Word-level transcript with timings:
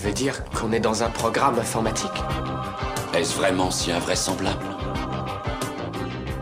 Tu 0.00 0.06
veux 0.06 0.14
dire 0.14 0.42
qu'on 0.54 0.72
est 0.72 0.80
dans 0.80 1.02
un 1.02 1.10
programme 1.10 1.58
informatique 1.58 2.10
Est-ce 3.12 3.36
vraiment 3.36 3.70
si 3.70 3.92
invraisemblable 3.92 4.64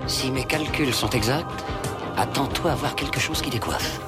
Si 0.06 0.30
mes 0.30 0.44
calculs 0.44 0.94
sont 0.94 1.10
exacts, 1.10 1.64
attends-toi 2.16 2.70
à 2.70 2.74
voir 2.76 2.94
quelque 2.94 3.18
chose 3.18 3.42
qui 3.42 3.50
décoiffe. 3.50 4.00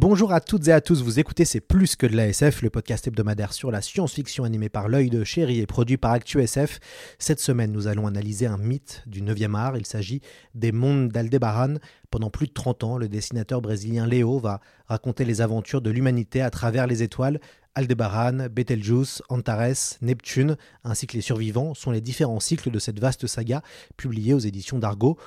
Bonjour 0.00 0.32
à 0.32 0.40
toutes 0.40 0.66
et 0.66 0.72
à 0.72 0.80
tous, 0.80 1.02
vous 1.02 1.18
écoutez 1.18 1.44
C'est 1.44 1.60
plus 1.60 1.94
que 1.94 2.06
de 2.06 2.16
la 2.16 2.26
SF, 2.28 2.62
le 2.62 2.70
podcast 2.70 3.06
hebdomadaire 3.06 3.52
sur 3.52 3.70
la 3.70 3.82
science-fiction 3.82 4.44
animé 4.44 4.70
par 4.70 4.88
l'œil 4.88 5.10
de 5.10 5.24
chéri 5.24 5.60
et 5.60 5.66
produit 5.66 5.98
par 5.98 6.12
ActuSF. 6.12 6.80
Cette 7.18 7.38
semaine, 7.38 7.70
nous 7.70 7.86
allons 7.86 8.06
analyser 8.06 8.46
un 8.46 8.56
mythe 8.56 9.02
du 9.04 9.20
9e 9.20 9.54
art, 9.54 9.76
il 9.76 9.84
s'agit 9.84 10.22
des 10.54 10.72
mondes 10.72 11.10
d'Aldebaran. 11.10 11.74
Pendant 12.10 12.30
plus 12.30 12.46
de 12.46 12.54
30 12.54 12.82
ans, 12.82 12.96
le 12.96 13.10
dessinateur 13.10 13.60
brésilien 13.60 14.06
Léo 14.06 14.38
va 14.38 14.62
raconter 14.86 15.26
les 15.26 15.42
aventures 15.42 15.82
de 15.82 15.90
l'humanité 15.90 16.40
à 16.40 16.48
travers 16.48 16.86
les 16.86 17.02
étoiles, 17.02 17.38
Aldebaran, 17.74 18.48
Betelgeuse, 18.50 19.22
Antares, 19.28 19.96
Neptune, 20.02 20.56
ainsi 20.84 21.06
que 21.06 21.14
les 21.14 21.20
survivants 21.20 21.74
sont 21.74 21.90
les 21.90 22.00
différents 22.00 22.40
cycles 22.40 22.70
de 22.70 22.78
cette 22.78 22.98
vaste 22.98 23.26
saga 23.26 23.62
publiée 23.96 24.34
aux 24.34 24.40
éditions 24.40 24.78
d'Argo. 24.78 25.18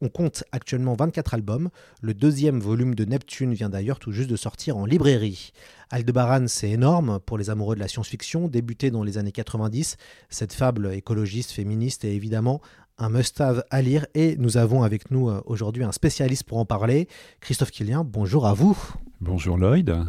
On 0.00 0.08
compte 0.08 0.44
actuellement 0.52 0.94
24 0.94 1.34
albums. 1.34 1.70
Le 2.00 2.14
deuxième 2.14 2.60
volume 2.60 2.94
de 2.94 3.04
Neptune 3.04 3.54
vient 3.54 3.68
d'ailleurs 3.68 3.98
tout 3.98 4.12
juste 4.12 4.30
de 4.30 4.36
sortir 4.36 4.76
en 4.76 4.86
librairie. 4.86 5.52
Aldebaran, 5.90 6.46
c'est 6.48 6.70
énorme 6.70 7.20
pour 7.20 7.36
les 7.38 7.50
amoureux 7.50 7.74
de 7.74 7.80
la 7.80 7.88
science-fiction. 7.88 8.48
Débuté 8.48 8.90
dans 8.90 9.02
les 9.02 9.18
années 9.18 9.32
90, 9.32 9.96
cette 10.30 10.52
fable 10.52 10.94
écologiste, 10.94 11.50
féministe 11.50 12.04
est 12.04 12.14
évidemment 12.14 12.60
un 12.98 13.08
must-have 13.08 13.64
à 13.70 13.82
lire 13.82 14.06
et 14.14 14.36
nous 14.36 14.56
avons 14.56 14.82
avec 14.82 15.10
nous 15.10 15.28
aujourd'hui 15.46 15.84
un 15.84 15.92
spécialiste 15.92 16.44
pour 16.44 16.58
en 16.58 16.64
parler, 16.64 17.08
Christophe 17.40 17.70
Killien. 17.70 18.04
Bonjour 18.04 18.46
à 18.46 18.54
vous. 18.54 18.78
Bonjour 19.20 19.56
Lloyd. 19.56 20.06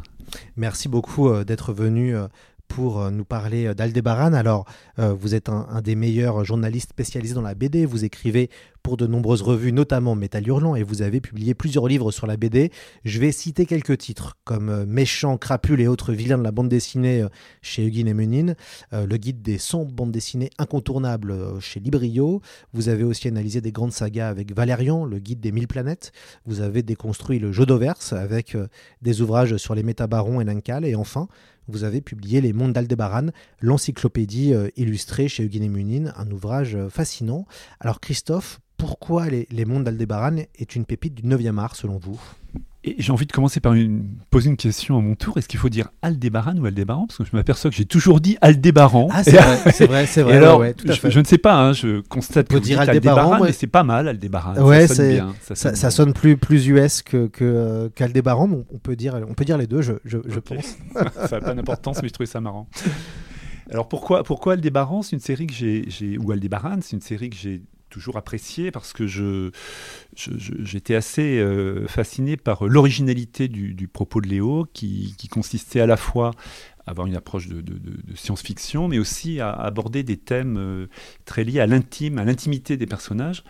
Merci 0.56 0.90
beaucoup 0.90 1.44
d'être 1.44 1.74
venu 1.74 2.16
pour 2.74 3.12
nous 3.12 3.24
parler 3.26 3.76
d'Aldebaran. 3.76 4.34
Alors, 4.34 4.66
vous 4.98 5.36
êtes 5.36 5.48
un, 5.48 5.82
des 5.84 5.96
meilleurs 5.96 6.44
journalistes 6.44 6.90
spécialisés 6.90 7.36
dans 7.36 7.42
la 7.42 7.54
BD. 7.54 7.86
Vous 7.86 8.04
écrivez 8.04 8.50
pour 8.82 8.98
de 8.98 9.08
nombreuses 9.08 9.44
revues, 9.44 9.72
notamment 9.72 10.16
Métal 10.16 10.46
Hurlant, 10.46 10.76
et 10.76 10.84
vous 10.84 11.02
avez 11.04 11.22
publié 11.22 11.54
plusieurs 11.54 11.88
livres 11.88 12.12
sur 12.12 12.28
la 12.28 12.36
BD. 12.36 12.72
Je 13.06 13.20
vais 13.20 13.32
citer 13.32 13.66
quelques 13.66 13.98
titres, 13.98 14.38
comme 14.44 14.86
Méchant, 14.86 15.38
Crapule 15.38 15.80
et 15.82 15.88
autres 15.88 16.14
vilains 16.14 16.38
de 16.38 16.44
la 16.44 16.52
bande 16.52 16.68
dessinée 16.68 17.24
chez 17.62 17.86
Huguin 17.86 18.08
et 18.08 18.14
Menin, 18.14 18.56
le 18.92 19.18
guide 19.18 19.42
des 19.42 19.58
100 19.58 19.86
bandes 19.86 20.12
dessinées 20.12 20.50
incontournables 20.58 21.62
chez 21.62 21.80
Librio. 21.80 22.42
Vous 22.74 22.90
avez 22.90 23.04
aussi 23.04 23.28
analysé 23.28 23.62
des 23.62 23.72
grandes 23.72 23.94
sagas 23.94 24.28
avec 24.28 24.54
Valérian, 24.54 25.06
le 25.06 25.20
guide 25.20 25.40
des 25.40 25.52
mille 25.52 25.68
planètes. 25.68 26.12
Vous 26.46 26.60
avez 26.60 26.82
déconstruit 26.82 27.40
le 27.40 27.52
jeu 27.52 27.66
d'Auverse 27.66 28.12
avec 28.12 28.58
des 29.02 29.22
ouvrages 29.22 29.56
sur 29.58 29.76
les 29.76 29.84
métabarons 29.84 30.42
et 30.42 30.44
l'Incal. 30.44 30.84
Et 30.84 30.96
enfin, 30.96 31.30
vous 31.68 31.84
avez 31.84 32.02
publié 32.02 32.42
Les 32.42 32.54
Mondes 32.54 32.74
d'Aldebaran, 32.74 33.28
l'encyclopédie 33.60 34.54
illustrée 34.76 35.28
chez 35.28 35.44
Huguin 35.44 35.64
et 35.64 35.70
Munin, 35.70 36.14
un 36.16 36.30
ouvrage 36.32 36.78
fascinant. 36.90 37.46
Alors 37.80 38.00
Christophe, 38.00 38.60
pourquoi 38.78 39.30
les, 39.30 39.48
les 39.50 39.66
Mondes 39.66 39.86
d'Aldebaran 39.86 40.38
est 40.56 40.76
une 40.76 40.86
pépite 40.86 41.14
du 41.14 41.24
9e 41.24 41.58
art 41.58 41.76
selon 41.76 41.98
vous? 41.98 42.20
Et 42.86 42.96
j'ai 43.00 43.12
envie 43.14 43.26
de 43.26 43.32
commencer 43.32 43.62
par 43.62 43.74
une, 43.74 44.08
poser 44.30 44.50
une 44.50 44.58
question 44.58 44.98
à 44.98 45.02
mon 45.02 45.16
tour. 45.16 45.38
Est-ce 45.38 45.48
qu'il 45.48 45.60
faut 45.60 45.70
dire 45.70 45.90
Aldébaran 46.02 46.58
ou 46.58 46.66
Aldébaran? 46.66 47.08
Parce 47.08 47.20
que 47.20 47.24
je 47.24 47.30
m'aperçois 47.34 47.70
que 47.70 47.76
j'ai 47.78 47.86
toujours 47.86 48.20
dit 48.20 48.38
Aldébaran. 48.42 49.08
Ah, 49.12 49.24
c'est 49.24 49.32
vrai, 49.32 49.58
c'est 49.72 49.86
vrai, 49.86 50.06
c'est 50.06 50.22
vrai. 50.22 50.36
alors, 50.36 50.60
ouais, 50.60 50.74
tout 50.74 50.88
à 50.90 50.94
je, 50.94 51.00
fait. 51.00 51.12
je, 51.12 51.20
ne 51.20 51.26
sais 51.26 51.38
pas, 51.38 51.56
hein, 51.56 51.72
je 51.72 52.02
constate 52.02 52.50
que 52.50 52.58
dire 52.58 52.80
vous 52.80 52.84
dites 52.84 52.90
Aldébaran, 52.90 53.20
Aldébaran, 53.20 53.42
ouais. 53.42 53.48
mais 53.48 53.54
c'est 53.54 53.68
pas 53.68 53.84
mal 53.84 54.08
Aldébaran. 54.08 54.56
Ouais, 54.56 54.88
ça 54.88 54.96
sonne 54.96 55.10
bien. 55.10 55.36
Ça 55.42 55.56
sonne 55.56 55.76
ça 55.76 55.88
bien. 55.88 55.90
sonne 55.92 56.14
plus, 56.14 56.36
plus 56.36 56.68
US 56.68 57.02
que, 57.02 57.28
que, 57.28 57.90
qu'Aldébaran, 57.96 58.48
mais 58.48 58.58
on 58.74 58.80
peut, 58.80 58.98
dire, 58.98 59.18
on 59.30 59.34
peut 59.34 59.46
dire 59.46 59.58
les 59.58 59.68
deux, 59.68 59.82
je, 59.82 59.94
je, 60.04 60.40
pense. 60.40 60.78
ça 61.30 61.40
n'a 61.40 61.42
pas 61.42 61.54
d'importance, 61.54 62.02
mais 62.02 62.10
je 62.10 62.14
trouvais 62.14 62.28
ça 62.28 62.42
marrant. 62.42 62.68
Alors 63.72 63.88
pourquoi, 63.88 64.24
pourquoi 64.24 64.54
Aldébaran? 64.54 65.04
C'est 65.04 65.16
une 65.16 65.22
série 65.22 65.48
que 65.48 65.54
j'ai, 65.54 65.86
j'ai- 65.88 66.18
ou 66.18 66.32
Aldébaran, 66.32 66.80
c'est 66.82 66.98
une 66.98 67.02
série 67.02 67.30
que 67.30 67.38
j'ai 67.38 67.62
toujours 67.94 68.18
appréciée 68.18 68.72
parce 68.72 68.92
que 68.92 69.06
j'étais 70.16 70.96
assez 70.96 71.38
euh, 71.40 71.88
fasciné 71.88 72.38
par 72.38 72.66
l'originalité 72.66 73.48
du, 73.48 73.76
du 73.76 73.88
propos 73.88 74.20
de 74.20 74.28
Léo, 74.28 74.66
qui, 74.74 75.16
qui 75.18 75.28
consistait 75.28 75.80
à 75.80 75.86
la 75.86 75.96
fois 75.96 76.32
avoir 76.86 77.08
une 77.08 77.16
approche 77.16 77.48
de, 77.48 77.62
de- 77.62 77.74
de- 77.74 78.02
de 78.04 78.16
science-fiction, 78.16 78.88
mais 78.88 79.00
aussi 79.00 79.40
à 79.40 79.52
aborder 79.52 80.04
des 80.04 80.18
thèmes 80.18 80.58
euh, 80.58 80.88
très 81.26 81.44
liés 81.44 81.60
à 81.62 81.68
l'intime, 81.68 82.18
à 82.18 82.26
l'intimité 82.26 82.76
des 82.78 82.86
personnages, 82.86 83.44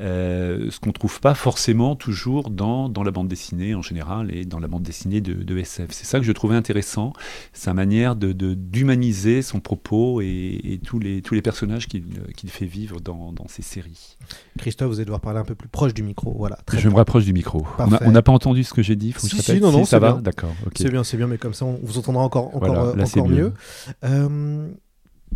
euh, 0.00 0.70
ce 0.70 0.80
qu'on 0.80 0.88
ne 0.88 0.92
trouve 0.94 1.20
pas 1.20 1.34
forcément 1.34 1.96
toujours 1.96 2.50
dans, 2.50 2.88
dans 2.88 3.02
la 3.02 3.10
bande 3.10 3.28
dessinée 3.28 3.74
en 3.74 3.82
général 3.82 4.34
et 4.34 4.44
dans 4.44 4.58
la 4.58 4.68
bande 4.68 4.82
dessinée 4.82 5.20
de, 5.20 5.34
de 5.34 5.58
SF. 5.58 5.88
C'est 5.90 6.06
ça 6.06 6.18
que 6.18 6.24
je 6.24 6.32
trouvais 6.32 6.56
intéressant, 6.56 7.12
sa 7.52 7.74
manière 7.74 8.16
d'humaniser 8.16 9.42
son 9.42 9.60
propos 9.60 10.20
et, 10.20 10.60
et 10.64 10.78
tous, 10.78 10.98
les, 10.98 11.22
tous 11.22 11.34
les 11.34 11.42
personnages 11.42 11.88
qu'il, 11.88 12.04
qu'il 12.36 12.50
fait 12.50 12.66
vivre 12.66 13.00
dans, 13.00 13.32
dans 13.32 13.48
ses 13.48 13.62
séries. 13.62 14.16
Christophe, 14.58 14.88
vous 14.88 14.96
allez 14.96 15.04
devoir 15.04 15.20
parler 15.20 15.38
un 15.40 15.44
peu 15.44 15.54
plus 15.54 15.68
proche 15.68 15.94
du 15.94 16.02
micro. 16.02 16.34
Voilà, 16.36 16.56
très 16.66 16.78
je 16.78 16.88
me 16.88 16.94
rapproche 16.94 17.24
du 17.24 17.32
micro. 17.32 17.66
On 17.78 17.82
a- 17.84 17.88
Parfait. 17.88 18.04
On 18.06 18.12
n'a 18.12 18.22
pas 18.22 18.32
entendu 18.32 18.64
ce 18.64 18.72
que 18.74 18.82
j'ai 18.82 18.96
dit 18.96 19.12
faut 19.12 19.26
Si, 19.26 19.40
si, 19.42 19.60
non, 19.60 19.70
non, 19.72 19.84
ça 19.84 19.96
c'est 19.96 19.98
va. 20.00 20.12
D'accord. 20.14 20.52
C'est 20.76 20.90
bien, 20.90 21.04
c'est 21.04 21.16
bien, 21.16 21.26
mais 21.26 21.38
comme 21.38 21.54
ça, 21.54 21.64
on 21.64 21.78
vous 21.82 21.98
entendra 21.98 22.22
encore, 22.22 22.48
encore, 22.48 22.60
Voilà, 22.60 22.77
euh, 22.86 22.96
là, 22.96 23.04
encore 23.04 23.28
mieux. 23.28 23.36
mieux. 23.36 23.52
Euh, 24.04 24.68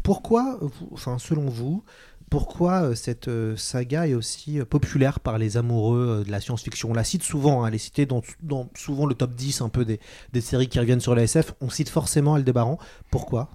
pourquoi, 0.03 0.59
vous- 0.61 0.89
enfin, 0.93 1.19
selon 1.19 1.47
vous, 1.49 1.85
pourquoi 2.31 2.83
euh, 2.83 2.95
cette 2.95 3.29
saga 3.57 4.07
est 4.09 4.15
aussi 4.15 4.59
populaire 4.69 5.21
par 5.21 5.37
les 5.39 5.57
amoureux 5.59 6.23
de 6.27 6.31
la 6.31 6.41
science-fiction? 6.41 6.91
On 6.91 6.95
la 6.95 7.05
cite 7.05 7.23
souvent, 7.23 7.63
hein, 7.65 7.69
elle 7.69 7.75
est 7.75 7.79
citée 7.79 8.07
dans, 8.07 8.23
dans 8.43 8.69
souvent 8.75 9.07
le 9.07 9.15
top 9.15 9.35
10 9.35 9.61
un 9.61 9.69
peu 9.69 9.85
des, 9.85 10.01
des 10.33 10.41
séries 10.41 10.69
qui 10.69 10.79
reviennent 10.81 11.01
sur 11.01 11.15
la 11.15 11.25
SF. 11.25 11.53
On 11.61 11.69
cite 11.69 11.91
forcément 11.91 12.35
Aldébaran. 12.35 12.79
Pourquoi? 13.11 13.51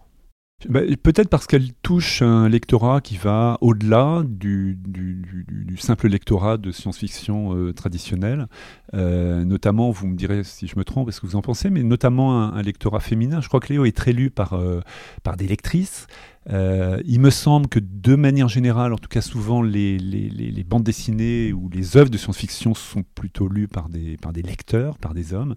Bah, 0.69 0.79
Peut-être 1.03 1.29
parce 1.29 1.45
qu'elle 1.45 1.71
touche 1.83 2.23
un 2.23 2.49
lectorat 2.49 2.99
qui 3.01 3.15
va 3.15 3.59
au-delà 3.61 4.23
du, 4.25 4.75
du- 4.87 5.13
du- 5.21 5.43
du- 5.47 5.65
du 5.65 5.77
simple 5.77 6.07
lectorat 6.07 6.57
de 6.57 6.71
science-fiction 6.71 7.55
euh, 7.55 7.73
traditionnel. 7.73 8.47
Euh, 8.93 9.43
notamment, 9.43 9.91
vous 9.91 10.07
me 10.07 10.15
direz 10.15 10.43
si 10.43 10.67
je 10.67 10.77
me 10.77 10.83
trompe, 10.83 11.09
est-ce 11.09 11.19
que 11.21 11.27
vous 11.27 11.35
en 11.35 11.41
pensez, 11.41 11.69
mais 11.69 11.83
notamment 11.83 12.41
un, 12.41 12.53
un 12.53 12.61
lectorat 12.61 12.99
féminin. 12.99 13.41
Je 13.41 13.47
crois 13.47 13.59
que 13.59 13.71
Léo 13.73 13.85
est 13.85 13.95
très 13.95 14.13
lu 14.13 14.29
par, 14.29 14.53
euh, 14.53 14.81
par 15.23 15.37
des 15.37 15.47
lectrices. 15.47 16.07
Euh, 16.49 17.01
il 17.05 17.19
me 17.19 17.29
semble 17.29 17.67
que 17.67 17.79
de 17.79 18.15
manière 18.15 18.47
générale, 18.47 18.93
en 18.93 18.97
tout 18.97 19.09
cas 19.09 19.19
souvent, 19.19 19.61
les, 19.61 19.97
les- 19.97 20.63
bandes 20.63 20.83
dessinées 20.83 21.53
ou 21.53 21.69
les 21.69 21.95
œuvres 21.95 22.09
de 22.09 22.17
science-fiction 22.17 22.73
sont 22.73 23.03
plutôt 23.15 23.47
lues 23.47 23.69
par 23.69 23.87
des, 23.87 24.17
par 24.17 24.33
des 24.33 24.41
lecteurs, 24.41 24.97
par 24.97 25.13
des 25.13 25.33
hommes. 25.33 25.55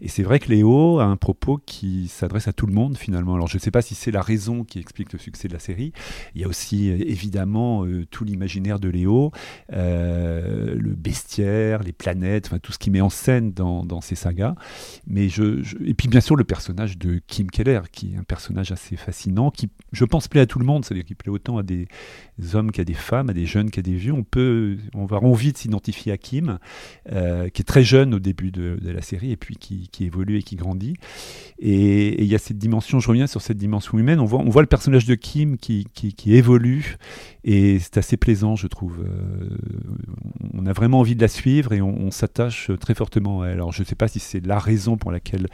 Et 0.00 0.08
c'est 0.08 0.24
vrai 0.24 0.40
que 0.40 0.48
Léo 0.48 0.98
a 0.98 1.04
un 1.04 1.16
propos 1.16 1.58
qui 1.64 2.08
s'adresse 2.08 2.48
à 2.48 2.52
tout 2.52 2.66
le 2.66 2.72
monde 2.72 2.96
finalement. 2.98 3.34
Alors 3.34 3.46
je 3.46 3.56
ne 3.56 3.60
sais 3.60 3.70
pas 3.70 3.82
si 3.82 3.94
c'est 3.94 4.10
la 4.10 4.20
raison 4.20 4.64
qui 4.64 4.80
explique 4.80 5.12
le 5.12 5.18
succès 5.20 5.46
de 5.46 5.52
la 5.52 5.60
série. 5.60 5.92
Il 6.34 6.40
y 6.40 6.44
a 6.44 6.48
aussi 6.48 6.88
évidemment 6.88 7.84
tout 8.10 8.24
l'imaginaire 8.24 8.80
de 8.80 8.88
Léo, 8.88 9.30
le 9.70 10.94
bestiaire, 10.96 11.82
les 11.84 11.92
planètes, 11.92 12.46
enfin 12.46 12.58
tout 12.68 12.74
ce 12.74 12.78
qui 12.78 12.90
met 12.90 13.00
en 13.00 13.08
scène 13.08 13.52
dans, 13.52 13.82
dans 13.86 14.02
ces 14.02 14.14
sagas. 14.14 14.54
Mais 15.06 15.30
je, 15.30 15.62
et 15.86 15.94
puis 15.94 16.06
bien 16.06 16.20
sûr 16.20 16.36
le 16.36 16.44
personnage 16.44 16.98
de 16.98 17.18
Kim 17.26 17.50
Keller, 17.50 17.80
qui 17.90 18.12
est 18.12 18.18
un 18.18 18.24
personnage 18.24 18.72
assez 18.72 18.94
fascinant, 18.96 19.50
qui 19.50 19.70
je 19.92 20.04
pense 20.04 20.28
plaît 20.28 20.42
à 20.42 20.46
tout 20.46 20.58
le 20.58 20.66
monde, 20.66 20.84
c'est-à-dire 20.84 21.06
qu'il 21.06 21.16
plaît 21.16 21.32
autant 21.32 21.56
à 21.56 21.62
des 21.62 21.88
hommes 22.52 22.70
qu'à 22.70 22.84
des 22.84 22.92
femmes, 22.92 23.30
à 23.30 23.32
des 23.32 23.46
jeunes 23.46 23.70
qu'à 23.70 23.80
des 23.80 23.94
vieux. 23.94 24.12
On 24.12 24.22
peut, 24.22 24.76
on 24.92 25.06
va 25.06 25.16
envie 25.16 25.54
de 25.54 25.56
s'identifier 25.56 26.12
à 26.12 26.18
Kim, 26.18 26.58
euh, 27.10 27.48
qui 27.48 27.62
est 27.62 27.64
très 27.64 27.84
jeune 27.84 28.12
au 28.12 28.18
début 28.18 28.50
de, 28.50 28.78
la 28.82 29.00
série 29.00 29.32
et 29.32 29.38
puis 29.38 29.56
qui, 29.56 29.88
évolue 30.04 30.36
et 30.36 30.42
qui 30.42 30.56
grandit. 30.56 30.96
Et 31.58 32.22
il 32.22 32.28
y 32.28 32.34
a 32.34 32.38
cette 32.38 32.58
dimension, 32.58 33.00
je 33.00 33.08
reviens 33.08 33.26
sur 33.26 33.40
cette 33.40 33.56
dimension 33.56 33.98
humaine, 33.98 34.20
on 34.20 34.26
voit, 34.26 34.40
on 34.40 34.50
voit 34.50 34.62
le 34.62 34.68
personnage 34.68 35.06
de 35.06 35.14
Kim 35.14 35.56
qui, 35.56 35.86
qui, 35.94 36.34
évolue 36.34 36.98
et 37.44 37.78
c'est 37.78 37.96
assez 37.96 38.18
plaisant, 38.18 38.56
je 38.56 38.66
trouve. 38.66 38.98
Euh, 39.00 39.56
on 40.52 40.66
a 40.66 40.74
vraiment 40.74 41.00
envie 41.00 41.16
de 41.16 41.22
la 41.22 41.28
suivre 41.28 41.72
et 41.72 41.80
on 41.80 42.10
s'attache 42.10 42.57
m'attache 42.58 42.80
très 42.80 42.94
fortement 42.94 43.42
à 43.42 43.48
elle. 43.48 43.54
Alors 43.54 43.72
je 43.72 43.82
ne 43.82 43.86
sais 43.86 43.94
pas 43.94 44.08
si 44.08 44.18
c'est 44.18 44.44
la 44.44 44.58
raison 44.58 44.96
pour 44.96 45.10
laquelle 45.10 45.46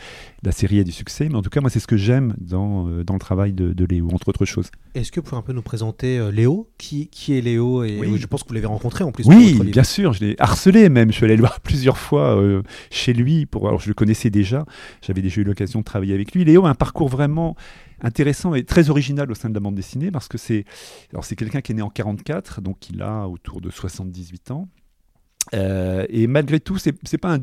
la 0.42 0.52
série 0.52 0.80
a 0.80 0.84
du 0.84 0.92
succès, 0.92 1.28
mais 1.28 1.36
en 1.36 1.42
tout 1.42 1.50
cas 1.50 1.60
moi 1.60 1.70
c'est 1.70 1.80
ce 1.80 1.86
que 1.86 1.96
j'aime 1.96 2.34
dans, 2.38 2.88
euh, 2.88 3.04
dans 3.04 3.14
le 3.14 3.20
travail 3.20 3.52
de, 3.52 3.72
de 3.72 3.84
Léo, 3.84 4.08
entre 4.12 4.28
autres 4.28 4.44
choses. 4.44 4.70
Est-ce 4.94 5.12
que 5.12 5.20
vous 5.20 5.26
pouvez 5.26 5.38
un 5.38 5.42
peu 5.42 5.52
nous 5.52 5.62
présenter 5.62 6.18
euh, 6.18 6.30
Léo? 6.30 6.70
Qui, 6.78 7.08
qui 7.08 7.36
est 7.36 7.40
Léo 7.40 7.84
et 7.84 7.98
Oui. 7.98 8.18
Je 8.18 8.26
pense 8.26 8.42
que 8.42 8.48
vous 8.48 8.54
l'avez 8.54 8.66
rencontré 8.66 9.04
en 9.04 9.12
plus. 9.12 9.26
Oui, 9.26 9.58
bien 9.64 9.84
sûr, 9.84 10.12
je 10.12 10.24
l'ai 10.24 10.36
harcelé 10.38 10.88
même. 10.88 11.10
Je 11.10 11.16
suis 11.16 11.24
allé 11.24 11.36
le 11.36 11.40
voir 11.40 11.60
plusieurs 11.62 11.98
fois 11.98 12.36
euh, 12.36 12.62
chez 12.90 13.12
lui. 13.12 13.46
Pour, 13.46 13.68
alors, 13.68 13.80
je 13.80 13.88
le 13.88 13.94
connaissais 13.94 14.30
déjà. 14.30 14.64
J'avais 15.02 15.22
déjà 15.22 15.40
eu 15.40 15.44
l'occasion 15.44 15.80
de 15.80 15.84
travailler 15.84 16.14
avec 16.14 16.34
lui. 16.34 16.44
Léo 16.44 16.66
a 16.66 16.70
un 16.70 16.74
parcours 16.74 17.08
vraiment 17.08 17.56
intéressant 18.00 18.54
et 18.54 18.64
très 18.64 18.90
original 18.90 19.30
au 19.30 19.34
sein 19.34 19.48
de 19.48 19.54
la 19.54 19.60
bande 19.60 19.74
dessinée 19.74 20.10
parce 20.10 20.28
que 20.28 20.36
c'est 20.36 20.64
alors 21.12 21.24
c'est 21.24 21.36
quelqu'un 21.36 21.60
qui 21.60 21.72
est 21.72 21.74
né 21.74 21.82
en 21.82 21.88
44, 21.88 22.60
donc 22.60 22.90
il 22.90 23.00
a 23.02 23.28
autour 23.28 23.60
de 23.60 23.70
78 23.70 24.50
ans. 24.50 24.68
Euh, 25.52 26.06
et 26.08 26.26
malgré 26.26 26.60
tout, 26.60 26.78
c'est 26.78 27.18
pas 27.18 27.34
un, 27.34 27.40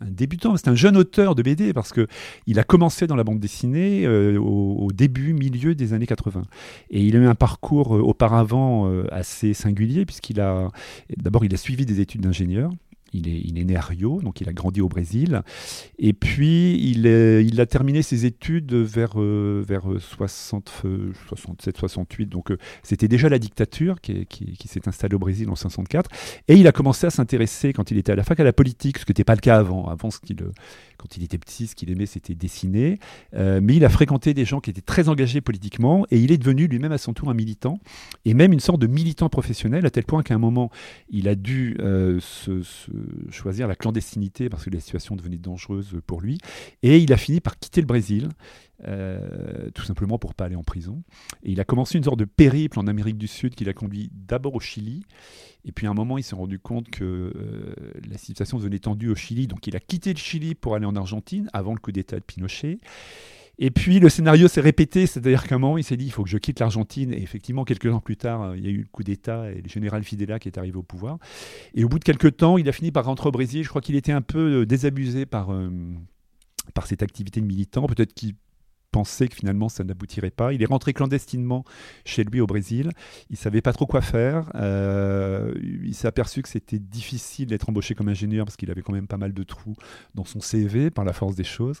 débutant, 0.00 0.56
c'est 0.56 0.68
un 0.68 0.74
jeune 0.74 0.96
auteur 0.96 1.34
de 1.34 1.42
BD 1.42 1.74
parce 1.74 1.92
que 1.92 2.06
il 2.46 2.58
a 2.58 2.64
commencé 2.64 3.06
dans 3.06 3.16
la 3.16 3.24
bande 3.24 3.38
dessinée 3.38 4.06
euh, 4.06 4.38
au, 4.38 4.88
début, 4.92 5.34
milieu 5.34 5.74
des 5.74 5.92
années 5.92 6.06
80. 6.06 6.42
Et 6.90 7.02
il 7.02 7.16
a 7.16 7.18
eu 7.18 7.26
un 7.26 7.34
parcours 7.34 7.94
euh, 7.94 8.00
auparavant 8.00 8.90
assez 9.10 9.52
singulier 9.52 10.06
puisqu'il 10.06 10.40
a 10.40 10.70
d'abord 11.16 11.44
il 11.44 11.52
a 11.52 11.58
suivi 11.58 11.84
des 11.84 12.00
études 12.00 12.22
d'ingénieur. 12.22 12.70
Il 13.12 13.28
est, 13.28 13.40
il 13.44 13.58
est 13.58 13.64
né 13.64 13.76
à 13.76 13.80
Rio, 13.80 14.20
donc 14.22 14.40
il 14.40 14.48
a 14.48 14.52
grandi 14.52 14.80
au 14.80 14.88
Brésil. 14.88 15.42
Et 15.98 16.12
puis, 16.12 16.74
il, 16.90 17.06
est- 17.06 17.44
il 17.44 17.60
a 17.60 17.66
terminé 17.66 18.02
ses 18.02 18.26
études 18.26 18.74
vers, 18.74 19.12
euh, 19.20 19.64
vers 19.66 19.82
60, 19.98 20.70
euh, 20.84 21.12
67, 21.28 21.76
68. 21.78 22.26
Donc, 22.26 22.50
euh, 22.50 22.58
c'était 22.82 23.08
déjà 23.08 23.28
la 23.28 23.38
dictature 23.38 24.00
qui, 24.00 24.26
qui- 24.26 24.52
qui 24.56 24.68
s'est 24.68 24.86
installée 24.88 25.14
au 25.14 25.18
Brésil 25.18 25.48
en 25.50 25.56
64. 25.56 26.10
Et 26.48 26.54
il 26.56 26.66
a 26.66 26.72
commencé 26.72 27.06
à 27.06 27.10
s'intéresser, 27.10 27.72
quand 27.72 27.90
il 27.90 27.98
était 27.98 28.12
à 28.12 28.16
la 28.16 28.24
fac, 28.24 28.38
à 28.40 28.44
la 28.44 28.52
politique, 28.52 28.98
ce 28.98 29.04
qui 29.04 29.10
n'était 29.10 29.24
pas 29.24 29.34
le 29.34 29.40
cas 29.40 29.56
avant. 29.58 29.86
Avant, 29.88 30.10
ce 30.10 30.18
qu'il, 30.20 30.36
quand 30.98 31.16
il 31.16 31.22
était 31.22 31.38
petit, 31.38 31.68
ce 31.68 31.74
qu'il 31.74 31.90
aimait, 31.90 32.06
c'était 32.06 32.34
dessiner. 32.34 32.98
Euh, 33.34 33.60
mais 33.62 33.76
il 33.76 33.84
a 33.84 33.88
fréquenté 33.88 34.34
des 34.34 34.44
gens 34.44 34.60
qui 34.60 34.70
étaient 34.70 34.80
très 34.80 35.08
engagés 35.08 35.40
politiquement. 35.40 36.04
Et 36.10 36.18
il 36.18 36.32
est 36.32 36.38
devenu 36.38 36.66
lui-même 36.66 36.92
à 36.92 36.98
son 36.98 37.14
tour 37.14 37.30
un 37.30 37.34
militant. 37.34 37.78
Et 38.24 38.34
même 38.34 38.52
une 38.52 38.60
sorte 38.60 38.80
de 38.80 38.86
militant 38.86 39.28
professionnel, 39.28 39.86
à 39.86 39.90
tel 39.90 40.04
point 40.04 40.22
qu'à 40.22 40.34
un 40.34 40.38
moment, 40.38 40.70
il 41.08 41.28
a 41.28 41.34
dû 41.34 41.76
euh, 41.80 42.18
se, 42.20 42.62
choisir 43.30 43.68
la 43.68 43.76
clandestinité 43.76 44.48
parce 44.48 44.64
que 44.64 44.70
la 44.70 44.80
situation 44.80 45.16
devenait 45.16 45.38
dangereuse 45.38 46.00
pour 46.06 46.20
lui. 46.20 46.38
Et 46.82 46.98
il 46.98 47.12
a 47.12 47.16
fini 47.16 47.40
par 47.40 47.58
quitter 47.58 47.80
le 47.80 47.86
Brésil, 47.86 48.28
euh, 48.86 49.70
tout 49.74 49.82
simplement 49.82 50.18
pour 50.18 50.34
pas 50.34 50.44
aller 50.44 50.54
en 50.54 50.62
prison. 50.62 51.02
Et 51.42 51.50
il 51.50 51.60
a 51.60 51.64
commencé 51.64 51.98
une 51.98 52.04
sorte 52.04 52.18
de 52.18 52.24
périple 52.24 52.78
en 52.78 52.86
Amérique 52.86 53.18
du 53.18 53.26
Sud 53.26 53.54
qui 53.54 53.64
l'a 53.64 53.72
conduit 53.72 54.10
d'abord 54.12 54.54
au 54.54 54.60
Chili. 54.60 55.02
Et 55.64 55.72
puis 55.72 55.86
à 55.88 55.90
un 55.90 55.94
moment, 55.94 56.16
il 56.16 56.22
s'est 56.22 56.36
rendu 56.36 56.60
compte 56.60 56.88
que 56.88 57.04
euh, 57.04 57.74
la 58.08 58.18
situation 58.18 58.58
devenait 58.58 58.78
tendue 58.78 59.10
au 59.10 59.16
Chili. 59.16 59.48
Donc 59.48 59.66
il 59.66 59.74
a 59.74 59.80
quitté 59.80 60.12
le 60.12 60.18
Chili 60.18 60.54
pour 60.54 60.76
aller 60.76 60.86
en 60.86 60.94
Argentine 60.94 61.50
avant 61.52 61.72
le 61.72 61.80
coup 61.80 61.90
d'État 61.90 62.16
de 62.16 62.24
Pinochet. 62.24 62.78
Et 63.60 63.72
puis 63.72 63.98
le 63.98 64.08
scénario 64.08 64.46
s'est 64.46 64.60
répété, 64.60 65.08
c'est-à-dire 65.08 65.44
qu'à 65.44 65.56
un 65.56 65.58
moment 65.58 65.78
il 65.78 65.82
s'est 65.82 65.96
dit 65.96 66.04
il 66.04 66.12
faut 66.12 66.22
que 66.22 66.30
je 66.30 66.38
quitte 66.38 66.60
l'Argentine. 66.60 67.12
Et 67.12 67.20
effectivement, 67.20 67.64
quelques 67.64 67.92
ans 67.92 68.00
plus 68.00 68.16
tard, 68.16 68.54
il 68.54 68.64
y 68.64 68.68
a 68.68 68.70
eu 68.70 68.82
le 68.82 68.88
coup 68.92 69.02
d'État 69.02 69.50
et 69.50 69.60
le 69.60 69.68
général 69.68 70.04
Fidela 70.04 70.38
qui 70.38 70.48
est 70.48 70.56
arrivé 70.56 70.76
au 70.76 70.84
pouvoir. 70.84 71.18
Et 71.74 71.82
au 71.82 71.88
bout 71.88 71.98
de 71.98 72.04
quelques 72.04 72.36
temps, 72.36 72.56
il 72.58 72.68
a 72.68 72.72
fini 72.72 72.92
par 72.92 73.06
rentrer 73.06 73.28
au 73.28 73.32
Brésil. 73.32 73.64
Je 73.64 73.68
crois 73.68 73.80
qu'il 73.80 73.96
était 73.96 74.12
un 74.12 74.22
peu 74.22 74.60
euh, 74.60 74.66
désabusé 74.66 75.26
par, 75.26 75.50
par 76.74 76.86
cette 76.86 77.02
activité 77.02 77.40
de 77.40 77.46
militant. 77.46 77.88
Peut-être 77.88 78.14
qu'il 78.14 78.36
pensait 78.90 79.28
que 79.28 79.34
finalement 79.34 79.68
ça 79.68 79.84
n'aboutirait 79.84 80.30
pas. 80.30 80.52
Il 80.52 80.62
est 80.62 80.66
rentré 80.66 80.92
clandestinement 80.92 81.64
chez 82.04 82.24
lui 82.24 82.40
au 82.40 82.46
Brésil. 82.46 82.90
Il 83.30 83.36
savait 83.36 83.60
pas 83.60 83.72
trop 83.72 83.86
quoi 83.86 84.00
faire. 84.00 84.50
Euh, 84.54 85.54
il 85.84 85.94
s'est 85.94 86.08
aperçu 86.08 86.42
que 86.42 86.48
c'était 86.48 86.78
difficile 86.78 87.48
d'être 87.48 87.68
embauché 87.68 87.94
comme 87.94 88.08
ingénieur 88.08 88.46
parce 88.46 88.56
qu'il 88.56 88.70
avait 88.70 88.82
quand 88.82 88.92
même 88.92 89.08
pas 89.08 89.16
mal 89.18 89.32
de 89.32 89.42
trous 89.42 89.76
dans 90.14 90.24
son 90.24 90.40
CV 90.40 90.90
par 90.90 91.04
la 91.04 91.12
force 91.12 91.34
des 91.34 91.44
choses. 91.44 91.80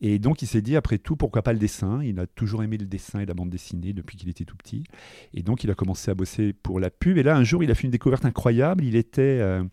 Et 0.00 0.18
donc 0.18 0.42
il 0.42 0.46
s'est 0.46 0.60
dit, 0.60 0.76
après 0.76 0.98
tout, 0.98 1.16
pourquoi 1.16 1.42
pas 1.42 1.52
le 1.52 1.58
dessin? 1.58 2.02
Il 2.02 2.20
a 2.20 2.26
toujours 2.26 2.62
aimé 2.62 2.76
le 2.76 2.86
dessin 2.86 3.20
et 3.20 3.26
la 3.26 3.34
bande 3.34 3.50
dessinée 3.50 3.92
depuis 3.92 4.16
qu'il 4.16 4.28
était 4.28 4.44
tout 4.44 4.56
petit. 4.56 4.84
Et 5.32 5.42
donc 5.42 5.64
il 5.64 5.70
a 5.70 5.74
commencé 5.74 6.10
à 6.10 6.14
bosser 6.14 6.52
pour 6.52 6.80
la 6.80 6.90
pub. 6.90 7.16
Et 7.16 7.22
là, 7.22 7.36
un 7.36 7.44
jour, 7.44 7.62
il 7.62 7.70
a 7.70 7.74
fait 7.74 7.84
une 7.84 7.90
découverte 7.90 8.24
incroyable. 8.24 8.84
Il 8.84 8.94
était 8.94 9.38
euh, 9.40 9.64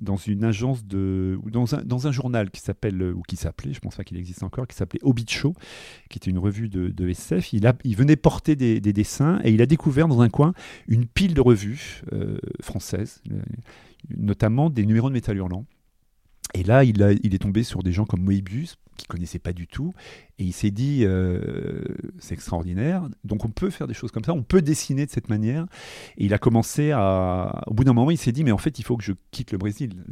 dans 0.00 0.16
une 0.16 0.44
agence 0.44 0.84
de... 0.84 1.38
ou 1.42 1.50
dans 1.50 1.74
un, 1.74 1.82
dans 1.82 2.06
un 2.06 2.12
journal 2.12 2.50
qui 2.50 2.60
s'appelle, 2.60 3.00
euh, 3.00 3.12
ou 3.14 3.22
qui 3.22 3.36
s'appelait, 3.36 3.72
je 3.72 3.80
pense 3.80 3.96
pas 3.96 4.04
qu'il 4.04 4.16
existe 4.18 4.42
encore, 4.42 4.66
qui 4.66 4.76
s'appelait 4.76 5.00
Hobbit 5.02 5.26
Show, 5.28 5.54
qui 6.10 6.18
était 6.18 6.30
une 6.30 6.38
revue 6.38 6.68
de, 6.68 6.88
de 6.88 7.08
SF. 7.08 7.52
Il, 7.52 7.66
a, 7.66 7.74
il 7.84 7.96
venait 7.96 8.16
porter 8.16 8.56
des, 8.56 8.80
des 8.80 8.92
dessins 8.92 9.40
et 9.44 9.50
il 9.52 9.62
a 9.62 9.66
découvert 9.66 10.08
dans 10.08 10.20
un 10.20 10.28
coin 10.28 10.52
une 10.86 11.06
pile 11.06 11.34
de 11.34 11.40
revues 11.40 12.02
euh, 12.12 12.38
françaises, 12.60 13.22
euh, 13.32 13.40
notamment 14.16 14.70
des 14.70 14.84
numéros 14.86 15.08
de 15.08 15.14
Métal 15.14 15.36
Hurlant. 15.36 15.64
Et 16.54 16.62
là, 16.62 16.84
il, 16.84 17.02
a- 17.02 17.12
il 17.12 17.34
est 17.34 17.38
tombé 17.40 17.62
sur 17.64 17.82
des 17.82 17.92
gens 17.92 18.04
comme 18.04 18.22
Moebius, 18.22 18.76
qu'il 18.96 19.08
connaissait 19.08 19.38
pas 19.40 19.52
du 19.52 19.66
tout, 19.66 19.92
et 20.38 20.44
il 20.44 20.52
s'est 20.52 20.70
dit, 20.70 21.04
euh, 21.04 21.82
c'est 22.18 22.34
extraordinaire, 22.34 23.08
donc 23.24 23.46
on 23.46 23.48
peut 23.48 23.70
faire 23.70 23.86
des 23.86 23.94
choses 23.94 24.10
comme 24.10 24.24
ça, 24.24 24.34
on 24.34 24.42
peut 24.42 24.60
dessiner 24.60 25.06
de 25.06 25.10
cette 25.10 25.30
manière. 25.30 25.66
Et 26.18 26.26
il 26.26 26.34
a 26.34 26.38
commencé 26.38 26.90
à... 26.90 27.62
Au 27.66 27.72
bout 27.72 27.84
d'un 27.84 27.94
moment, 27.94 28.10
il 28.10 28.18
s'est 28.18 28.32
dit, 28.32 28.44
mais 28.44 28.52
en 28.52 28.58
fait, 28.58 28.78
il 28.78 28.82
faut 28.82 28.98
que 28.98 29.04
je 29.04 29.12
quitte 29.30 29.52
le 29.52 29.58
Brésil. 29.58 30.04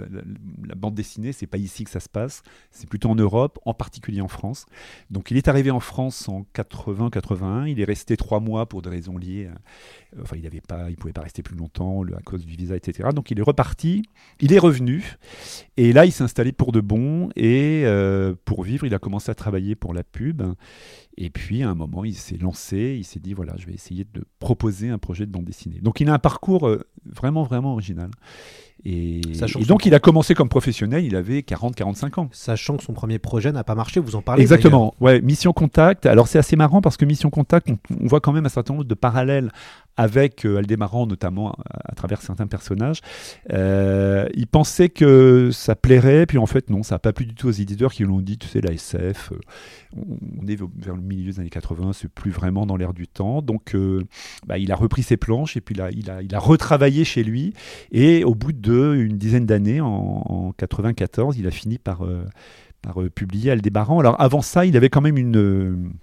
La, 0.66 0.74
bande 0.74 0.94
dessinée, 0.94 1.32
c'est 1.32 1.46
pas 1.46 1.58
ici 1.58 1.84
que 1.84 1.90
ça 1.90 2.00
se 2.00 2.08
passe, 2.08 2.42
c'est 2.70 2.88
plutôt 2.88 3.10
en 3.10 3.14
Europe, 3.14 3.58
en 3.66 3.74
particulier 3.74 4.22
en 4.22 4.28
France. 4.28 4.64
Donc 5.10 5.30
il 5.30 5.36
est 5.36 5.48
arrivé 5.48 5.70
en 5.70 5.80
France 5.80 6.28
en 6.28 6.46
80-81, 6.54 7.68
il 7.68 7.80
est 7.80 7.84
resté 7.84 8.16
trois 8.16 8.40
mois 8.40 8.66
pour 8.66 8.80
des 8.80 8.90
raisons 8.90 9.18
liées... 9.18 9.50
Enfin, 10.22 10.36
il 10.36 10.46
avait 10.46 10.60
pas, 10.60 10.90
il 10.90 10.96
pouvait 10.96 11.12
pas 11.12 11.22
rester 11.22 11.42
plus 11.42 11.56
longtemps 11.56 12.02
à 12.16 12.20
cause 12.22 12.46
du 12.46 12.54
visa, 12.54 12.76
etc. 12.76 13.08
Donc 13.12 13.30
il 13.30 13.38
est 13.38 13.42
reparti, 13.42 14.02
il 14.40 14.52
est 14.52 14.58
revenu, 14.58 15.16
et 15.76 15.92
là 15.92 16.04
il 16.04 16.12
s'est 16.12 16.22
installé 16.22 16.52
pour 16.52 16.72
de 16.72 16.80
bon. 16.80 17.30
Et 17.36 17.82
euh, 17.84 18.34
pour 18.44 18.62
vivre, 18.62 18.86
il 18.86 18.94
a 18.94 18.98
commencé 18.98 19.30
à 19.30 19.34
travailler 19.34 19.74
pour 19.74 19.92
la 19.92 20.04
pub. 20.14 20.56
Et 21.16 21.30
puis 21.30 21.62
à 21.62 21.70
un 21.70 21.74
moment, 21.74 22.04
il 22.04 22.14
s'est 22.14 22.36
lancé, 22.36 22.96
il 22.98 23.04
s'est 23.04 23.20
dit 23.20 23.34
voilà, 23.34 23.54
je 23.56 23.66
vais 23.66 23.72
essayer 23.72 24.04
de 24.12 24.24
proposer 24.40 24.88
un 24.88 24.98
projet 24.98 25.26
de 25.26 25.30
bande 25.30 25.44
dessinée. 25.44 25.78
Donc 25.80 26.00
il 26.00 26.08
a 26.08 26.14
un 26.14 26.18
parcours 26.18 26.68
euh, 26.68 26.86
vraiment 27.04 27.44
vraiment 27.44 27.72
original. 27.72 28.10
Et, 28.86 29.22
donc 29.66 29.86
il 29.86 29.94
a 29.94 30.00
commencé 30.00 30.34
comme 30.34 30.50
professionnel, 30.50 31.04
il 31.04 31.16
avait 31.16 31.40
40-45 31.40 32.20
ans. 32.20 32.28
Sachant 32.32 32.76
que 32.76 32.82
son 32.82 32.92
premier 32.92 33.18
projet 33.18 33.50
n'a 33.50 33.64
pas 33.64 33.74
marché, 33.74 33.98
vous 33.98 34.14
en 34.14 34.20
parlez. 34.20 34.42
Exactement. 34.42 34.94
Ouais, 35.00 35.22
Mission 35.22 35.52
Contact. 35.54 36.04
Alors 36.04 36.28
c'est 36.28 36.38
assez 36.38 36.56
marrant 36.56 36.82
parce 36.82 36.98
que 36.98 37.06
Mission 37.06 37.30
Contact, 37.30 37.68
on, 37.70 37.78
on 38.02 38.06
voit 38.06 38.20
quand 38.20 38.32
même 38.32 38.44
un 38.44 38.50
certain 38.50 38.74
nombre 38.74 38.84
de 38.84 38.94
parallèles 38.94 39.50
avec 39.96 40.44
euh, 40.44 40.58
Aldémaran, 40.58 41.06
notamment 41.06 41.52
à, 41.52 41.92
à 41.92 41.94
travers 41.94 42.20
certains 42.20 42.46
personnages. 42.46 43.00
Euh, 43.52 44.26
il 44.34 44.46
pensait 44.46 44.88
que 44.88 45.50
ça 45.52 45.76
plairait, 45.76 46.26
puis 46.26 46.38
en 46.38 46.46
fait 46.46 46.70
non, 46.70 46.82
ça 46.82 46.96
n'a 46.96 46.98
pas 46.98 47.12
plu 47.12 47.26
du 47.26 47.34
tout 47.34 47.48
aux 47.48 47.52
éditeurs 47.52 47.92
qui 47.92 48.04
lui 48.04 48.10
ont 48.10 48.20
dit, 48.20 48.38
tu 48.38 48.48
sais, 48.48 48.60
la 48.60 48.72
SF, 48.72 49.32
euh, 49.32 49.38
on, 49.96 50.18
on 50.42 50.46
est 50.46 50.56
vers 50.56 50.96
le 50.96 51.02
milieu 51.04 51.30
des 51.32 51.40
années 51.40 51.50
80, 51.50 51.92
c'est 51.92 52.08
plus 52.08 52.30
vraiment 52.30 52.66
dans 52.66 52.76
l'air 52.76 52.92
du 52.94 53.06
temps. 53.06 53.42
Donc 53.42 53.74
euh, 53.74 54.02
bah, 54.46 54.58
il 54.58 54.72
a 54.72 54.76
repris 54.76 55.02
ses 55.02 55.16
planches 55.16 55.56
et 55.56 55.60
puis 55.60 55.74
il 55.74 55.80
a, 55.80 55.90
il, 55.90 56.10
a, 56.10 56.22
il 56.22 56.34
a 56.34 56.38
retravaillé 56.38 57.04
chez 57.04 57.22
lui. 57.22 57.52
Et 57.92 58.24
au 58.24 58.34
bout 58.34 58.52
d'une 58.52 59.16
dizaine 59.16 59.46
d'années, 59.46 59.80
en, 59.80 59.88
en 59.88 60.52
94, 60.52 61.38
il 61.38 61.46
a 61.46 61.50
fini 61.50 61.78
par... 61.78 62.04
euh, 62.04 62.24
par 62.82 63.00
euh, 63.00 63.08
publier 63.08 63.50
Aldébaran. 63.50 63.98
Alors 63.98 64.20
avant 64.20 64.42
ça, 64.42 64.66
il 64.66 64.76
avait 64.76 64.90
quand 64.90 65.00
même 65.00 65.16
une, 65.16 65.94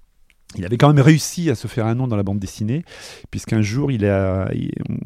il 0.58 0.66
avait 0.66 0.78
quand 0.78 0.94
même 0.94 1.04
réussi 1.04 1.50
à 1.50 1.56
se 1.56 1.68
faire 1.68 1.86
un 1.86 1.96
nom 1.96 2.08
dans 2.08 2.16
la 2.18 2.24
bande 2.24 2.40
dessinée, 2.40 2.84
puisqu'un 3.30 3.62
jour, 3.62 3.92
il 3.92 4.06
a, 4.06 4.50
il- 4.54 4.72
on, 4.90 4.98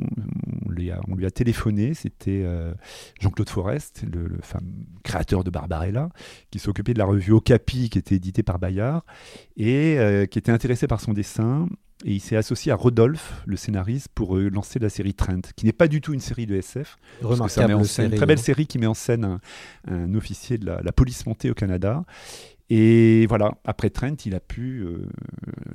on 0.67 0.72
lui 0.72 0.91
a, 0.91 1.00
on 1.08 1.15
lui 1.15 1.25
a 1.25 1.31
téléphoné, 1.31 1.93
c'était 1.93 2.41
euh, 2.43 2.74
Jean-Claude 3.22 3.50
Forest, 3.50 4.03
le, 4.12 4.27
le 4.27 4.39
fameux 4.41 4.72
créateur 5.03 5.43
de 5.43 5.50
Barbarella, 5.50 6.10
qui 6.51 6.60
s'occupait 6.60 6.93
de 6.93 7.00
la 7.00 7.05
revue 7.05 7.31
Okapi, 7.31 7.89
qui 7.89 7.98
était 7.98 8.15
éditée 8.15 8.43
par 8.43 8.60
Bayard, 8.60 9.05
et 9.58 9.98
euh, 10.00 10.25
qui 10.25 10.39
était 10.39 10.51
intéressé 10.51 10.88
par 10.88 11.00
son 11.00 11.13
dessin. 11.13 11.67
Et 12.03 12.12
il 12.12 12.19
s'est 12.19 12.36
associé 12.36 12.72
à 12.74 12.75
Rodolphe, 12.75 13.41
le 13.46 13.55
scénariste, 13.55 14.10
pour 14.13 14.36
euh, 14.38 14.50
lancer 14.50 14.79
la 14.79 14.89
série 14.89 15.13
Trent, 15.13 15.39
qui 15.55 15.65
n'est 15.65 15.72
pas 15.72 15.88
du 15.88 16.01
tout 16.01 16.13
une 16.13 16.19
série 16.19 16.46
de 16.46 16.55
SF, 16.55 16.98
parce 17.22 17.39
que 17.39 17.48
ça 17.50 17.62
met 17.67 17.74
en 17.74 17.77
Remarquable 17.77 17.86
scène- 17.88 17.96
série. 18.05 18.10
une 18.10 18.17
très 18.17 18.25
belle 18.25 18.38
série 18.39 18.67
qui 18.67 18.77
met 18.79 18.86
en 18.86 18.93
scène 18.93 19.24
un, 19.24 19.39
un 19.88 20.13
officier 20.13 20.58
de 20.58 20.65
la, 20.65 20.81
la 20.84 20.91
police 20.91 21.25
montée 21.25 21.50
au 21.50 21.53
Canada. 21.53 22.03
Et 22.72 23.27
voilà, 23.27 23.51
après 23.63 23.91
Trent, 23.91 24.15
il 24.25 24.34
a 24.34 24.39
pu 24.39 24.79
euh, 24.79 25.07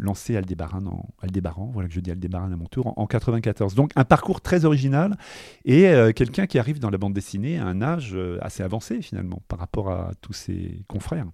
lancer 0.00 0.36
Aldébaran, 0.36 0.86
en, 0.86 1.70
voilà 1.72 1.88
que 1.88 1.94
je 1.94 2.00
dis 2.00 2.10
Aldébaran 2.10 2.50
à 2.50 2.56
mon 2.56 2.66
tour, 2.66 2.88
en, 2.88 2.94
en 2.96 3.06
94. 3.06 3.76
Donc 3.76 3.92
un 3.94 4.04
parcours 4.04 4.40
très 4.40 4.64
original 4.64 5.16
et 5.64 5.86
euh, 5.86 6.12
quelqu'un 6.12 6.48
qui 6.48 6.58
arrive 6.58 6.80
dans 6.80 6.90
la 6.90 6.98
bande 6.98 7.12
dessinée 7.12 7.58
à 7.58 7.66
un 7.66 7.80
âge 7.80 8.10
euh, 8.14 8.38
assez 8.42 8.64
avancé 8.64 9.02
finalement 9.02 9.40
par 9.46 9.60
rapport 9.60 9.90
à 9.90 10.10
tous 10.20 10.32
ses 10.32 10.82
confrères. 10.88 11.26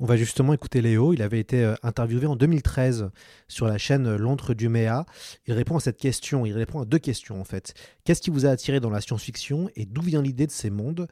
On 0.00 0.06
va 0.06 0.16
justement 0.16 0.54
écouter 0.54 0.80
Léo. 0.80 1.12
Il 1.12 1.20
avait 1.20 1.40
été 1.40 1.74
interviewé 1.82 2.26
en 2.26 2.36
2013 2.36 3.10
sur 3.48 3.66
la 3.66 3.76
chaîne 3.76 4.16
L'Antre 4.16 4.54
du 4.54 4.70
Méa. 4.70 5.04
Il 5.46 5.52
répond 5.52 5.76
à 5.76 5.80
cette 5.80 5.98
question. 5.98 6.46
Il 6.46 6.54
répond 6.54 6.80
à 6.80 6.86
deux 6.86 6.98
questions 6.98 7.38
en 7.38 7.44
fait. 7.44 7.74
Qu'est-ce 8.04 8.22
qui 8.22 8.30
vous 8.30 8.46
a 8.46 8.48
attiré 8.48 8.80
dans 8.80 8.90
la 8.90 9.02
science-fiction 9.02 9.68
et 9.76 9.84
d'où 9.84 10.00
vient 10.00 10.22
l'idée 10.22 10.46
de 10.46 10.52
ces 10.52 10.70
mondes? 10.70 11.06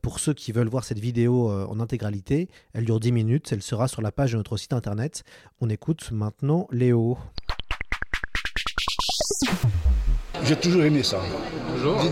Pour 0.00 0.20
ceux 0.20 0.32
qui 0.32 0.52
veulent 0.52 0.68
voir 0.68 0.84
cette 0.84 0.98
vidéo 0.98 1.50
en 1.50 1.78
intégralité, 1.80 2.48
elle 2.72 2.84
dure 2.86 2.98
10 2.98 3.12
minutes. 3.12 3.41
Elle 3.50 3.62
sera 3.62 3.88
sur 3.88 4.02
la 4.02 4.12
page 4.12 4.32
de 4.32 4.36
notre 4.36 4.56
site 4.56 4.72
internet. 4.72 5.24
On 5.60 5.68
écoute 5.68 6.10
maintenant 6.12 6.68
Léo. 6.70 7.18
j'ai 10.44 10.56
toujours 10.56 10.82
aimé 10.84 11.02
ça. 11.02 11.18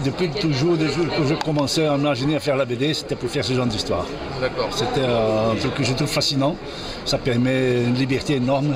Depuis 0.04 0.30
toujours, 0.30 0.76
dès 0.76 0.86
que 0.86 1.26
je 1.26 1.34
commençais 1.34 1.86
à 1.86 1.96
imaginer 1.96 2.36
à 2.36 2.40
faire 2.40 2.56
la 2.56 2.64
BD, 2.64 2.94
c'était 2.94 3.16
pour 3.16 3.30
faire 3.30 3.44
ce 3.44 3.52
genre 3.52 3.66
d'histoire. 3.66 4.06
D'accord. 4.40 4.68
C'était 4.72 5.04
un 5.04 5.54
truc 5.56 5.74
que 5.74 5.84
je 5.84 5.92
trouve 5.94 6.08
fascinant. 6.08 6.56
Ça 7.04 7.18
permet 7.18 7.84
une 7.84 7.94
liberté 7.94 8.36
énorme, 8.36 8.74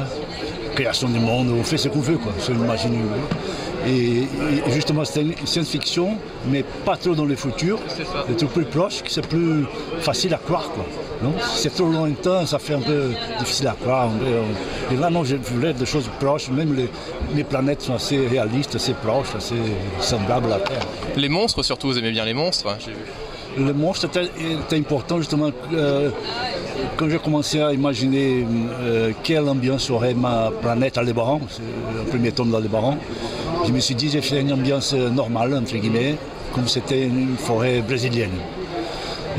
création 0.74 1.08
du 1.08 1.18
monde, 1.18 1.48
on 1.50 1.64
fait 1.64 1.78
ce 1.78 1.88
qu'on 1.88 2.00
veut, 2.00 2.18
quoi. 2.18 2.32
C'est 2.38 2.52
imaginer. 2.52 2.98
Et, 3.86 4.22
et 4.66 4.70
justement, 4.72 5.04
c'était 5.04 5.22
une 5.22 5.46
science-fiction, 5.46 6.16
mais 6.48 6.64
pas 6.84 6.96
trop 6.96 7.14
dans 7.14 7.24
le 7.24 7.36
futur. 7.36 7.78
C'est 7.88 8.36
trucs 8.36 8.52
plus 8.52 8.64
proches, 8.64 9.02
que 9.02 9.10
c'est 9.10 9.26
plus 9.26 9.64
facile 10.00 10.34
à 10.34 10.38
croire, 10.38 10.70
quoi. 10.74 10.84
C'est 11.54 11.74
trop 11.74 11.86
lointain, 11.86 12.44
ça 12.44 12.58
fait 12.58 12.74
un 12.74 12.80
peu 12.80 13.10
difficile 13.38 13.68
à 13.68 13.72
croire. 13.72 14.10
euh. 14.24 14.42
Et 14.92 14.96
là, 14.96 15.08
non, 15.10 15.24
je 15.24 15.36
voulais 15.36 15.72
des 15.72 15.86
choses 15.86 16.08
proches. 16.20 16.50
Même 16.50 16.74
les, 16.74 16.88
les 17.34 17.44
planètes 17.44 17.82
sont 17.82 17.94
assez 17.94 18.26
réalistes, 18.26 18.74
assez 18.74 18.92
proches, 18.94 19.34
assez 19.34 19.54
semblables 20.00 20.46
à 20.52 20.58
la 20.58 20.64
Terre. 20.64 20.86
Les 21.16 21.28
monstres, 21.28 21.62
surtout, 21.62 21.88
vous 21.88 21.98
aimez 21.98 22.10
bien 22.10 22.24
les 22.24 22.34
monstres 22.34 22.68
hein, 22.68 22.76
j'ai 22.78 22.92
vu. 22.92 23.66
Le 23.66 23.72
monstre 23.72 24.06
était, 24.06 24.76
important 24.76 25.18
justement 25.18 25.50
euh, 25.72 26.10
quand 26.96 27.08
j'ai 27.08 27.18
commencé 27.18 27.60
à 27.60 27.72
imaginer 27.72 28.44
euh, 28.80 29.12
quelle 29.22 29.48
ambiance 29.48 29.90
aurait 29.90 30.12
ma 30.14 30.50
planète 30.60 30.98
Aldébaran, 30.98 31.40
c'est 31.48 31.62
le 31.96 32.02
premier 32.10 32.32
tome 32.32 32.50
d'Aldébaran. 32.50 32.98
Je 33.66 33.72
me 33.72 33.80
suis 33.80 33.94
dit 33.94 34.10
j'ai 34.10 34.20
fait 34.20 34.40
une 34.40 34.52
ambiance 34.52 34.92
normale 34.92 35.54
entre 35.54 35.76
guillemets, 35.76 36.16
comme 36.54 36.68
c'était 36.68 37.04
une 37.04 37.36
forêt 37.36 37.80
brésilienne. 37.80 38.38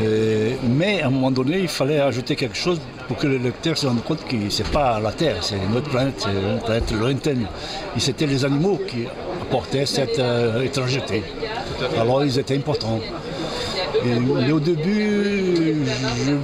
Euh, 0.01 0.53
mais 0.67 1.01
à 1.01 1.07
un 1.07 1.09
moment 1.09 1.31
donné, 1.31 1.59
il 1.59 1.67
fallait 1.67 1.99
ajouter 1.99 2.35
quelque 2.35 2.57
chose 2.57 2.81
pour 3.07 3.17
que 3.17 3.27
le 3.27 3.37
lecteur 3.37 3.77
se 3.77 3.85
rende 3.85 4.03
compte 4.03 4.25
que 4.25 4.35
c'est 4.49 4.67
pas 4.69 4.99
la 4.99 5.11
Terre, 5.11 5.37
c'est 5.41 5.55
une 5.55 5.77
autre 5.77 5.89
planète, 5.89 6.15
c'est 6.17 6.31
une 6.31 6.59
planète 6.59 6.91
lointaine. 6.91 7.45
Et 7.95 7.99
c'était 7.99 8.25
les 8.25 8.43
animaux 8.43 8.79
qui 8.87 9.05
apportaient 9.41 9.85
cette 9.85 10.19
euh, 10.19 10.63
étrangeté. 10.63 11.23
Alors 11.99 12.23
ils 12.25 12.37
étaient 12.39 12.57
importants. 12.57 12.99
Et, 14.05 14.19
mais 14.19 14.51
au 14.51 14.59
début, 14.59 15.75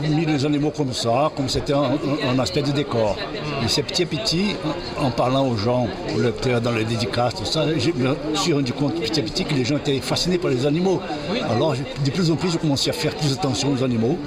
j'ai 0.02 0.10
mis 0.10 0.26
les 0.26 0.46
animaux 0.46 0.72
comme 0.76 0.94
ça, 0.94 1.32
comme 1.36 1.48
c'était 1.48 1.74
un, 1.74 2.40
aspect 2.40 2.62
de 2.62 2.72
décor. 2.72 3.16
Et 3.64 3.68
c'est 3.68 3.84
petit 3.84 4.04
à 4.04 4.06
petit, 4.06 4.56
en 5.00 5.12
parlant 5.12 5.48
aux 5.48 5.58
gens, 5.58 5.88
aux 6.16 6.20
lecteurs, 6.22 6.62
dans 6.62 6.72
les 6.72 6.86
dédicaces, 6.86 7.36
tout 7.36 7.46
ça, 7.46 7.66
je 7.78 7.92
me 7.92 8.16
suis 8.36 8.54
rendu 8.54 8.74
compte 8.74 8.96
petit 8.96 9.20
à 9.20 9.24
petit 9.24 9.46
que 9.46 9.54
les 9.54 9.66
gens 9.66 9.78
étaient 9.78 10.00
fascinés 10.00 10.38
par 10.38 10.50
les 10.50 10.66
animaux. 10.66 11.02
Alors 11.50 11.74
de 11.74 12.12
plus 12.12 12.32
en 12.32 12.36
plus, 12.36 12.52
j'ai 12.52 12.58
commencé 12.58 12.90
à 12.90 12.94
faire 12.94 13.14
plus 13.16 13.34
attention 13.34 13.72
aux 13.74 13.84
animaux, 13.84 14.18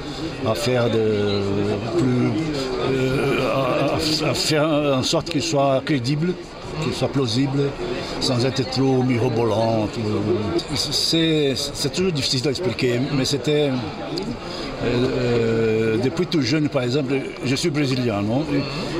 à 0.47 0.55
faire 0.55 0.91
de 0.91 0.99
euh, 0.99 1.41
à 4.25 4.35
faire 4.35 4.69
en 4.69 5.03
sorte 5.03 5.31
qu'ils 5.31 5.43
soient 5.43 5.83
crédibles 5.85 6.35
qu'il 6.83 6.93
soit 6.93 7.09
plausible, 7.09 7.71
sans 8.21 8.45
être 8.45 8.69
trop 8.71 9.03
mirobolant. 9.03 9.89
C'est 10.75 11.55
toujours 11.93 12.13
difficile 12.13 12.47
à 12.47 12.51
expliquer, 12.51 13.01
mais 13.17 13.25
c'était... 13.25 13.71
euh, 13.71 14.87
euh, 14.87 15.97
depuis 16.03 16.27
tout 16.27 16.43
jeune, 16.43 16.69
par 16.69 16.83
exemple, 16.83 17.15
je 17.45 17.55
suis 17.55 17.71
brésilien, 17.71 18.21
non? 18.23 18.45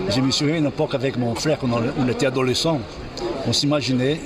Je 0.09 0.21
me 0.21 0.31
souviens 0.31 0.57
une 0.57 0.67
époque 0.67 0.95
avec 0.95 1.17
mon 1.19 1.35
frère, 1.35 1.59
quand 1.59 1.69
on, 1.99 2.09
était 2.09 2.27
adolescent, 2.27 2.81
on 3.47 3.53
s'imaginait 3.53 4.19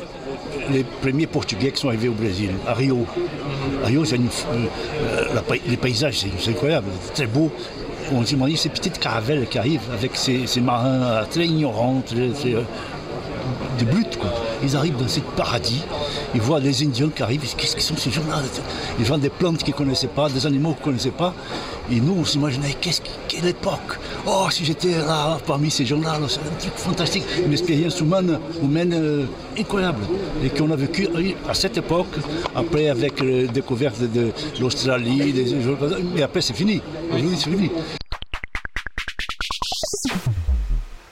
les 0.70 0.84
premiers 0.84 1.26
Portugais 1.26 1.70
qui 1.72 1.80
sont 1.80 1.88
arrivés 1.88 2.08
au 2.08 2.12
Brésil, 2.12 2.50
à 2.66 2.74
Rio. 2.74 3.06
À 3.82 3.86
Rio, 3.86 4.04
c'est 4.04 4.16
une- 4.16 4.26
euh, 4.52 5.40
les 5.68 5.76
paysages, 5.76 6.24
c'est 6.38 6.50
incroyable, 6.50 6.88
c'est 7.06 7.14
très 7.14 7.26
beau. 7.26 7.50
On 8.12 8.24
s'imagine 8.24 8.56
ces 8.56 8.68
petites 8.70 8.98
caravelles 8.98 9.46
qui 9.48 9.58
arrivent 9.58 9.88
avec 9.92 10.12
ces, 10.14 10.46
marins 10.60 11.24
très 11.30 11.46
ignorants, 11.46 12.02
très- 12.06 12.54
de 13.78 13.84
brutes, 13.84 14.18
quoi. 14.18 14.30
Ils 14.62 14.76
arrivent 14.76 14.96
dans 14.96 15.06
ce 15.08 15.20
paradis, 15.36 15.82
ils 16.34 16.40
voient 16.40 16.60
les 16.60 16.82
Indiens 16.82 17.08
qui 17.14 17.22
arrivent, 17.22 17.42
qu'est-ce 17.56 17.74
qu'ils 17.74 17.82
sont 17.84 17.96
ces 17.96 18.10
gens-là? 18.10 18.42
Ils 18.98 19.04
voient 19.04 19.18
des 19.18 19.28
plantes 19.30 19.58
qu'ils 19.62 19.74
ne 19.74 19.78
connaissaient 19.78 20.08
pas, 20.08 20.28
des 20.28 20.46
animaux 20.46 20.70
qu'ils 20.72 20.80
ne 20.80 20.84
connaissaient 20.84 21.10
pas. 21.10 21.32
Et 21.90 22.00
nous, 22.00 22.16
on 22.20 22.24
s'imaginait, 22.24 22.74
qu'est-ce 22.80 23.00
qui- 23.00 23.10
quelle 23.28 23.46
époque? 23.46 23.98
Oh, 24.26 24.46
si 24.50 24.64
j'étais 24.64 24.98
là, 24.98 25.38
parmi 25.46 25.70
ces 25.70 25.86
gens-là, 25.86 26.18
là, 26.18 26.26
c'est 26.28 26.40
un 26.40 26.58
truc 26.58 26.72
fantastique, 26.76 27.24
une 27.44 27.52
expérience 27.52 27.98
humaine, 28.00 28.38
humaine 28.62 28.92
euh, 28.94 29.24
incroyable. 29.58 30.02
Et 30.44 30.50
qu'on 30.50 30.70
a 30.70 30.76
vécu 30.76 31.06
euh, 31.14 31.30
à 31.48 31.54
cette 31.54 31.78
époque, 31.78 32.14
après 32.54 32.88
avec 32.90 33.20
la 33.20 33.46
découverte 33.46 34.00
de, 34.00 34.06
de 34.06 34.32
l'Australie, 34.60 35.32
des- 35.32 35.54
mais 36.14 36.22
après 36.22 36.42
c'est 36.42 36.54
fini. 36.54 36.82
Aujourd'hui, 37.10 37.36
c'est 37.38 37.50
fini. 37.50 37.70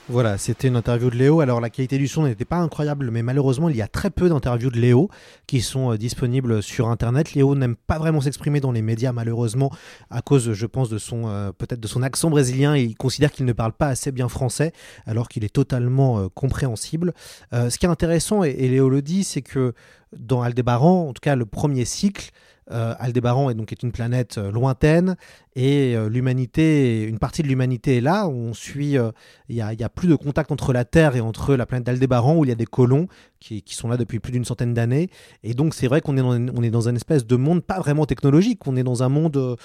Voilà, 0.09 0.37
c'était 0.37 0.69
une 0.69 0.77
interview 0.77 1.09
de 1.09 1.17
Léo. 1.17 1.41
Alors 1.41 1.59
la 1.59 1.69
qualité 1.69 1.97
du 1.97 2.07
son 2.07 2.23
n'était 2.23 2.45
pas 2.45 2.55
incroyable, 2.55 3.11
mais 3.11 3.23
malheureusement 3.23 3.67
il 3.67 3.75
y 3.75 3.81
a 3.81 3.89
très 3.89 4.09
peu 4.09 4.29
d'interviews 4.29 4.69
de 4.69 4.79
Léo 4.79 5.09
qui 5.47 5.59
sont 5.59 5.91
euh, 5.91 5.97
disponibles 5.97 6.63
sur 6.63 6.87
Internet. 6.87 7.33
Léo 7.33 7.55
n'aime 7.55 7.75
pas 7.75 7.97
vraiment 7.99 8.21
s'exprimer 8.21 8.61
dans 8.61 8.71
les 8.71 8.81
médias 8.81 9.11
malheureusement 9.11 9.69
à 10.09 10.21
cause, 10.21 10.53
je 10.53 10.65
pense, 10.65 10.89
de 10.89 10.97
son 10.97 11.27
euh, 11.27 11.51
peut-être 11.51 11.81
de 11.81 11.87
son 11.87 12.03
accent 12.03 12.29
brésilien. 12.29 12.77
Il 12.77 12.95
considère 12.95 13.33
qu'il 13.33 13.43
ne 13.43 13.51
parle 13.51 13.73
pas 13.73 13.87
assez 13.87 14.13
bien 14.13 14.29
français, 14.29 14.71
alors 15.05 15.27
qu'il 15.27 15.43
est 15.43 15.53
totalement 15.53 16.19
euh, 16.19 16.27
compréhensible. 16.33 17.13
Ce 17.51 17.77
qui 17.77 17.85
est 17.85 17.89
intéressant, 17.89 18.45
et, 18.45 18.51
et 18.51 18.69
Léo 18.69 18.89
le 18.89 19.01
dit, 19.01 19.25
c'est 19.25 19.41
que 19.41 19.73
dans 20.17 20.41
Aldébaran, 20.41 21.09
en 21.09 21.13
tout 21.13 21.21
cas 21.21 21.35
le 21.35 21.45
premier 21.45 21.83
cycle, 21.83 22.31
euh, 22.71 22.93
Aldébaran 22.99 23.49
est 23.49 23.53
donc 23.53 23.71
est 23.71 23.83
une 23.83 23.91
planète 23.91 24.37
euh, 24.37 24.51
lointaine 24.51 25.15
et 25.55 25.95
euh, 25.95 26.09
l'humanité, 26.09 27.03
une 27.03 27.17
partie 27.17 27.41
de 27.41 27.47
l'humanité 27.47 27.97
est 27.97 28.01
là. 28.01 28.27
On 28.27 28.53
suit, 28.53 28.97
euh, 28.97 29.11
il 29.49 29.55
y, 29.55 29.61
a, 29.61 29.67
a 29.69 29.89
plus 29.89 30.07
de 30.07 30.15
contact 30.15 30.51
entre 30.51 30.71
la 30.71 30.85
Terre 30.85 31.15
et 31.15 31.21
entre 31.21 31.55
la 31.55 31.65
planète 31.65 31.85
d'Aldébaran 31.85 32.37
où 32.37 32.45
il 32.45 32.49
y 32.49 32.51
a 32.51 32.55
des 32.55 32.65
colons 32.65 33.07
qui, 33.39 33.63
qui 33.63 33.73
sont 33.73 33.87
là 33.87 33.97
depuis 33.97 34.19
plus 34.19 34.31
d'une 34.31 34.45
centaine 34.45 34.73
d'années. 34.73 35.09
Et 35.43 35.53
donc 35.53 35.73
c'est 35.73 35.87
vrai 35.87 36.01
qu'on 36.01 36.15
est, 36.17 36.21
dans, 36.21 36.53
on 36.55 36.61
est 36.61 36.69
dans 36.69 36.89
un 36.89 36.95
espèce 36.95 37.25
de 37.25 37.35
monde 37.35 37.63
pas 37.63 37.79
vraiment 37.79 38.05
technologique. 38.05 38.67
On 38.67 38.75
est 38.75 38.83
dans 38.83 39.01
un 39.01 39.09
monde 39.09 39.57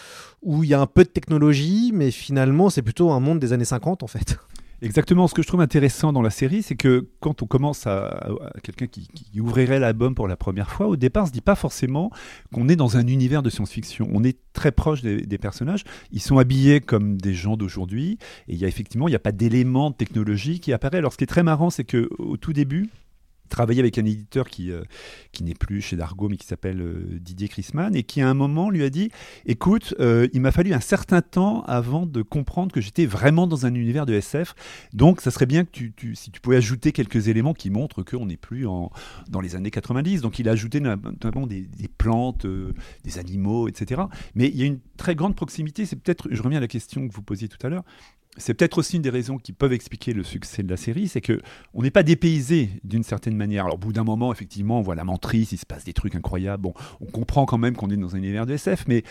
où 0.43 0.65
il 0.65 0.71
y 0.71 0.75
a 0.75 0.81
un 0.81 0.87
peu 0.87 1.05
de 1.05 1.11
technologie, 1.11 1.91
mais 1.93 2.11
finalement 2.11 2.71
c'est 2.71 2.83
plutôt 2.83 3.11
un 3.11 3.21
monde 3.21 3.39
des 3.39 3.53
années 3.53 3.65
50 3.65 4.03
en 4.03 4.07
fait. 4.07 4.39
Exactement. 4.83 5.29
Ce 5.29 5.35
que 5.35 5.43
je 5.43 5.47
trouve 5.47 5.61
intéressant 5.61 6.13
dans 6.13 6.23
la 6.23 6.31
série, 6.31 6.63
c'est 6.63 6.75
que 6.75 7.09
quand 7.21 7.41
on 7.43 7.47
commence 7.47 7.87
à, 7.87 8.29
quelqu'un 8.65 8.89
qui, 8.89 9.07
qui 9.07 9.41
ouvrirait 9.41 9.79
l'album 9.79 10.15
pour 10.17 10.27
la 10.27 10.37
première 10.37 10.71
fois, 10.71 10.89
au 10.89 10.97
départ, 10.97 11.23
on 11.23 11.27
se 11.27 11.33
dit 11.33 11.41
pas 11.41 11.55
forcément 11.55 12.11
qu'on 12.53 12.69
est 12.69 12.75
dans 12.75 12.97
un 12.97 13.07
univers 13.07 13.43
de 13.43 13.51
science-fiction. 13.51 14.09
On 14.13 14.25
est 14.25 14.37
très 14.53 14.73
proche 14.73 15.03
des, 15.03 15.39
personnages. 15.39 15.85
Ils 16.11 16.21
sont 16.21 16.39
habillés 16.39 16.81
comme 16.81 17.17
des 17.17 17.33
gens 17.33 17.57
d'aujourd'hui, 17.57 18.19
et 18.49 18.55
il 18.55 18.59
y 18.59 18.65
a 18.65 18.69
effectivement, 18.69 19.07
il 19.07 19.13
n'y 19.13 19.17
a 19.17 19.21
pas 19.21 19.33
d'élément 19.33 19.91
de 19.91 19.95
technologie 19.95 20.61
qui 20.61 20.73
apparaît. 20.73 20.99
Alors, 20.99 21.13
ce 21.13 21.19
qui 21.19 21.25
est 21.25 21.29
très 21.29 21.45
marrant, 21.45 21.71
c'est 21.71 21.85
que 21.85 22.09
au 22.19 22.37
tout 22.37 22.53
début, 22.53 22.91
travaillé 23.53 23.81
avec 23.81 23.99
un 23.99 24.05
éditeur 24.05 24.49
qui, 24.49 24.73
euh, 24.73 24.83
qui 25.31 25.45
n'est 25.45 25.55
plus 25.55 25.81
chez 25.83 25.95
Dargo, 25.97 26.29
mais 26.29 26.37
qui 26.37 26.47
s'appelle 26.47 26.81
euh, 26.81 27.19
Didier 27.21 27.49
Chrisman, 27.49 27.95
et 27.95 28.03
qui 28.03 28.21
à 28.21 28.29
un 28.29 28.35
moment 28.35 28.71
lui 28.71 28.83
a 28.83 28.91
dit 28.91 29.11
Écoute, 29.47 29.95
euh, 30.01 30.27
il 30.33 30.41
m'a 30.41 30.51
fallu 30.51 30.73
un 30.73 30.81
certain 30.81 31.23
temps 31.23 31.63
avant 31.65 32.07
de 32.07 32.23
comprendre 32.23 32.73
que 32.73 32.81
j'étais 32.81 33.07
vraiment 33.07 33.47
dans 33.47 33.67
un 33.67 33.75
univers 33.75 34.07
de 34.07 34.15
SF. 34.15 34.55
Donc, 34.95 35.21
ça 35.21 35.31
serait 35.31 35.47
bien 35.47 35.65
que 35.65 35.71
tu, 35.71 36.15
si 36.15 36.31
tu 36.31 36.41
pouvais 36.41 36.57
ajouter 36.57 36.93
quelques 36.93 37.29
éléments 37.29 37.55
qui 37.55 37.71
montrent 37.71 38.03
qu'on 38.03 38.27
n'est 38.27 38.37
plus 38.37 38.67
en, 38.67 38.91
dans 39.29 39.41
les 39.41 39.55
années 39.55 39.71
90. 39.71 40.23
Donc, 40.23 40.39
il 40.39 40.49
a 40.49 40.53
ajouté 40.53 40.81
notamment 40.81 41.47
des, 41.47 41.69
plantes, 41.99 42.47
des 43.05 43.19
animaux, 43.19 43.69
etc. 43.69 44.03
Mais 44.35 44.49
il 44.49 44.57
y 44.57 44.63
a 44.63 44.67
une 44.67 44.81
très 44.97 45.15
grande 45.15 45.37
proximité. 45.37 45.85
C'est 45.85 45.97
peut-être, 45.97 46.29
je 46.31 46.43
reviens 46.43 46.59
à 46.59 46.63
la 46.63 46.69
question 46.69 47.07
que 47.07 47.13
vous 47.13 47.23
posiez 47.23 47.49
tout 47.49 47.65
à 47.67 47.69
l'heure. 47.69 47.85
C'est 48.39 48.55
peut-être 48.55 48.79
aussi 48.79 48.97
une 48.97 49.03
des 49.03 49.11
raisons 49.11 49.37
qui 49.37 49.53
peuvent 49.53 49.75
expliquer 49.75 50.15
le 50.15 50.25
succès 50.25 50.63
de 50.63 50.71
la 50.71 50.79
série, 50.79 51.07
c'est 51.07 51.21
que 51.21 51.41
on 51.75 51.83
n'est 51.83 51.91
pas 51.91 52.03
dépaysé 52.03 52.71
d'une 52.83 53.03
certaine 53.03 53.37
manière. 53.37 53.65
Alors, 53.65 53.77
au 53.77 53.79
bout 53.79 53.93
d'un 53.93 54.05
moment, 54.05 54.33
effectivement, 54.33 54.79
on 54.79 54.83
voit 54.83 54.95
la 54.95 55.05
mentrice, 55.05 55.53
il 55.53 55.59
se 55.59 55.67
passe 55.67 55.85
des 55.85 55.93
trucs 55.93 56.15
incroyables. 56.15 56.63
Bon, 56.63 56.73
on 57.01 57.07
comprend 57.07 57.45
quand 57.45 57.59
même 57.59 57.77
qu'on 57.77 57.91
est 57.91 57.97
dans 57.97 58.15
un 58.15 58.19
univers 58.19 58.47
de 58.47 58.55
SF, 58.55 58.85
mais 58.89 59.03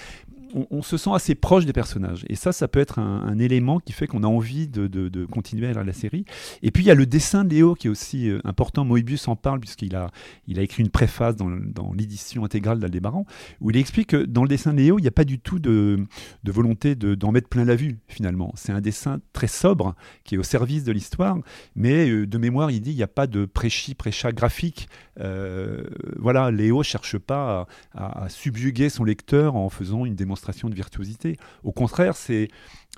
on, 0.54 0.82
se 0.82 0.98
sent 0.98 1.10
assez 1.14 1.36
proche 1.36 1.66
des 1.66 1.74
personnages. 1.74 2.26
Et 2.30 2.36
ça, 2.36 2.52
ça 2.52 2.68
peut 2.68 2.80
être 2.80 3.00
un, 3.00 3.38
élément 3.40 3.80
qui 3.80 3.94
fait 3.94 4.08
qu'on 4.08 4.24
a 4.24 4.28
envie 4.28 4.68
de, 4.68 5.26
continuer 5.26 5.68
à 5.68 5.72
lire 5.72 5.84
la 5.84 5.94
série. 5.94 6.26
Et 6.62 6.72
puis, 6.72 6.84
il 6.84 6.88
y 6.88 6.92
a 6.92 6.96
le 6.96 7.06
dessin 7.06 7.44
de 7.44 7.54
Léo 7.54 7.76
qui 7.76 7.88
est 7.88 7.90
aussi 7.90 8.30
euh, 8.30 8.40
important. 8.44 8.86
Moebius 8.86 9.28
en 9.28 9.36
parle, 9.36 9.60
puisqu'il 9.60 9.96
a, 9.96 10.12
il 10.48 10.60
a 10.60 10.62
écrit 10.62 10.84
une 10.84 10.90
préface 10.90 11.36
dans, 11.36 11.50
l'édition 11.94 12.44
intégrale 12.44 12.80
d'Aldébaran, 12.80 13.26
où 13.62 13.70
il 13.70 13.78
explique 13.78 14.10
que 14.10 14.24
dans 14.24 14.44
le 14.44 14.50
dessin 14.50 14.74
de 14.74 14.78
Léo, 14.78 15.00
il 15.00 15.02
n'y 15.02 15.08
a 15.08 15.12
pas 15.12 15.24
du 15.24 15.40
tout 15.40 15.60
de, 15.60 16.06
volonté 16.46 16.96
de- 16.96 17.16
d'en 17.16 17.32
mettre 17.32 17.50
plein 17.50 17.66
la 17.66 17.76
vue, 17.76 18.00
finalement. 18.08 18.52
C'est 18.56 18.72
un 18.72 18.82
dessin 18.82 19.20
très 19.34 19.48
sobre, 19.48 19.96
qui 20.24 20.36
est 20.36 20.38
au 20.38 20.44
service 20.44 20.84
de 20.84 20.92
l'histoire, 20.92 21.38
mais 21.76 22.10
euh, 22.10 22.28
de 22.28 22.38
mémoire, 22.38 22.72
il 22.72 22.82
dit 22.82 22.92
il 22.92 22.98
n'y 22.98 23.04
a 23.04 23.08
pas 23.08 23.28
de 23.28 23.46
pré-chi, 23.46 23.96
pré-chat 23.96 24.32
graphique. 24.32 24.88
Euh, 25.20 25.84
voilà, 26.18 26.52
Léo 26.52 26.84
cherche 26.84 27.18
pas 27.18 27.68
à- 27.94 28.26
à 28.26 28.30
subjuguer 28.30 28.90
son 28.90 29.04
lecteur 29.04 29.56
en 29.56 29.70
faisant 29.70 30.06
une 30.06 30.16
démonstration 30.16 30.41
de 30.46 30.76
virtuosité. 30.76 31.38
Au 31.64 31.72
contraire, 31.72 32.16
c'est 32.16 32.50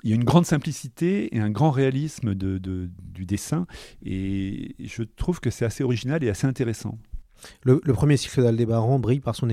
il 0.02 0.10
y 0.10 0.12
a 0.12 0.16
une 0.16 0.24
grande 0.24 0.46
simplicité 0.46 1.34
et 1.34 1.40
un 1.40 1.50
grand 1.50 1.70
réalisme 1.70 2.34
de, 2.34 2.58
du 2.58 3.26
dessin, 3.26 3.66
et 4.04 4.74
je 4.78 5.02
trouve 5.02 5.40
que 5.40 5.50
c'est 5.50 5.64
assez 5.64 5.82
original 5.82 6.22
et 6.24 6.28
assez 6.28 6.46
intéressant. 6.46 6.98
Le, 7.62 7.78
premier 7.92 8.16
cycle 8.16 8.42
d'Aldébaran 8.42 8.98
brille 8.98 9.20
par 9.20 9.34
son, 9.34 9.48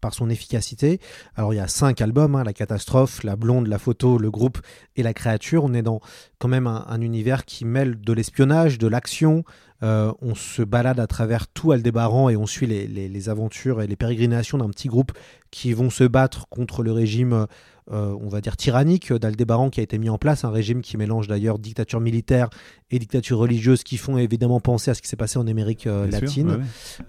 par 0.00 0.14
son 0.14 0.30
efficacité. 0.30 1.00
Alors 1.36 1.52
il 1.54 1.56
y 1.56 1.60
a 1.60 1.68
cinq 1.68 2.00
albums, 2.00 2.34
hein, 2.34 2.44
La 2.44 2.52
Catastrophe, 2.52 3.22
La 3.22 3.36
Blonde, 3.36 3.66
La 3.66 3.78
Photo, 3.78 4.18
Le 4.18 4.30
Groupe 4.30 4.58
et 4.96 5.02
La 5.02 5.14
Créature. 5.14 5.64
On 5.64 5.74
est 5.74 5.82
dans 5.82 6.00
quand 6.38 6.48
même 6.48 6.66
un 6.66 7.00
univers 7.00 7.44
qui 7.44 7.64
mêle 7.64 8.00
de 8.00 8.12
l'espionnage, 8.12 8.78
de 8.78 8.88
l'action. 8.88 9.44
Euh, 9.84 10.12
on 10.20 10.34
se 10.34 10.62
balade 10.62 10.98
à 10.98 11.06
travers 11.06 11.46
tout 11.46 11.70
Aldébaran 11.70 12.28
et 12.30 12.36
on 12.36 12.46
suit 12.46 12.66
les, 12.66 12.88
les- 12.88 13.08
les 13.08 13.28
aventures 13.28 13.80
et 13.80 13.86
les 13.86 13.94
pérégrinations 13.94 14.58
d'un 14.58 14.68
petit 14.70 14.88
groupe 14.88 15.12
qui 15.52 15.72
vont 15.72 15.88
se 15.88 16.02
battre 16.02 16.48
contre 16.48 16.82
le 16.82 16.90
régime, 16.90 17.46
euh, 17.92 18.16
on 18.20 18.28
va 18.28 18.40
dire, 18.40 18.56
tyrannique 18.56 19.12
d'Aldébaran 19.12 19.70
qui 19.70 19.78
a 19.78 19.84
été 19.84 19.96
mis 19.98 20.08
en 20.10 20.18
place, 20.18 20.44
un 20.44 20.50
régime 20.50 20.82
qui 20.82 20.96
mélange 20.96 21.28
d'ailleurs 21.28 21.60
dictature 21.60 22.00
militaire 22.00 22.50
et 22.90 22.98
dictature 22.98 23.38
religieuse 23.38 23.84
qui 23.84 23.98
font 23.98 24.18
évidemment 24.18 24.58
penser 24.58 24.90
à 24.90 24.94
ce 24.94 25.00
qui 25.02 25.06
s'est 25.06 25.14
passé 25.16 25.38
en 25.38 25.46
Amérique 25.46 25.86
euh, 25.86 26.10
sûr, 26.10 26.20
latine. 26.20 26.50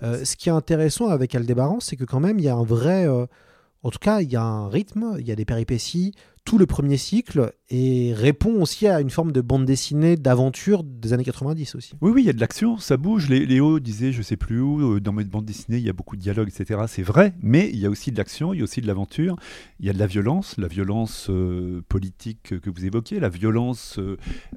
ouais, 0.01 0.07
ouais. 0.07 0.25
Ce 0.25 0.35
qui 0.35 0.49
est 0.49 0.51
intéressant 0.51 1.07
avec 1.07 1.33
Aldébaran, 1.33 1.79
c'est 1.79 1.95
que 1.95 2.03
quand 2.05 2.19
même, 2.19 2.37
il 2.37 2.45
y 2.45 2.49
a 2.49 2.55
un 2.55 2.63
vrai... 2.63 3.07
en 3.07 3.89
tout 3.89 3.99
cas, 3.99 4.21
il 4.21 4.31
y 4.31 4.35
a 4.35 4.43
un 4.43 4.69
rythme, 4.69 5.15
il 5.19 5.27
y 5.27 5.31
a 5.31 5.35
des 5.35 5.45
péripéties, 5.45 6.13
tout 6.49 6.57
le 6.57 6.65
premier 6.65 6.97
cycle, 6.97 7.53
et 7.69 8.11
répond 8.15 8.59
aussi 8.59 8.87
à 8.87 9.01
une 9.01 9.11
forme 9.11 9.31
de 9.31 9.39
bande 9.39 9.65
dessinée 9.65 10.15
d'aventure 10.15 10.83
des 10.83 11.13
années 11.13 11.23
90 11.23 11.75
aussi. 11.75 11.93
Oui, 12.01 12.09
oui, 12.11 12.23
il 12.23 12.25
y 12.25 12.29
a 12.31 12.33
de 12.33 12.39
l'action, 12.39 12.79
ça 12.79 12.97
bouge. 12.97 13.29
Lé- 13.29 13.45
Léo 13.45 13.79
disait, 13.79 14.11
je 14.11 14.23
sais 14.23 14.35
plus 14.35 14.59
où, 14.59 14.95
euh, 14.95 14.99
dans 14.99 15.11
mes 15.13 15.25
bandes 15.25 15.45
dessinées, 15.45 15.77
il 15.77 15.83
y 15.83 15.89
a 15.91 15.93
beaucoup 15.93 16.15
de 16.15 16.21
dialogues, 16.21 16.47
etc. 16.49 16.81
C'est 16.87 17.03
vrai, 17.03 17.35
mais 17.39 17.69
il 17.71 17.77
y 17.77 17.85
a 17.85 17.89
aussi 17.91 18.11
de 18.11 18.17
l'action, 18.17 18.51
il 18.51 18.57
y 18.57 18.61
a 18.61 18.63
aussi 18.63 18.81
de 18.81 18.87
l'aventure, 18.87 19.35
il 19.79 19.85
y 19.85 19.91
a 19.91 19.93
de 19.93 19.99
la 19.99 20.07
violence, 20.07 20.57
la 20.57 20.67
violence 20.67 21.27
euh, 21.29 21.83
politique 21.87 22.55
que- 22.59 22.69
vous 22.71 22.83
évoquiez, 22.83 23.19
la 23.19 23.29
violence 23.29 23.99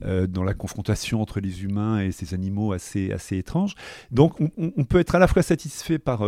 euh, 0.03 0.27
dans 0.27 0.45
la 0.45 0.55
confrontation 0.55 1.21
entre 1.21 1.41
les 1.41 1.63
humains 1.63 2.01
et 2.01 2.11
ces 2.11 2.33
animaux 2.33 2.73
assez, 2.73 3.13
assez 3.13 3.37
étranges. 3.37 3.75
Donc, 4.11 4.39
on, 4.57 4.85
peut 4.85 4.99
être 4.99 5.15
à 5.15 5.19
la 5.19 5.27
fois 5.29 5.43
satisfait 5.43 5.99
par. 5.99 6.23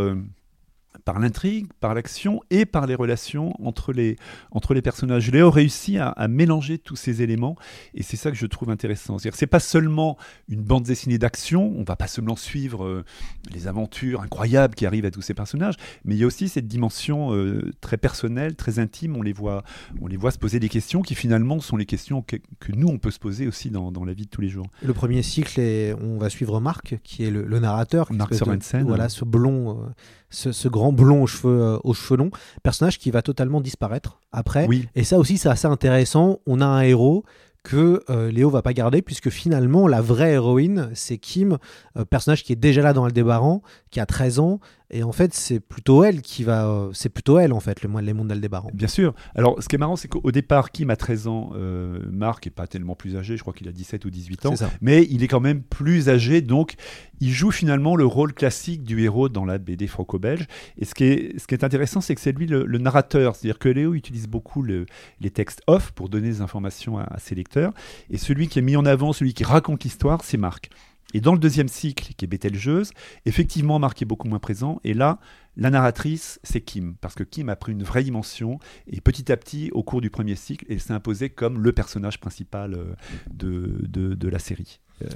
Par 1.05 1.19
l'intrigue, 1.19 1.67
par 1.81 1.95
l'action 1.95 2.41
et 2.51 2.65
par 2.67 2.87
les 2.87 2.95
relations 2.95 3.55
entre 3.65 3.93
les, 3.93 4.17
entre 4.51 4.75
les 4.75 4.83
personnages. 4.83 5.31
Léo 5.31 5.51
réussit 5.51 5.99
à, 5.99 6.09
à 6.09 6.29
mélanger 6.29 6.79
tous 6.79 6.97
ces 6.97 7.23
éléments 7.23 7.57
et 7.95 8.03
c'est 8.03 8.17
ça 8.17 8.31
que 8.31 8.37
je 8.37 8.47
trouve 8.47 8.71
intéressant. 8.71 9.19
C'est-à-dire 9.19 9.37
c'est 9.39 9.47
pas 9.47 9.61
seulement 9.61 10.17
une 10.49 10.63
bande 10.63 10.85
dessinée 10.85 11.19
d'action, 11.19 11.75
on 11.77 11.85
va 11.85 11.97
pas 11.97 12.07
seulement 12.07 12.37
suivre 12.37 12.85
euh, 12.85 13.05
les 13.53 13.67
aventures 13.67 14.23
incroyables 14.23 14.75
qui 14.75 14.87
arrivent 14.87 15.05
à 15.05 15.11
tous 15.11 15.23
ces 15.23 15.35
personnages, 15.35 15.75
mais 16.05 16.15
il 16.15 16.19
y 16.19 16.25
a 16.25 16.27
aussi 16.27 16.49
cette 16.49 16.69
dimension 16.69 17.35
euh, 17.35 17.71
très 17.81 17.97
personnelle, 17.99 18.57
très 18.57 18.79
intime, 18.79 19.17
on 19.17 19.23
les, 19.23 19.33
voit, 19.33 19.63
on 20.01 20.07
les 20.07 20.17
voit 20.17 20.31
se 20.31 20.39
poser 20.39 20.59
des 20.59 20.69
questions 20.69 21.03
qui 21.03 21.15
finalement 21.15 21.61
sont 21.61 21.77
les 21.77 21.87
questions 21.87 22.23
que, 22.23 22.37
que 22.61 22.73
nous 22.73 22.89
on 22.89 22.99
peut 22.99 23.11
se 23.11 23.19
poser 23.19 23.47
aussi 23.47 23.71
dans, 23.71 23.93
dans 23.93 24.05
la 24.05 24.15
vie 24.15 24.25
de 24.25 24.31
tous 24.31 24.41
les 24.41 24.49
jours. 24.49 24.67
Le 24.83 24.95
premier 24.95 25.23
cycle, 25.23 25.61
est, 25.61 25.93
on 25.95 26.17
va 26.19 26.31
suivre 26.31 26.61
Marc, 26.61 26.99
qui 27.05 27.25
est 27.25 27.31
le, 27.31 27.43
le 27.45 27.59
narrateur. 27.59 28.11
Marc 28.13 28.35
Sorensen. 28.35 28.87
Voilà, 28.87 29.09
ce 29.09 29.25
blond, 29.25 29.71
euh, 29.71 29.87
ce, 30.31 30.53
ce 30.53 30.69
grand 30.69 30.94
blond 30.95 31.23
aux 31.23 31.27
cheveux, 31.27 31.61
euh, 31.61 31.79
aux 31.85 31.95
cheveux 31.95 32.17
longs. 32.17 32.31
Personnage 32.63 32.99
qui 32.99 33.11
va 33.11 33.23
totalement 33.23 33.61
disparaître 33.61 34.21
après. 34.33 34.67
Oui. 34.67 34.89
Et 34.95 35.05
ça 35.05 35.19
aussi, 35.19 35.39
c'est 35.39 35.49
assez 35.49 35.67
intéressant. 35.67 36.41
On 36.47 36.61
a 36.61 36.67
un 36.67 36.83
héros 36.83 37.25
que 37.65 38.05
euh, 38.11 38.31
Léo 38.31 38.51
va 38.51 38.63
pas 38.63 38.75
garder, 38.75 39.03
puisque 39.03 39.31
finalement, 39.31 39.89
la 39.89 40.03
vraie 40.03 40.33
héroïne, 40.33 40.91
c'est 40.95 41.17
Kim, 41.17 41.57
euh, 41.97 42.05
personnage 42.05 42.45
qui 42.45 42.53
est 42.53 42.57
déjà 42.57 42.83
là 42.83 42.93
dans 42.93 43.05
Aldébaran, 43.05 43.63
qui 43.91 44.01
a 44.01 44.07
13 44.07 44.39
ans. 44.39 44.61
Et 44.91 45.03
en 45.03 45.13
fait, 45.13 45.33
c'est 45.35 45.61
plutôt 45.61 46.05
elle 46.05 46.21
qui 46.23 46.45
va. 46.45 46.67
euh, 46.69 46.91
c'est 46.93 47.09
plutôt 47.09 47.39
elle, 47.39 47.53
en 47.53 47.61
fait, 47.61 47.83
le, 47.83 48.01
les 48.01 48.13
mondes 48.13 48.29
d'Aldébaran. 48.29 48.71
Bien 48.75 48.87
sûr. 48.87 49.15
Alors, 49.35 49.61
ce 49.63 49.69
qui 49.69 49.77
est 49.77 49.79
marrant, 49.79 49.97
c'est 49.97 50.09
qu'au 50.09 50.31
départ, 50.31 50.71
Kim 50.71 50.91
a 50.91 50.97
13 50.97 51.27
ans, 51.27 51.51
euh, 51.57 51.99
Marc 52.13 52.47
est 52.47 52.51
pas 52.51 52.67
tellement 52.67 52.95
plus 52.95 53.17
âgé, 53.17 53.37
je 53.37 53.43
crois 53.43 53.55
qu'il 53.55 53.67
a 53.67 53.73
17 53.73 54.05
ou 54.05 54.11
18 54.11 54.47
ans, 54.47 54.51
mais 54.83 55.07
il 55.11 55.23
est 55.23 55.29
quand 55.29 55.41
même 55.41 55.63
plus 55.63 56.09
âgé, 56.11 56.43
donc 56.43 56.75
il 57.21 57.31
joue 57.33 57.51
finalement 57.51 57.97
le 57.97 58.05
rôle 58.05 58.35
classique 58.35 58.85
du 58.85 59.03
héros 59.03 59.29
dans 59.31 59.45
la 59.47 59.57
BD 59.59 59.87
franco-belge. 59.87 60.47
Et 60.79 60.85
ce 60.85 60.95
qui 60.95 61.05
est, 61.05 61.39
ce 61.39 61.47
qui 61.47 61.55
est 61.55 61.65
intéressant, 61.65 62.01
c'est 62.03 62.15
que 62.15 62.21
c'est 62.21 62.33
lui 62.33 62.47
le, 62.47 62.65
le 62.67 62.79
narrateur, 62.79 63.35
c'est-à-dire 63.35 63.59
que 63.59 63.71
Léo 63.71 63.95
utilise 63.95 64.29
beaucoup 64.29 64.63
le- 64.63 64.85
les 65.21 65.31
textes 65.31 65.63
off 65.67 65.93
pour 65.93 66.09
donner 66.11 66.29
des 66.29 66.41
informations 66.43 66.99
à, 66.99 67.05
à 67.05 67.19
ses 67.19 67.35
lecteurs, 67.35 67.73
et 68.11 68.19
celui 68.19 68.49
qui 68.49 68.59
est 68.59 68.63
mis 68.63 68.77
en 68.77 68.85
avant, 68.85 69.13
celui 69.15 69.33
qui 69.33 69.45
raconte 69.45 69.83
l'histoire, 69.85 70.23
c'est 70.23 70.37
Marc. 70.37 70.69
Et 71.13 71.21
dans 71.21 71.33
le 71.33 71.39
deuxième 71.39 71.69
cycle, 71.69 72.15
qui 72.17 72.25
est 72.25 72.29
Bételgeuse, 72.29 72.91
effectivement, 73.25 73.79
Marc 73.79 74.03
est 74.03 74.07
beaucoup 74.07 74.27
moins 74.27 74.41
présent. 74.41 74.81
Et 74.83 74.95
là, 74.95 75.21
la 75.57 75.71
narratrice, 75.71 76.41
c'est 76.43 76.61
Kim. 76.61 76.97
Parce 77.01 77.15
que 77.15 77.23
Kim 77.23 77.49
a 77.49 77.57
pris 77.57 77.73
une 77.73 77.85
vraie 77.85 78.03
dimension. 78.03 78.59
Et 78.89 79.01
petit 79.01 79.31
à 79.31 79.37
petit, 79.37 79.71
au 79.73 79.83
cours 79.83 80.01
du 80.01 80.11
premier 80.11 80.35
cycle, 80.35 80.65
elle 80.69 80.81
s'est 80.81 80.93
imposée 80.93 81.31
comme 81.31 81.63
le 81.63 81.73
personnage 81.73 82.19
principal 82.19 82.75
euh, 82.75 82.95
de, 83.33 84.29
la 84.29 84.39
série. 84.39 84.81
Euh, 85.03 85.09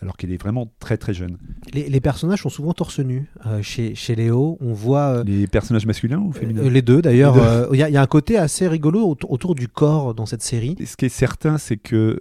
alors 0.00 0.16
qu'elle 0.16 0.32
est 0.32 0.40
vraiment 0.40 0.72
très 0.80 0.96
très 0.96 1.12
jeune. 1.12 1.36
Les, 1.74 1.88
les 1.90 2.00
personnages 2.00 2.40
sont 2.42 2.48
souvent 2.48 2.72
torse 2.72 3.00
nu 3.00 3.26
euh, 3.44 3.60
chez, 3.62 3.94
chez 3.94 4.14
Léo. 4.14 4.56
On 4.62 4.72
voit. 4.72 5.18
euh, 5.18 5.24
Les 5.24 5.46
personnages 5.46 5.84
masculins 5.86 6.18
ou 6.20 6.32
féminins 6.32 6.68
les 6.70 6.80
deux 6.82 7.02
d'ailleurs. 7.02 7.36
Il 7.72 7.78
y, 7.78 7.82
a- 7.82 7.88
il 7.90 7.92
y 7.92 7.96
a 7.98 8.02
un 8.02 8.06
côté 8.06 8.38
assez 8.38 8.66
rigolo 8.66 9.06
autour, 9.06 9.30
autour 9.30 9.54
du 9.54 9.68
corps 9.68 10.14
dans 10.14 10.24
cette 10.26 10.42
série. 10.42 10.74
Et 10.78 10.86
Ce 10.86 10.96
qui 10.96 11.04
est 11.04 11.10
certain, 11.10 11.58
c'est 11.58 11.76
que 11.76 12.18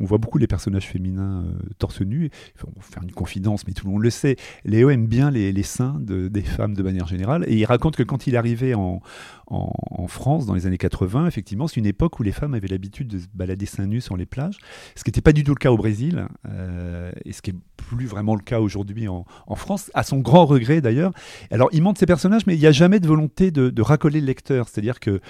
on 0.00 0.04
voit 0.04 0.18
beaucoup 0.18 0.38
les 0.38 0.46
personnages 0.46 0.86
féminins 0.88 1.44
torse 1.78 2.00
nu. 2.00 2.30
Enfin, 2.56 2.68
on 2.74 2.80
va 2.80 2.86
faire 2.86 3.02
une 3.02 3.12
confidence, 3.12 3.66
mais 3.66 3.72
tout 3.74 3.86
le 3.86 3.92
monde 3.92 4.02
le 4.02 4.10
sait. 4.10 4.36
Léo 4.64 4.90
aime 4.90 5.06
bien 5.06 5.30
les, 5.30 5.52
les 5.52 5.62
seins 5.62 5.96
de- 6.00 6.28
des 6.28 6.42
femmes 6.42 6.74
de 6.74 6.82
manière 6.82 7.06
générale, 7.06 7.44
et 7.48 7.56
il 7.56 7.64
raconte 7.64 7.96
que 7.96 8.02
quand 8.02 8.26
il 8.26 8.36
en, 8.74 9.00
en, 9.48 9.72
en 9.90 10.06
France 10.08 10.46
dans 10.46 10.54
les 10.54 10.66
années 10.66 10.78
80, 10.78 11.26
effectivement, 11.26 11.68
c'est 11.68 11.78
une 11.80 11.86
époque 11.86 12.18
où 12.18 12.22
les 12.22 12.32
femmes 12.32 12.54
avaient 12.54 12.68
l'habitude 12.68 13.08
de 13.08 13.18
se 13.18 13.26
balader 13.34 13.66
seins 13.66 13.86
nus 13.86 14.00
sur 14.00 14.16
les 14.16 14.26
plages, 14.26 14.56
ce 14.96 15.04
qui 15.04 15.08
n'était 15.10 15.20
pas 15.20 15.32
du 15.32 15.44
tout 15.44 15.52
le 15.52 15.58
cas 15.58 15.70
au 15.70 15.76
Brésil, 15.82 16.28
euh, 16.48 17.10
et 17.24 17.32
ce 17.32 17.42
qui 17.42 17.50
est 17.50 17.56
plus 17.76 18.06
vraiment 18.06 18.36
le 18.36 18.40
cas 18.40 18.60
aujourd'hui 18.60 19.08
en, 19.08 19.24
France, 19.56 19.90
à 19.94 20.04
son 20.04 20.18
grand 20.18 20.46
regret 20.46 20.80
d'ailleurs. 20.80 21.12
Alors, 21.50 21.68
il 21.72 21.82
montre 21.82 21.98
ces 21.98 22.06
personnages, 22.06 22.46
mais 22.46 22.54
il 22.54 22.60
n'y 22.60 22.68
a 22.68 22.72
jamais 22.72 23.00
de 23.00 23.06
volonté 23.08 23.50
de, 23.50 23.82
racoler 23.82 24.20
le 24.20 24.26
lecteur, 24.26 24.68
c'est-à-dire 24.68 25.00
que 25.00 25.20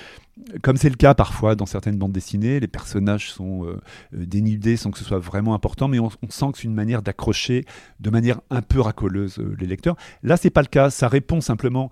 comme 0.62 0.76
c'est 0.76 0.90
le 0.90 0.96
cas 0.96 1.14
parfois 1.14 1.54
dans 1.56 1.64
certaines 1.64 1.96
bandes 1.96 2.12
dessinées, 2.12 2.60
les 2.60 2.68
personnages 2.68 3.32
sont 3.32 3.64
euh, 3.64 3.80
euh, 4.14 4.26
dénudés 4.26 4.76
sans 4.76 4.90
que 4.90 4.98
ce 4.98 5.04
soit 5.04 5.18
vraiment 5.18 5.54
important, 5.54 5.88
mais 5.88 5.98
on, 5.98 6.10
sent 6.28 6.46
que 6.52 6.58
c'est 6.58 6.64
une 6.64 6.74
manière 6.74 7.00
d'accrocher 7.00 7.64
de 8.00 8.10
manière 8.10 8.40
un 8.50 8.60
peu 8.60 8.80
racoleuse 8.80 9.38
les 9.58 9.66
lecteurs. 9.66 9.96
Là, 10.22 10.36
c'est 10.36 10.50
pas 10.50 10.62
le 10.62 10.68
cas. 10.68 10.90
Ça 10.90 11.08
répond 11.08 11.40
simplement 11.40 11.90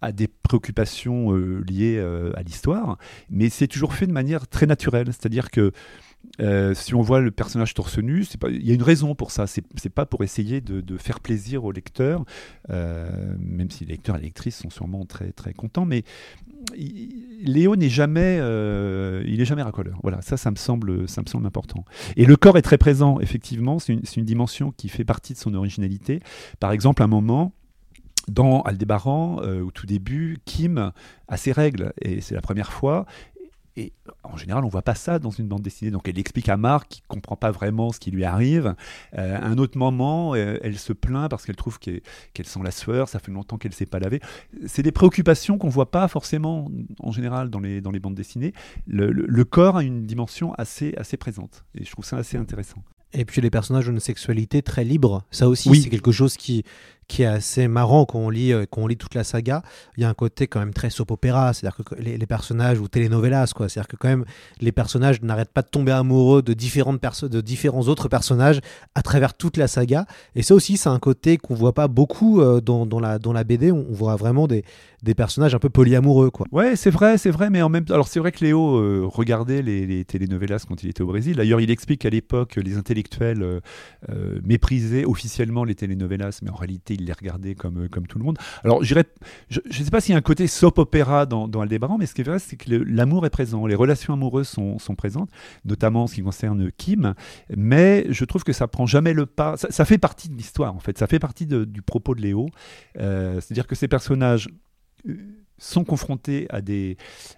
à 0.00 0.12
des 0.12 0.28
préoccupations 0.28 1.32
liées 1.32 2.00
à 2.34 2.42
l'histoire, 2.42 2.96
mais 3.28 3.50
c'est 3.50 3.68
toujours 3.68 3.92
fait 3.92 4.06
de 4.06 4.12
manière 4.12 4.48
très 4.48 4.64
naturelle. 4.64 5.08
C'est-à-dire 5.08 5.50
que 5.50 5.72
euh, 6.40 6.74
si 6.74 6.94
on 6.94 7.02
voit 7.02 7.20
le 7.20 7.30
personnage 7.30 7.74
torse 7.74 7.98
nu, 7.98 8.24
il 8.48 8.66
y 8.66 8.70
a 8.70 8.74
une 8.74 8.82
raison 8.82 9.14
pour 9.14 9.30
ça. 9.30 9.46
C'est 9.46 9.90
pas 9.90 10.06
pour 10.06 10.22
essayer 10.22 10.60
de, 10.60 10.96
faire 10.96 11.20
plaisir 11.20 11.64
aux 11.64 11.72
lecteurs, 11.72 12.24
euh, 12.70 13.34
même 13.38 13.70
si 13.70 13.84
les 13.84 13.92
lecteurs 13.92 14.16
et 14.16 14.20
les 14.20 14.26
lectrices 14.26 14.56
sont 14.56 14.70
sûrement 14.70 15.04
très 15.04 15.32
très 15.32 15.52
contents. 15.52 15.84
Mais 15.84 16.04
Léo 17.42 17.76
n'est 17.76 17.88
jamais, 17.88 18.38
euh, 18.40 19.44
jamais 19.44 19.62
racoleur. 19.62 19.98
Voilà, 20.02 20.20
ça, 20.22 20.36
ça 20.36 20.50
me 20.50 20.56
semble, 20.56 21.06
important. 21.44 21.84
Et 22.16 22.26
le 22.26 22.36
corps 22.36 22.58
est 22.58 22.62
très 22.62 22.78
présent. 22.78 23.20
Effectivement, 23.20 23.78
c'est 23.78 23.94
une, 23.94 24.04
c'est 24.04 24.16
une 24.16 24.24
dimension 24.24 24.72
qui 24.72 24.88
fait 24.88 25.04
partie 25.04 25.32
de 25.32 25.38
son 25.38 25.54
originalité. 25.54 26.20
Par 26.58 26.72
exemple, 26.72 27.02
un 27.02 27.08
moment. 27.08 27.52
Dans 28.28 28.60
Aldébaran, 28.62 29.40
euh, 29.42 29.62
au 29.62 29.70
tout 29.70 29.86
début, 29.86 30.38
Kim 30.44 30.92
a 31.26 31.36
ses 31.36 31.52
règles 31.52 31.92
et 32.00 32.20
c'est 32.20 32.34
la 32.34 32.42
première 32.42 32.70
fois. 32.70 33.06
Et 33.76 33.92
en 34.24 34.36
général, 34.36 34.64
on 34.64 34.68
voit 34.68 34.82
pas 34.82 34.94
ça 34.94 35.18
dans 35.18 35.30
une 35.30 35.46
bande 35.46 35.62
dessinée. 35.62 35.90
Donc, 35.90 36.08
elle 36.08 36.18
explique 36.18 36.48
à 36.48 36.56
Marc 36.56 36.88
qui 36.88 37.02
comprend 37.08 37.36
pas 37.36 37.50
vraiment 37.50 37.92
ce 37.92 38.00
qui 38.00 38.10
lui 38.10 38.24
arrive. 38.24 38.74
Euh, 39.16 39.36
à 39.38 39.46
un 39.46 39.58
autre 39.58 39.78
moment, 39.78 40.34
euh, 40.34 40.58
elle 40.62 40.76
se 40.78 40.92
plaint 40.92 41.30
parce 41.30 41.44
qu'elle 41.46 41.56
trouve 41.56 41.78
qu'elle 41.78 42.00
sent 42.44 42.60
la 42.64 42.72
sueur. 42.72 43.08
Ça 43.08 43.18
fait 43.20 43.30
longtemps 43.32 43.58
qu'elle 43.58 43.72
s'est 43.72 43.86
pas 43.86 43.98
lavée. 44.00 44.20
C'est 44.66 44.82
des 44.82 44.92
préoccupations 44.92 45.56
qu'on 45.56 45.68
voit 45.68 45.90
pas 45.90 46.08
forcément 46.08 46.68
en 46.98 47.12
général 47.12 47.48
dans 47.50 47.60
les, 47.60 47.80
dans 47.80 47.90
les 47.92 48.00
bandes 48.00 48.14
dessinées. 48.16 48.52
Le, 48.86 49.10
le- 49.12 49.26
le 49.26 49.44
corps 49.44 49.76
a 49.76 49.82
une 49.84 50.04
dimension 50.04 50.52
assez, 50.54 50.94
assez 50.96 51.16
présente. 51.16 51.64
Et 51.76 51.84
je 51.84 51.90
trouve 51.92 52.04
ça 52.04 52.16
assez 52.16 52.36
intéressant. 52.36 52.82
Et 53.12 53.24
puis 53.24 53.40
les 53.40 53.50
personnages 53.50 53.88
ont 53.88 53.92
une 53.92 53.98
sexualité 54.00 54.62
très 54.62 54.84
libre. 54.84 55.24
Ça 55.32 55.48
aussi, 55.48 55.68
Oui. 55.68 55.82
c'est 55.82 55.88
quelque 55.90 56.12
chose 56.12 56.36
qui, 56.36 56.64
qui 57.10 57.22
est 57.22 57.26
assez 57.26 57.66
marrant 57.66 58.04
quand 58.04 58.20
on, 58.20 58.30
lit, 58.30 58.52
euh, 58.52 58.66
quand 58.70 58.82
on 58.82 58.86
lit 58.86 58.96
toute 58.96 59.16
la 59.16 59.24
saga. 59.24 59.62
Il 59.96 60.02
y 60.02 60.06
a 60.06 60.08
un 60.08 60.14
côté 60.14 60.46
quand 60.46 60.60
même 60.60 60.72
très 60.72 60.90
soap 60.90 61.10
opéra, 61.10 61.52
c'est-à-dire 61.52 61.84
que 61.84 61.96
les, 61.96 62.24
personnages, 62.26 62.78
ou 62.78 62.86
telenovelas, 62.86 63.52
quoi. 63.54 63.68
C'est-à-dire 63.68 63.88
que 63.88 63.96
quand 63.96 64.08
même, 64.08 64.24
les 64.60 64.70
personnages 64.70 65.20
n'arrêtent 65.20 65.52
pas 65.52 65.62
de 65.62 65.68
tomber 65.68 65.90
amoureux 65.90 66.40
de, 66.40 66.52
différents 66.54 67.82
autres 67.88 68.08
personnages 68.08 68.60
à 68.94 69.02
travers 69.02 69.34
toute 69.34 69.56
la 69.56 69.66
saga. 69.66 70.06
Et 70.36 70.42
ça 70.42 70.54
aussi, 70.54 70.76
c'est 70.76 70.88
un 70.88 71.00
côté 71.00 71.36
qu'on 71.36 71.54
voit 71.54 71.74
pas 71.74 71.88
beaucoup 71.88 72.40
euh, 72.40 72.60
dans, 72.60 73.00
la, 73.00 73.44
BD. 73.44 73.72
On 73.72 73.86
voit 73.90 74.14
vraiment 74.14 74.46
des, 74.46 74.64
des 75.02 75.14
personnages 75.14 75.54
un 75.54 75.58
peu 75.58 75.70
polyamoureux, 75.70 76.30
quoi. 76.30 76.46
Ouais, 76.52 76.76
c'est 76.76 76.90
vrai, 76.90 77.16
c'est 77.18 77.30
vrai, 77.30 77.50
mais 77.50 77.62
en 77.62 77.68
même 77.68 77.84
temps, 77.84 77.94
alors 77.94 78.08
c'est 78.08 78.20
vrai 78.20 78.32
que 78.32 78.44
Léo 78.44 78.76
euh, 78.76 79.02
regardait 79.06 79.62
les, 79.62 80.04
telenovelas 80.04 80.64
quand 80.68 80.82
il 80.82 80.90
était 80.90 81.02
au 81.02 81.06
Brésil. 81.06 81.36
D'ailleurs, 81.36 81.60
il 81.60 81.70
explique 81.70 82.02
qu'à 82.02 82.10
l'époque, 82.10 82.56
les 82.56 82.76
intellectuels 82.76 83.42
euh, 83.42 83.60
euh, 84.10 84.40
méprisaient 84.44 85.04
officiellement 85.04 85.64
les 85.64 85.74
telenovelas, 85.74 86.40
mais 86.42 86.50
en 86.50 86.54
réalité, 86.54 86.94
il 86.94 87.04
les 87.04 87.12
regardait 87.12 87.54
comme, 87.54 87.88
comme 87.88 88.06
tout 88.06 88.18
le 88.18 88.24
monde. 88.24 88.38
Alors, 88.62 88.82
je 88.84 88.94
ne 88.94 89.72
sais 89.72 89.90
pas 89.90 90.00
s'il 90.00 90.12
y 90.12 90.14
a 90.14 90.18
un 90.18 90.22
côté 90.22 90.46
soap 90.46 90.78
opéra 90.78 91.26
dans, 91.26 91.48
dans 91.48 91.60
Aldébaran, 91.60 91.96
mais 91.98 92.06
ce 92.06 92.14
qui 92.14 92.20
est 92.20 92.24
vrai, 92.24 92.38
c'est 92.38 92.56
que 92.56 92.70
l'amour 92.70 93.24
est 93.26 93.30
présent, 93.30 93.66
les 93.66 93.74
relations 93.74 94.14
amoureuses 94.14 94.48
sont, 94.48 94.78
sont, 94.78 94.94
présentes, 94.94 95.30
notamment 95.64 96.04
en 96.04 96.06
ce 96.06 96.16
qui 96.16 96.22
concerne 96.22 96.70
Kim, 96.76 97.14
mais 97.56 98.06
je 98.10 98.24
trouve 98.24 98.44
que 98.44 98.52
ça 98.52 98.68
prend 98.68 98.86
jamais 98.86 99.14
le 99.14 99.26
pas. 99.26 99.56
Ça, 99.56 99.84
fait 99.84 99.98
partie 99.98 100.28
de 100.28 100.36
l'histoire, 100.36 100.74
en 100.74 100.80
fait, 100.80 100.98
ça 100.98 101.06
fait 101.06 101.18
partie 101.18 101.46
du 101.46 101.82
propos 101.82 102.14
de 102.14 102.20
Léo. 102.20 102.48
C'est-à-dire 102.94 103.66
que 103.66 103.74
ces 103.74 103.88
personnages 103.88 104.48
uh, 105.08 105.39
sont 105.60 105.84
confrontés 105.84 106.46
à, 106.50 106.60
des, 106.60 106.96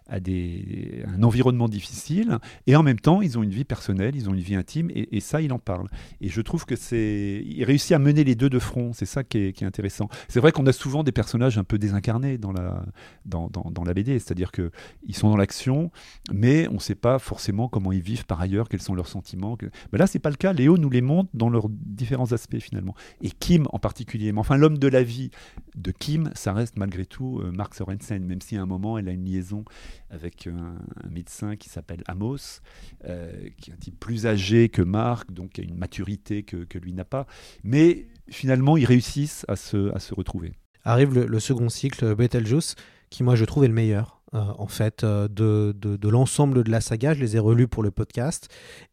à 0.08 0.20
des, 0.20 1.04
un 1.06 1.22
environnement 1.22 1.68
difficile 1.68 2.38
et 2.66 2.76
en 2.76 2.82
même 2.82 3.00
temps 3.00 3.20
ils 3.20 3.38
ont 3.38 3.42
une 3.42 3.50
vie 3.50 3.64
personnelle, 3.64 4.16
ils 4.16 4.30
ont 4.30 4.35
une 4.35 4.40
vie 4.40 4.54
intime 4.54 4.90
et, 4.94 5.20
ça 5.20 5.40
il 5.40 5.52
en 5.52 5.58
parle. 5.58 5.88
Et 6.20 6.28
je 6.28 6.40
trouve 6.40 6.64
que 6.64 6.76
c'est 6.76 7.42
il 7.44 7.64
réussit 7.64 7.92
à 7.92 7.98
mener 7.98 8.24
les 8.24 8.35
deux 8.35 8.48
de 8.48 8.58
front, 8.58 8.92
c'est 8.92 9.06
ça 9.06 9.22
qui 9.24 9.38
est, 9.38 9.52
qui 9.52 9.64
est 9.64 9.66
intéressant. 9.66 10.08
C'est 10.28 10.40
vrai 10.40 10.52
qu'on 10.52 10.66
a 10.66 10.72
souvent 10.72 11.02
des 11.02 11.12
personnages 11.12 11.58
un 11.58 11.64
peu 11.64 11.78
désincarnés 11.78 12.38
dans 12.38 12.52
la, 12.52 12.85
dans, 13.26 13.48
dans, 13.48 13.70
dans 13.70 13.85
la 13.85 13.94
BD, 13.94 14.18
c'est-à-dire 14.18 14.52
que 14.52 14.70
ils 15.06 15.14
sont 15.16 15.30
dans 15.30 15.37
l'action, 15.37 15.90
mais 16.32 16.68
on 16.68 16.74
ne 16.74 16.78
sait 16.78 16.94
pas 16.94 17.18
forcément 17.18 17.68
comment 17.68 17.92
ils 17.92 18.00
vivent 18.00 18.26
par 18.26 18.40
ailleurs, 18.40 18.68
quels 18.68 18.82
sont 18.82 18.94
leurs 18.94 19.08
sentiments. 19.08 19.56
Que... 19.56 19.66
Ben 19.92 19.98
là 19.98 20.06
c'est 20.06 20.18
pas 20.18 20.30
le 20.30 20.37
cas. 20.37 20.52
Léo 20.52 20.78
nous 20.78 20.90
les 20.90 21.02
montre 21.02 21.30
dans 21.35 21.50
leurs 21.50 21.68
différents 21.68 22.32
aspects 22.32 22.58
finalement. 22.58 22.94
Et 23.20 23.30
Kim 23.30 23.66
en 23.72 23.78
particulier. 23.78 24.32
Mais 24.32 24.40
enfin 24.40 24.56
l'homme 24.56 24.78
de 24.78 24.88
la 24.88 25.02
vie 25.02 25.30
de 25.74 25.90
Kim, 25.90 26.30
ça 26.35 26.52
reste 26.52 26.76
malgré 26.76 27.06
tout 27.06 27.40
euh, 27.40 27.50
Mark 27.50 27.74
Sorensen 27.74 28.12
même 28.20 28.40
si 28.40 28.57
à 28.57 28.62
un 28.62 28.66
moment 28.66 28.98
elle 28.98 29.09
a 29.09 29.12
une 29.12 29.25
liaison 29.25 29.64
avec 30.11 30.46
un, 30.46 30.77
médecin 31.11 31.57
qui 31.57 31.68
s'appelle 31.68 32.03
Amos, 32.07 32.61
euh, 33.05 33.48
qui 33.59 33.70
est 33.70 33.75
un 33.75 33.77
type 33.77 33.98
plus 33.98 34.27
âgé 34.27 34.68
que 34.68 34.83
Marc, 34.83 35.33
donc 35.33 35.53
qui 35.53 35.61
a 35.61 35.64
une 35.64 35.77
maturité 35.77 36.42
que, 36.42 36.79
lui 36.79 36.92
n'a 36.92 37.05
pas. 37.05 37.27
Mais 37.62 38.07
finalement, 38.29 38.77
ils 38.77 38.85
réussissent 38.85 39.44
à 39.48 39.57
se, 39.57 39.94
à 39.94 40.01
se 40.01 40.14
retrouver. 40.14 40.53
Arrive 40.85 41.14
le, 41.14 41.40
second 41.40 41.68
cycle, 41.68 42.14
Betelgeuse, 42.14 42.75
qui 43.11 43.22
moi 43.22 43.37
je 43.37 43.44
trouve 43.44 43.64
est 43.64 43.68
le 43.68 43.75
meilleur. 43.75 44.20
Euh, 44.35 44.40
en 44.59 44.66
fait, 44.66 45.05
euh, 45.05 45.29
de, 45.29 45.75
de, 45.77 46.09
l'ensemble 46.09 46.64
de 46.64 46.70
la 46.70 46.81
saga. 46.81 47.12
Je 47.12 47.20
les 47.20 47.37
ai 47.37 47.38
relus 47.38 47.68
pour 47.68 47.83
le 47.83 47.90
podcast. 47.90 48.48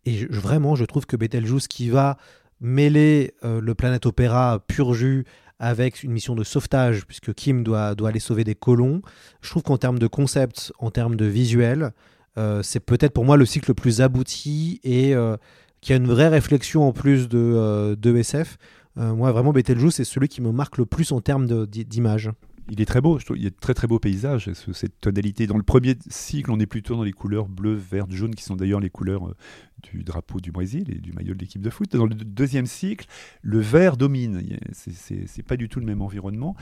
Et 0.06 0.26
vraiment, 0.26 0.76
je 0.76 0.86
trouve 0.86 1.06
que 1.06 1.16
Betelgeuse, 1.16 1.68
qui 1.68 1.90
va 1.90 2.18
mêler 2.60 3.34
le 3.42 3.74
Planète 3.74 4.06
Opéra 4.06 4.60
pur 4.68 4.94
jus 4.94 5.26
avec 5.60 6.04
une 6.04 6.12
mission 6.12 6.36
de 6.36 6.44
sauvetage, 6.44 7.06
puisque 7.06 7.34
Kim 7.34 7.64
doit, 7.64 7.96
doit 7.96 8.10
aller 8.10 8.20
sauver 8.20 8.44
des 8.44 8.56
colons. 8.56 9.02
Je 9.42 9.50
trouve 9.50 9.64
qu'en 9.64 9.78
termes 9.78 10.00
de 10.00 10.08
concept, 10.08 10.72
en 10.80 10.90
termes 10.90 11.16
de 11.16 11.26
visuel, 11.26 11.92
euh, 12.38 12.64
c'est 12.64 12.80
peut-être 12.80 13.14
pour 13.14 13.26
moi 13.26 13.38
le 13.38 13.46
cycle 13.46 13.72
le 13.72 13.74
plus 13.74 14.02
abouti 14.02 14.80
et 14.84 15.14
euh, 15.14 15.36
qui 15.82 15.94
a 15.94 15.98
une 15.98 16.08
vraie 16.08 16.30
réflexion 16.30 16.88
en 16.88 16.94
plus 16.94 17.28
de, 17.28 17.38
euh, 17.38 17.96
de 17.96 18.16
SF. 18.16 18.58
moi, 18.96 19.32
vraiment, 19.32 19.54
Betelgeuse, 19.54 19.96
c'est 19.96 20.04
celui 20.04 20.28
qui 20.28 20.42
me 20.42 20.52
marque 20.52 20.78
le 20.78 20.86
plus 20.86 21.12
en 21.12 21.22
termes 21.22 21.66
d'image 21.66 22.32
il 22.70 22.82
est 22.82 22.86
très 22.86 23.02
beau, 23.02 23.20
il 23.36 23.44
y 23.44 23.48
a 23.48 23.50
de 23.50 23.56
très 23.60 23.74
très 23.74 23.88
beaux 23.88 24.00
paysages, 24.00 24.52
cette 24.54 25.00
tonalité. 25.02 25.48
Dans 25.48 25.58
le 25.58 25.64
premier 25.64 25.96
cycle, 26.10 26.52
on 26.52 26.60
est 26.60 26.66
plutôt 26.66 26.96
dans 26.96 27.04
les 27.04 27.12
couleurs 27.12 27.48
bleu, 27.48 27.74
vert, 27.74 28.06
jaune, 28.10 28.36
qui 28.36 28.44
sont 28.44 28.56
d'ailleurs 28.56 28.80
les 28.80 28.90
couleurs 28.90 29.28
euh, 29.28 29.36
du 29.84 30.04
drapeau 30.04 30.40
du 30.40 30.52
Brésil 30.52 30.86
et 30.90 31.00
du 31.00 31.12
maillot 31.14 31.34
de 31.34 31.40
l'équipe 31.40 31.62
de 31.62 31.70
foot. 31.70 31.92
Dans 31.92 32.06
le 32.06 32.16
deuxième 32.16 32.66
cycle, 32.66 33.08
le 33.42 33.60
vert 33.60 33.98
domine. 33.98 34.42
C'est 34.74 35.44
pas 35.44 35.58
du 35.58 35.70
tout 35.70 35.80
le 35.80 35.86
même 35.86 36.02
environnement. 36.02 36.56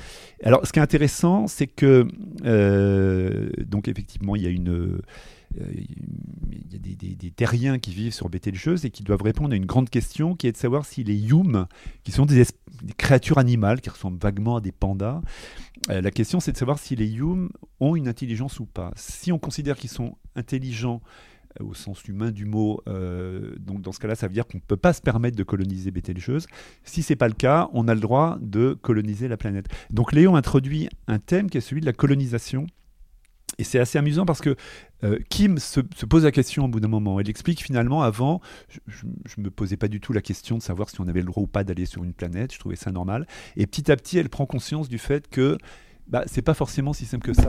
Alors, 0.44 0.66
ce 0.66 0.72
qui 0.72 0.80
est 0.80 0.84
intéressant, 0.84 1.48
c'est 1.48 1.68
que, 1.68 2.08
euh, 2.46 3.50
donc 3.66 3.88
effectivement, 3.88 4.36
il 4.36 4.44
y 4.44 4.48
a 4.48 4.52
une 4.52 5.00
il 5.56 6.72
y 6.72 6.76
a 6.76 7.16
des, 7.16 7.32
terriens 7.32 7.80
qui 7.80 7.92
vivent 7.92 8.14
sur 8.14 8.30
Bételgeuse 8.30 8.86
et 8.86 8.90
qui 8.90 9.04
doivent 9.04 9.22
répondre 9.22 9.54
à 9.54 9.56
une 9.56 9.66
grande 9.66 9.90
question 9.90 10.36
qui 10.36 10.48
est 10.48 10.52
de 10.52 10.58
savoir 10.58 10.86
si 10.86 11.04
les 11.04 11.16
Yum, 11.16 11.68
qui 12.04 12.12
sont 12.12 12.26
des, 12.26 12.44
créatures 12.98 13.38
animales 13.38 13.82
qui 13.82 13.90
ressemblent 13.90 14.20
vaguement 14.20 14.58
à 14.58 14.62
des 14.62 14.72
pandas, 14.72 15.22
euh, 15.90 16.02
la 16.02 16.12
question 16.12 16.40
c'est 16.40 16.52
de 16.52 16.58
savoir 16.58 16.80
si 16.80 16.96
les 16.96 17.08
Yum 17.08 17.50
ont 17.80 17.96
une 17.96 18.08
intelligence 18.08 18.60
ou 18.60 18.66
pas. 18.66 18.92
Si 18.96 19.32
on 19.32 19.40
considère 19.40 19.78
qu'ils 19.78 19.90
sont 19.90 20.16
intelligents 20.36 21.02
euh, 21.60 21.64
au 21.64 21.74
sens 21.74 22.04
humain 22.08 22.32
du 22.32 22.46
mot. 22.46 22.82
donc 22.86 23.82
dans 23.82 23.92
ce 23.92 24.00
cas-là, 24.00 24.16
ça 24.16 24.28
veut 24.28 24.34
dire 24.34 24.48
qu'on 24.48 24.58
ne 24.58 24.64
peut 24.64 24.78
pas 24.78 24.94
se 24.94 25.02
permettre 25.02 25.38
de 25.38 25.44
coloniser 25.44 25.92
Bételgeuse. 25.92 26.48
Si 26.84 27.02
c'est 27.02 27.16
pas 27.16 27.28
le 27.28 27.34
cas, 27.34 27.70
on 27.74 27.88
a 27.88 27.96
le 27.96 28.02
droit 28.02 28.38
de 28.42 28.78
coloniser 28.82 29.28
la 29.28 29.38
planète. 29.38 29.68
Donc 29.90 30.12
Léon 30.12 30.36
introduit 30.36 30.90
un 31.08 31.20
thème 31.20 31.50
qui 31.50 31.58
est 31.58 31.62
celui 31.62 31.82
de 31.82 31.86
la 31.86 31.94
colonisation 31.94 32.68
et 33.60 33.64
c'est 33.64 33.80
assez 33.80 33.98
amusant 33.98 34.26
parce 34.26 34.42
que 34.42 34.56
euh, 35.04 35.20
Kim 35.30 35.58
se, 35.58 35.80
pose 35.80 36.24
la 36.24 36.32
question 36.32 36.66
au 36.66 36.68
bout 36.68 36.80
d'un 36.80 36.88
moment. 36.88 37.20
Elle 37.20 37.30
explique 37.30 37.64
finalement, 37.64 38.04
avant, 38.04 38.42
je 38.88 39.06
ne 39.38 39.44
me 39.44 39.50
posais 39.50 39.78
pas 39.78 39.88
du 39.88 40.00
tout 40.00 40.14
la 40.14 40.22
question 40.22 40.58
de 40.58 40.62
savoir 40.62 40.90
si 40.90 41.02
on 41.02 41.08
avait 41.08 41.22
le 41.22 41.26
droit 41.26 41.44
ou 41.44 41.48
pas 41.48 41.64
d'aller 41.64 41.86
sur 41.86 42.04
une 42.04 42.14
planète. 42.14 42.54
Je 42.54 42.60
trouvais 42.60 42.76
ça 42.76 42.92
normal. 42.92 43.28
Et 43.56 43.66
petit 43.68 43.92
à 43.92 43.96
petit, 43.96 44.18
elle 44.18 44.30
prend 44.30 44.46
conscience 44.46 44.90
du 44.90 45.00
fait 45.00 45.28
que 45.28 45.58
bah, 46.08 46.24
c'est 46.28 46.42
pas 46.42 46.54
forcément 46.54 46.94
si 46.94 47.06
simple 47.06 47.26
que 47.26 47.34
ça 47.34 47.48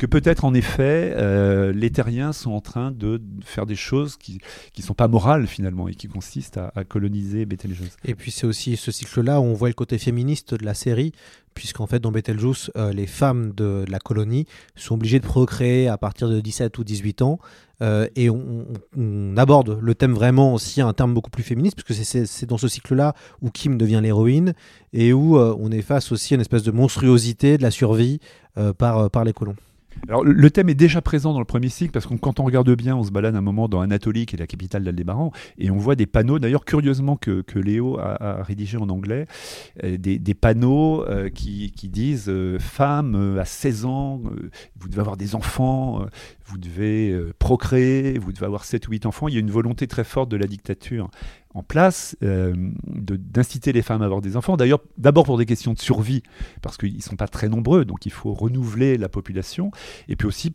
que 0.00 0.06
peut-être 0.06 0.46
en 0.46 0.54
effet 0.54 1.12
euh, 1.14 1.74
les 1.74 1.90
terriens 1.90 2.32
sont 2.32 2.52
en 2.52 2.62
train 2.62 2.90
de 2.90 3.20
faire 3.44 3.66
des 3.66 3.76
choses 3.76 4.16
qui 4.16 4.40
ne 4.78 4.82
sont 4.82 4.94
pas 4.94 5.08
morales 5.08 5.46
finalement 5.46 5.88
et 5.88 5.94
qui 5.94 6.08
consistent 6.08 6.56
à, 6.56 6.84
coloniser 6.84 7.44
Betelgeuse. 7.44 7.90
Et 8.06 8.14
puis 8.14 8.30
c'est 8.30 8.46
aussi 8.46 8.78
ce 8.78 8.92
cycle-là 8.92 9.40
où 9.40 9.44
on 9.44 9.52
voit 9.52 9.68
le 9.68 9.74
côté 9.74 9.98
féministe 9.98 10.54
de 10.54 10.64
la 10.64 10.72
série, 10.72 11.12
puisqu'en 11.52 11.86
fait 11.86 11.98
dans 11.98 12.12
Betelgeuse, 12.12 12.70
euh, 12.78 12.94
les 12.94 13.06
femmes 13.06 13.52
de 13.54 13.84
la 13.88 13.98
colonie 13.98 14.46
sont 14.74 14.94
obligées 14.94 15.20
de 15.20 15.26
procréer 15.26 15.88
à 15.88 15.98
partir 15.98 16.30
de 16.30 16.40
17 16.40 16.78
ou 16.78 16.84
18 16.84 17.20
ans. 17.20 17.38
Euh, 17.82 18.08
et 18.16 18.30
on, 18.30 19.36
aborde 19.36 19.78
le 19.82 19.94
thème 19.94 20.14
vraiment 20.14 20.54
aussi 20.54 20.80
un 20.80 20.94
terme 20.94 21.12
beaucoup 21.12 21.30
plus 21.30 21.42
féministe, 21.42 21.76
puisque 21.76 22.02
c'est 22.02 22.46
dans 22.46 22.58
ce 22.58 22.68
cycle-là 22.68 23.14
où 23.42 23.50
Kim 23.50 23.76
devient 23.76 24.00
l'héroïne 24.02 24.54
et 24.94 25.12
où 25.12 25.38
on 25.38 25.70
est 25.70 25.82
face 25.82 26.10
aussi 26.10 26.32
à 26.32 26.36
une 26.36 26.40
espèce 26.40 26.62
de 26.62 26.70
monstruosité 26.70 27.58
de 27.58 27.62
la 27.62 27.70
survie 27.70 28.18
par, 28.78 29.10
par 29.10 29.24
les 29.24 29.34
colons. 29.34 29.56
Alors, 30.08 30.24
le 30.24 30.50
thème 30.50 30.68
est 30.68 30.74
déjà 30.74 31.02
présent 31.02 31.32
dans 31.32 31.38
le 31.38 31.44
premier 31.44 31.68
cycle 31.68 31.92
parce 31.92 32.06
que 32.06 32.14
quand 32.14 32.40
on 32.40 32.44
regarde 32.44 32.70
bien, 32.74 32.96
on 32.96 33.04
se 33.04 33.10
balade 33.10 33.36
un 33.36 33.40
moment 33.40 33.68
dans 33.68 33.80
Anatolie, 33.80 34.26
qui 34.26 34.36
est 34.36 34.38
la 34.38 34.46
capitale 34.46 34.82
d'Aldébaran, 34.82 35.32
et 35.58 35.70
on 35.70 35.76
voit 35.76 35.94
des 35.94 36.06
panneaux, 36.06 36.38
d'ailleurs 36.38 36.64
curieusement 36.64 37.16
que, 37.16 37.44
Léo 37.54 37.98
a, 37.98 38.42
rédigé 38.42 38.78
en 38.78 38.88
anglais, 38.88 39.26
euh, 39.84 39.96
des, 39.98 40.34
panneaux 40.34 41.04
euh, 41.04 41.28
qui, 41.28 41.70
disent 41.84 42.28
euh, 42.28 42.58
femme 42.58 43.36
à 43.38 43.44
16 43.44 43.84
ans, 43.84 44.22
vous 44.78 44.88
devez 44.88 45.00
avoir 45.00 45.16
des 45.16 45.34
enfants, 45.34 46.06
vous 46.46 46.58
devez 46.58 47.16
procréer, 47.38 48.18
vous 48.18 48.32
devez 48.32 48.46
avoir 48.46 48.64
7 48.64 48.88
ou 48.88 48.92
8 48.92 49.06
enfants. 49.06 49.28
Il 49.28 49.34
y 49.34 49.36
a 49.36 49.40
une 49.40 49.50
volonté 49.50 49.86
très 49.86 50.04
forte 50.04 50.30
de 50.30 50.36
la 50.36 50.46
dictature 50.46 51.10
en 51.54 51.62
place 51.62 52.16
euh, 52.22 52.54
d'inciter 52.86 53.72
les 53.72 53.82
femmes 53.82 54.02
à 54.02 54.04
avoir 54.04 54.20
des 54.20 54.36
enfants. 54.36 54.56
D'ailleurs, 54.56 54.80
d'abord 54.98 55.24
pour 55.24 55.38
des 55.38 55.46
questions 55.46 55.72
de 55.72 55.78
survie, 55.78 56.22
parce 56.62 56.76
qu'ils 56.76 56.96
ne 56.96 57.02
sont 57.02 57.16
pas 57.16 57.28
très 57.28 57.48
nombreux, 57.48 57.84
donc 57.84 58.06
il 58.06 58.12
faut 58.12 58.32
renouveler 58.32 58.96
la 58.96 59.08
population, 59.08 59.70
et 60.08 60.16
puis 60.16 60.28
aussi 60.28 60.54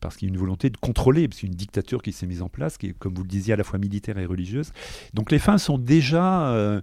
parce 0.00 0.16
qu'il 0.16 0.28
y 0.28 0.30
a 0.30 0.34
une 0.34 0.38
volonté 0.38 0.70
de 0.70 0.76
contrôler, 0.76 1.26
parce 1.26 1.40
qu'il 1.40 1.48
y 1.48 1.50
a 1.50 1.52
une 1.52 1.56
dictature 1.56 2.02
qui 2.02 2.12
s'est 2.12 2.26
mise 2.26 2.42
en 2.42 2.48
place, 2.48 2.78
qui 2.78 2.88
est, 2.88 2.92
comme 2.92 3.14
vous 3.14 3.22
le 3.22 3.28
disiez, 3.28 3.54
à 3.54 3.56
la 3.56 3.64
fois 3.64 3.78
militaire 3.78 4.18
et 4.18 4.26
religieuse. 4.26 4.72
Donc 5.14 5.32
les 5.32 5.38
femmes 5.38 5.58
sont 5.58 5.78
déjà 5.78 6.48
euh, 6.50 6.80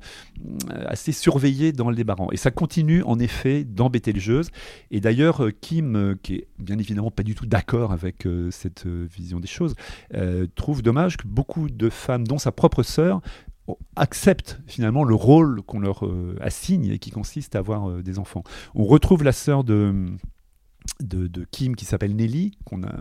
assez 0.85 1.11
surveillées 1.11 1.71
dans 1.71 1.89
le 1.89 1.95
débarrant. 1.95 2.29
Et 2.31 2.37
ça 2.37 2.51
continue 2.51 3.03
en 3.03 3.19
effet 3.19 3.63
dans 3.63 3.89
Bételgeuse. 3.89 4.49
Et 4.91 4.99
d'ailleurs, 4.99 5.45
euh, 5.45 5.51
Kim, 5.51 5.95
euh, 5.95 6.15
qui 6.21 6.35
est 6.35 6.47
bien 6.59 6.77
évidemment 6.77 7.11
pas 7.11 7.23
du 7.23 7.35
tout 7.35 7.45
d'accord 7.45 7.91
avec 7.91 8.27
cette 8.51 8.85
vision 8.87 9.39
des 9.39 9.47
choses, 9.47 9.75
trouve 10.55 10.81
dommage 10.81 11.17
que 11.17 11.27
beaucoup 11.27 11.69
de 11.69 11.89
femmes, 11.89 12.25
dont 12.25 12.37
sa 12.37 12.51
propre 12.51 12.83
sœur, 12.83 13.21
acceptent 13.95 14.59
finalement 14.65 15.03
le 15.03 15.15
rôle 15.15 15.61
qu'on 15.61 15.79
leur 15.79 16.03
assigne 16.39 16.87
et 16.87 16.99
qui 16.99 17.11
consiste 17.11 17.55
à 17.55 17.59
avoir 17.59 18.01
des 18.01 18.19
enfants. 18.19 18.43
On 18.75 18.85
retrouve 18.85 19.23
la 19.23 19.31
sœur 19.31 19.63
de 19.63 20.05
de, 20.99 21.45
Kim 21.51 21.75
qui 21.75 21.85
s'appelle 21.85 22.15
Nelly, 22.15 22.51
qu'on 22.65 22.83
a, 22.83 22.93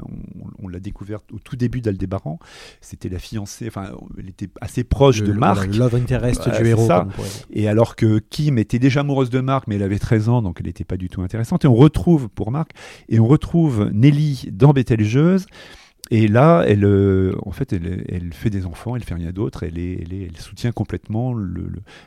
on, 0.58 0.68
l'a 0.68 0.80
découverte 0.80 1.30
au 1.32 1.38
tout 1.38 1.56
début 1.56 1.80
d'Aldébaran. 1.80 2.38
C'était 2.80 3.08
la 3.08 3.18
fiancée, 3.18 3.66
enfin, 3.68 3.92
elle 4.18 4.28
était 4.28 4.48
assez 4.60 4.84
proche 4.84 5.22
de 5.22 5.32
Marc. 5.32 5.66
Le 5.66 5.78
love 5.78 5.94
interest 5.94 6.48
du 6.48 6.66
héros. 6.66 6.88
Et 7.50 7.68
alors 7.68 7.96
que 7.96 8.18
Kim 8.18 8.58
était 8.58 8.78
déjà 8.78 9.00
amoureuse 9.00 9.30
de 9.30 9.40
Marc, 9.40 9.66
mais 9.66 9.76
elle 9.76 9.82
avait 9.82 9.98
13 9.98 10.28
ans, 10.28 10.42
donc 10.42 10.58
elle 10.60 10.66
n'était 10.66 10.84
pas 10.84 10.96
du 10.96 11.08
tout 11.08 11.22
intéressante. 11.22 11.64
Et 11.64 11.68
on 11.68 11.74
retrouve, 11.74 12.28
pour 12.28 12.50
Marc, 12.50 12.72
et 13.08 13.20
on 13.20 13.26
retrouve 13.26 13.90
Nelly 13.92 14.48
dans 14.52 14.72
Bételgeuse. 14.72 15.46
Et 16.10 16.26
là, 16.28 16.64
elle, 16.66 16.84
euh, 16.84 17.32
en 17.46 17.52
fait, 17.52 17.72
elle, 17.72 18.32
fait 18.32 18.50
des 18.50 18.66
enfants, 18.66 18.96
elle 18.96 19.04
fait 19.04 19.14
rien 19.14 19.30
d'autre, 19.30 19.62
elle, 19.62 19.78
elle, 19.78 20.36
soutient 20.36 20.72
complètement 20.72 21.34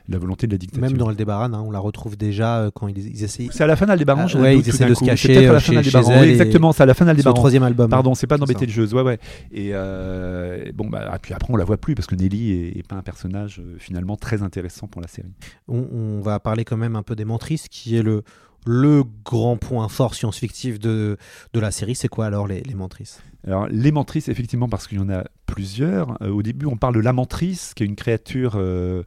la 0.07 0.17
volonté 0.17 0.47
de 0.47 0.51
la 0.51 0.57
dictature. 0.57 0.81
Même 0.81 0.97
dans 0.97 1.09
le 1.09 1.15
hein, 1.29 1.63
on 1.65 1.71
la 1.71 1.79
retrouve 1.79 2.17
déjà 2.17 2.59
euh, 2.59 2.71
quand 2.71 2.87
ils, 2.87 3.23
essayent. 3.23 3.49
C'est 3.51 3.63
à 3.63 3.67
la 3.67 3.75
fin 3.75 3.85
d'Aldébaran, 3.85 4.27
ah, 4.31 4.37
ouais, 4.37 4.59
ils 4.59 4.69
essaient 4.69 4.87
de 4.87 4.93
se 4.93 5.03
cacher. 5.03 5.47
À 5.47 5.53
la 5.53 5.59
fin 5.59 5.81
chez, 5.81 6.29
exactement, 6.29 6.73
c'est 6.73 6.83
à 6.83 6.85
la 6.85 6.93
fin 6.93 7.05
d'Aldébaran. 7.05 7.35
C'est 7.35 7.39
troisième 7.39 7.63
album. 7.63 7.89
Pardon, 7.89 8.13
c'est 8.15 8.27
pas 8.27 8.37
dans 8.37 8.45
Betelgeuse, 8.45 8.93
ouais, 8.93 9.01
ouais. 9.01 9.17
Et 9.51 9.69
euh, 9.73 10.71
bon, 10.73 10.87
bah, 10.87 11.09
ah, 11.11 11.17
puis 11.17 11.33
après, 11.33 11.51
on 11.51 11.57
la 11.57 11.65
voit 11.65 11.77
plus 11.77 11.95
parce 11.95 12.05
que 12.05 12.15
Nelly 12.15 12.77
est, 12.77 12.87
pas 12.87 12.97
un 12.97 13.01
personnage 13.01 13.61
finalement 13.79 14.17
très 14.17 14.43
intéressant 14.43 14.87
pour 14.87 15.01
la 15.01 15.07
série. 15.07 15.33
On, 15.67 15.83
on 15.91 16.21
va 16.21 16.39
parler 16.39 16.65
quand 16.65 16.77
même 16.77 16.95
un 16.95 17.03
peu 17.03 17.15
des 17.15 17.25
mentrices, 17.25 17.69
qui 17.69 17.95
est 17.95 18.03
le 18.03 18.23
le 18.65 19.03
grand 19.23 19.57
point 19.57 19.87
fort 19.87 20.15
science-fictif 20.15 20.79
de, 20.79 21.17
la 21.53 21.71
série, 21.71 21.95
c'est 21.95 22.07
quoi 22.07 22.25
alors 22.25 22.47
les, 22.47 22.63
mentrices? 22.73 23.21
Alors 23.45 23.67
les 23.67 23.91
mentrices, 23.91 24.27
effectivement, 24.27 24.67
parce 24.67 24.87
qu'il 24.87 24.97
y 24.97 25.01
en 25.01 25.09
a 25.09 25.23
plusieurs. 25.45 26.21
Euh, 26.21 26.29
au 26.29 26.41
début, 26.41 26.65
on 26.65 26.77
parle 26.77 26.95
de 26.95 26.99
la 26.99 27.13
mentrice, 27.13 27.73
qui 27.73 27.83
est 27.83 27.87
une 27.87 27.95
créature... 27.95 28.53
Euh, 28.55 29.03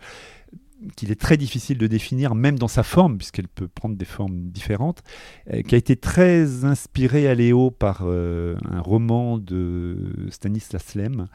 qu'il 0.94 1.11
est 1.11 1.21
très 1.21 1.37
difficile 1.37 1.77
de 1.77 1.88
définir, 1.88 2.37
même 2.37 2.57
dans 2.57 2.68
sa 2.68 2.85
forme, 2.85 3.18
puisqu'elle 3.18 3.49
peut 3.49 3.66
prendre 3.66 3.97
des 3.97 4.05
formes 4.05 4.51
différentes, 4.51 5.03
euh, 5.53 5.62
qui 5.62 5.75
a 5.75 5.79
été 5.79 5.97
très 5.97 6.64
inspiré 6.64 7.27
à 7.27 7.35
Léo 7.35 7.73
par 7.73 8.03
un 8.03 8.81
roman 8.81 9.38
de 9.38 9.97
Stanislas 10.31 10.94
Lem 10.94 11.27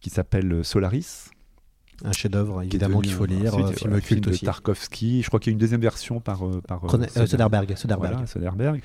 qui 0.00 0.10
s'appelle 0.10 0.64
Solaris. 0.64 1.30
Un 2.04 2.12
chef-d'œuvre, 2.12 2.62
évidemment, 2.62 3.00
qu'il 3.00 3.12
faut 3.12 3.26
lire, 3.26 3.54
un 3.56 3.72
film 3.72 3.92
un 3.92 4.00
culte 4.00 4.24
de 4.24 4.30
aussi. 4.30 4.44
Tarkovsky. 4.44 5.22
Je 5.22 5.26
crois 5.28 5.40
qu'il 5.40 5.50
y 5.50 5.52
a 5.52 5.54
une 5.54 5.58
deuxième 5.58 5.80
version 5.80 6.20
par, 6.20 6.46
euh, 6.46 6.60
par 6.66 6.84
euh, 6.84 7.26
Soderbergh, 7.26 7.74
Soderbergh. 7.76 8.12
Voilà, 8.12 8.26
Soderbergh. 8.26 8.80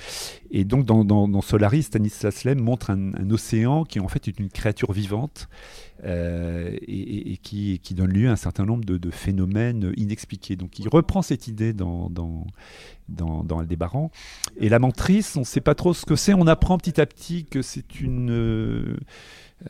Et 0.52 0.64
donc, 0.64 0.86
dans, 0.86 1.06
dans, 1.06 1.28
dans 1.28 1.42
Solaris, 1.42 1.84
Stanislas 1.84 2.44
Lem 2.44 2.60
montre 2.60 2.90
un, 2.90 3.14
un 3.14 3.30
océan 3.30 3.84
qui, 3.84 4.00
en 4.00 4.08
fait, 4.08 4.28
est 4.28 4.40
une 4.40 4.50
créature 4.50 4.92
vivante 4.94 5.48
euh, 6.06 6.76
et, 6.82 7.38
qui, 7.38 7.80
donne 7.94 8.12
lieu 8.12 8.28
à 8.28 8.34
un 8.34 8.36
certain 8.36 8.66
nombre 8.66 8.84
de, 8.84 9.12
phénomènes 9.12 9.94
inexpliqués. 9.96 10.56
Donc, 10.56 10.80
il 10.80 10.90
reprend 10.90 11.22
cette 11.22 11.48
idée 11.48 11.72
dans, 11.72 12.10
dans, 12.10 12.46
dans, 13.08 13.60
Aldébaran. 13.60 14.12
Et 14.58 14.70
la 14.70 14.80
mentrice, 14.80 15.36
on 15.38 15.42
ne 15.42 15.46
sait 15.46 15.62
pas 15.62 15.76
trop 15.76 15.94
ce 15.94 16.06
que 16.06 16.16
c'est. 16.16 16.34
On 16.34 16.48
apprend 16.48 16.78
petit 16.78 17.00
à 17.00 17.06
petit 17.06 17.46
que 17.46 17.62
c'est 17.62 18.02
une. 18.02 18.32
euh, 18.32 18.98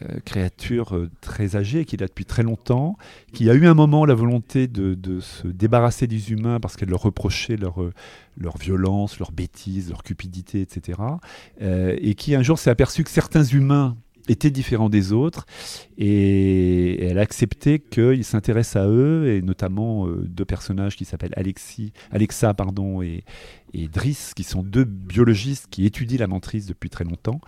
euh, 0.01 0.19
créature 0.25 1.07
très 1.21 1.55
âgée 1.55 1.85
qui 1.85 1.95
est 1.95 1.99
là 1.99 2.07
depuis 2.07 2.25
très 2.25 2.41
longtemps, 2.41 2.97
qui 3.31 3.47
a 3.51 3.53
eu 3.53 3.67
un 3.67 3.75
moment 3.75 4.05
la 4.05 4.15
volonté 4.15 4.67
de, 4.67 5.19
se 5.19 5.47
débarrasser 5.47 6.07
des 6.07 6.31
humains 6.31 6.59
parce 6.59 6.77
qu'elle 6.77 6.89
leur 6.89 7.03
reprochait 7.03 7.57
leur, 7.57 8.57
violence, 8.57 9.19
leur 9.19 9.31
bêtise, 9.31 9.91
leur 9.91 10.01
cupidité, 10.01 10.61
etc. 10.61 10.99
Et 11.61 12.15
qui 12.15 12.33
un 12.33 12.41
jour 12.41 12.57
s'est 12.57 12.71
aperçu 12.71 13.03
que 13.03 13.11
certains 13.11 13.43
humains 13.43 13.95
étaient 14.27 14.51
différents 14.51 14.89
des 14.89 15.11
autres 15.11 15.45
et 15.97 17.05
elle 17.05 17.17
a 17.17 17.21
accepté 17.21 17.79
qu'ils 17.79 18.23
s'intéressent 18.23 18.83
à 18.83 18.87
eux 18.87 19.27
et 19.27 19.41
notamment 19.41 20.07
euh, 20.07 20.23
deux 20.27 20.45
personnages 20.45 20.95
qui 20.95 21.05
s'appellent 21.05 21.33
Alexis, 21.35 21.93
Alexa 22.11 22.53
pardon, 22.53 23.01
et, 23.01 23.23
et 23.73 23.87
Driss 23.87 24.33
qui 24.33 24.43
sont 24.43 24.63
deux 24.63 24.85
biologistes 24.85 25.67
qui 25.69 25.85
étudient 25.85 26.19
la 26.19 26.27
mentrice 26.27 26.65
depuis 26.65 26.89
très 26.89 27.03
longtemps 27.03 27.41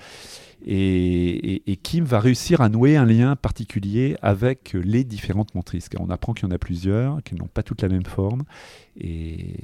et, 0.68 1.80
Kim 1.84 2.06
va 2.06 2.20
réussir 2.20 2.62
à 2.62 2.70
nouer 2.70 2.98
un 2.98 3.06
lien 3.06 3.36
particulier 3.36 4.18
avec 4.24 4.74
les 4.74 5.04
différentes 5.04 5.52
car 5.90 6.02
on 6.02 6.10
apprend 6.10 6.34
qu'il 6.34 6.48
y 6.48 6.52
en 6.52 6.56
a 6.56 6.58
plusieurs, 6.58 7.22
qu'elles 7.24 7.38
n'ont 7.38 7.48
pas 7.48 7.62
toutes 7.62 7.84
la 7.84 7.90
même 7.90 8.06
forme 8.06 8.44
et 9.00 9.58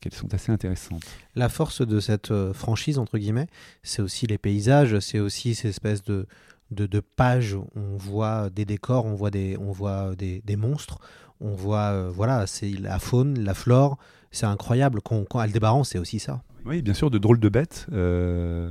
qu'elles 0.00 0.14
sont 0.14 0.32
assez 0.32 0.50
intéressantes. 0.50 1.02
La 1.34 1.48
force 1.48 1.86
de 1.86 2.00
cette 2.00 2.30
euh, 2.30 2.54
franchise, 2.54 2.98
entre 2.98 3.18
guillemets, 3.18 3.48
c'est 3.82 4.00
aussi 4.00 4.26
les 4.26 4.38
paysages, 4.38 4.98
c'est 5.00 5.18
aussi 5.18 5.54
ces 5.54 5.68
espèces 5.68 6.02
de, 6.02 6.26
de, 6.70 7.00
pages 7.00 7.56
on 7.74 7.96
voit 7.96 8.48
des 8.48 8.64
décors, 8.64 9.04
on 9.04 9.14
voit 9.14 9.30
des, 9.30 9.56
on 9.58 9.72
voit 9.72 10.14
des, 10.16 10.40
des 10.46 10.56
monstres, 10.56 10.98
on 11.40 11.54
voit, 11.54 11.90
euh, 11.92 12.10
voilà, 12.10 12.46
c'est 12.46 12.70
la 12.70 12.98
faune, 12.98 13.38
la 13.40 13.54
flore, 13.54 13.98
c'est 14.30 14.46
incroyable. 14.46 15.00
Quand, 15.02 15.24
quand 15.24 15.40
Aldébaran, 15.40 15.84
c'est 15.84 15.98
aussi 15.98 16.18
ça. 16.18 16.42
Oui, 16.68 16.82
bien 16.82 16.92
sûr, 16.92 17.10
de 17.10 17.16
drôles 17.16 17.40
de 17.40 17.48
bêtes. 17.48 17.86
euh, 17.92 18.70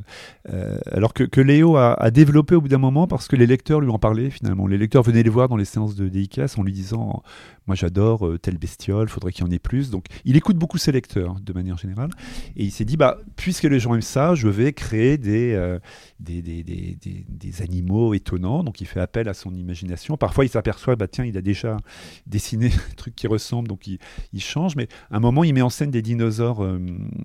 euh, 0.53 0.77
alors 0.91 1.13
que, 1.15 1.41
Léo 1.41 1.77
a, 1.77 1.93
a 1.93 2.12
développé 2.12 2.53
au 2.53 2.62
bout 2.62 2.67
d'un 2.67 2.77
moment 2.77 3.07
parce 3.07 3.27
que 3.27 3.36
les 3.36 3.47
lecteurs 3.47 3.81
lui 3.81 3.89
en 3.89 3.97
parlaient 3.97 4.29
finalement. 4.29 4.67
Les 4.67 4.77
lecteurs 4.77 5.01
venaient 5.01 5.23
les 5.23 5.29
voir 5.31 5.47
dans 5.49 5.57
les 5.57 5.65
séances 5.65 5.95
de 5.95 6.07
DICAS 6.07 6.55
en 6.60 6.63
lui 6.63 6.73
disant 6.73 7.23
Moi 7.67 7.75
j'adore 7.75 8.25
euh, 8.27 8.38
telle 8.38 8.58
bestiole, 8.58 9.10
faudrait 9.10 9.32
qu'il 9.32 9.45
y 9.45 9.47
en 9.47 9.51
ait 9.51 9.60
plus. 9.60 9.89
Donc 9.89 10.06
il 10.25 10.36
écoute 10.38 10.58
beaucoup 10.58 10.77
ses 10.77 10.91
lecteurs 10.91 11.36
de 11.41 11.53
manière 11.53 11.77
générale. 11.77 12.10
Et 12.56 12.63
il 12.63 12.71
s'est 12.71 12.86
dit 12.86 12.97
bah, 12.97 13.17
Puisque 13.36 13.63
les 13.63 13.80
gens 13.80 13.93
aiment 13.93 14.01
ça, 14.01 14.36
je 14.36 14.47
vais 14.47 14.73
créer 14.73 15.17
des, 15.17 15.53
euh, 15.53 15.80
des, 16.19 16.41
des, 16.41 16.63
des, 16.63 16.97
des- 17.01 17.62
animaux 17.62 18.13
étonnants. 18.13 18.63
Donc 18.63 18.82
il 18.82 18.88
fait 18.88 18.99
appel 18.99 19.27
à 19.30 19.34
son 19.34 19.53
imagination. 19.53 20.15
Parfois 20.17 20.45
il 20.45 20.49
s'aperçoit 20.49 20.95
bah, 20.95 21.08
Tiens, 21.08 21.25
il 21.25 21.38
a 21.38 21.41
déjà 21.41 21.77
dessiné 22.25 22.67
un 22.91 22.93
truc 22.95 23.15
qui 23.15 23.27
ressemble, 23.27 23.67
donc 23.67 23.88
il, 23.88 23.99
il 24.34 24.41
change. 24.41 24.75
Mais 24.75 24.88
à 25.12 25.17
un 25.17 25.19
moment, 25.19 25.43
il 25.43 25.53
met 25.53 25.62
en 25.62 25.69
scène 25.69 25.91
des 25.91 26.01
dinosaures 26.01 26.63
euh, 26.63 26.80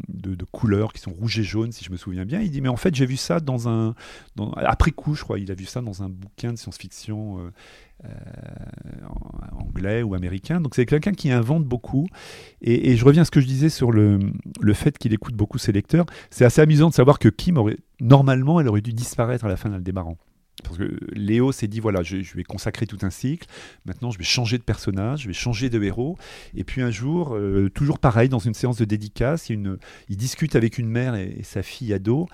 de, 0.08 0.34
de 0.34 0.44
couleurs 0.44 0.92
qui 0.92 1.00
sont 1.00 1.12
rouges 1.12 1.38
et 1.38 1.44
jaunes, 1.44 1.72
si 1.72 1.84
je 1.84 1.90
me 1.92 1.96
souviens 1.96 2.24
bien. 2.24 2.40
Il 2.40 2.50
dit, 2.50 2.60
mais 2.60 2.68
en 2.68 2.76
fait, 2.76 2.94
j'ai 2.94 3.06
vu 3.06 3.16
ça 3.16 3.40
dans 3.40 3.68
un... 3.68 3.94
dans- 4.36 4.52
après 4.52 4.90
coup, 4.90 5.14
je 5.14 5.22
crois, 5.22 5.38
il 5.38 5.50
a 5.50 5.54
vu 5.54 5.64
ça 5.66 5.80
dans 5.80 6.02
un 6.02 6.08
bouquin 6.08 6.52
de 6.52 6.58
science-fiction 6.58 7.38
euh, 7.38 7.50
anglais 9.52 10.02
ou 10.02 10.14
Donc 10.60 10.74
c'est 10.74 10.86
quelqu'un 10.86 11.12
qui 11.12 11.30
invente 11.30 11.64
beaucoup. 11.64 12.06
Et, 12.60 12.90
et 12.90 12.96
je 12.96 13.04
reviens 13.04 13.22
à 13.22 13.24
ce 13.24 13.30
que 13.30 13.40
je 13.40 13.46
disais 13.46 13.68
sur 13.68 13.92
le, 13.92 14.18
le 14.60 14.74
fait 14.74 14.98
qu'il 14.98 15.12
écoute 15.12 15.34
beaucoup 15.34 15.58
ses 15.58 15.72
lecteurs. 15.72 16.06
C'est 16.30 16.44
assez 16.44 16.60
amusant 16.60 16.88
de 16.88 16.94
savoir 16.94 17.18
que 17.18 17.28
Kim 17.28 17.58
aurait... 17.58 17.78
Normalement, 18.00 18.60
elle 18.60 18.68
aurait 18.68 18.80
dû 18.80 18.92
disparaître 18.92 19.44
à 19.44 19.48
la 19.48 19.56
fin 19.56 19.70
d'Aldébaran. 19.70 20.16
Parce 20.62 20.78
que 20.78 20.98
Léo 21.12 21.52
s'est 21.52 21.68
dit 21.68 21.80
voilà, 21.80 22.02
je, 22.02 22.16
vais 22.34 22.44
consacrer 22.44 22.86
tout 22.86 22.98
un 23.02 23.10
cycle. 23.10 23.46
Maintenant, 23.84 24.10
je 24.10 24.18
vais 24.18 24.24
changer 24.24 24.58
de 24.58 24.62
personnage, 24.62 25.22
je 25.22 25.28
vais 25.28 25.32
changer 25.32 25.70
de 25.70 25.82
héros. 25.82 26.16
Et 26.54 26.64
puis 26.64 26.82
un 26.82 26.90
jour, 26.90 27.34
euh, 27.34 27.70
toujours 27.70 27.98
pareil, 27.98 28.28
dans 28.28 28.38
une 28.38 28.54
séance 28.54 28.76
de 28.76 28.84
dédicace, 28.84 29.48
il, 29.50 29.54
une- 29.54 29.78
discute 30.10 30.56
avec 30.56 30.78
une 30.78 30.88
mère 30.88 31.14
et, 31.14 31.36
et 31.38 31.42
sa 31.42 31.62
fille 31.62 31.92
ado 31.92 32.28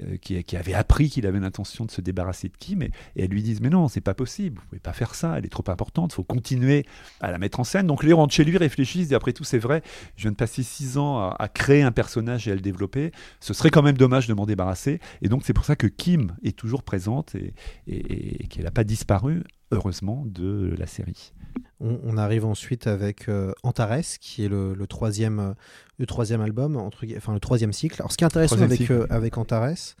euh, 0.00 0.16
qui, 0.18 0.56
avait 0.56 0.74
appris 0.74 1.08
qu'il 1.08 1.26
avait 1.26 1.40
l'intention 1.40 1.84
de 1.84 1.90
se 1.90 2.00
débarrasser 2.00 2.48
de 2.48 2.56
Kim. 2.56 2.82
Et, 2.82 2.90
et 3.16 3.24
elles 3.24 3.30
lui 3.30 3.42
disent 3.42 3.60
mais 3.60 3.70
non, 3.70 3.88
c'est 3.88 4.00
pas 4.00 4.14
possible, 4.14 4.60
vous 4.60 4.66
pouvez 4.68 4.80
pas 4.80 4.92
faire 4.92 5.14
ça, 5.14 5.36
elle 5.38 5.44
est 5.44 5.48
trop 5.48 5.64
importante, 5.68 6.12
il 6.12 6.16
faut 6.16 6.24
continuer 6.24 6.86
à 7.20 7.30
la 7.30 7.38
mettre 7.38 7.60
en 7.60 7.64
scène. 7.64 7.86
Donc 7.86 8.04
Léo 8.04 8.16
rentre 8.16 8.34
chez 8.34 8.44
lui, 8.44 8.56
réfléchit, 8.56 9.06
dit 9.06 9.14
après 9.14 9.32
tout, 9.32 9.44
c'est 9.44 9.58
vrai, 9.58 9.82
je 10.16 10.22
viens 10.22 10.32
de 10.32 10.36
passer 10.36 10.62
six 10.62 10.98
ans 10.98 11.30
à, 11.30 11.48
créer 11.48 11.82
un 11.82 11.92
personnage 11.92 12.46
et 12.46 12.52
à 12.52 12.54
le 12.54 12.60
développer. 12.60 13.12
Ce 13.40 13.54
serait 13.54 13.70
quand 13.70 13.82
même 13.82 13.96
dommage 13.96 14.26
de 14.26 14.34
m'en 14.34 14.46
débarrasser. 14.46 15.00
Et 15.22 15.28
donc 15.28 15.42
c'est 15.44 15.52
pour 15.52 15.64
ça 15.64 15.76
que 15.76 15.86
Kim 15.86 16.36
est 16.44 16.56
toujours 16.56 16.82
présente 16.82 17.34
et, 17.34 17.52
et- 17.86 18.42
et 18.44 18.46
qu'elle 18.48 18.64
n'a 18.64 18.70
pas 18.70 18.84
disparu, 18.84 19.42
heureusement, 19.70 20.24
de 20.26 20.74
la 20.78 20.86
série. 20.86 21.32
On, 21.80 21.98
on 22.04 22.16
arrive 22.16 22.44
ensuite 22.44 22.86
avec 22.86 23.28
euh, 23.28 23.52
Antares, 23.62 24.18
qui 24.20 24.44
est 24.44 24.48
le, 24.48 24.74
le 24.74 24.86
troisième, 24.86 25.38
euh, 25.40 25.52
le 25.98 26.06
troisième 26.06 26.40
album, 26.40 26.76
entre, 26.76 27.04
enfin 27.16 27.32
le 27.32 27.40
troisième 27.40 27.72
cycle. 27.72 27.96
Alors, 28.00 28.12
ce 28.12 28.16
qui 28.16 28.24
est 28.24 28.26
intéressant 28.26 28.56
avec, 28.64 28.90
euh, 28.90 29.06
avec 29.10 29.38
Antares, 29.38 29.94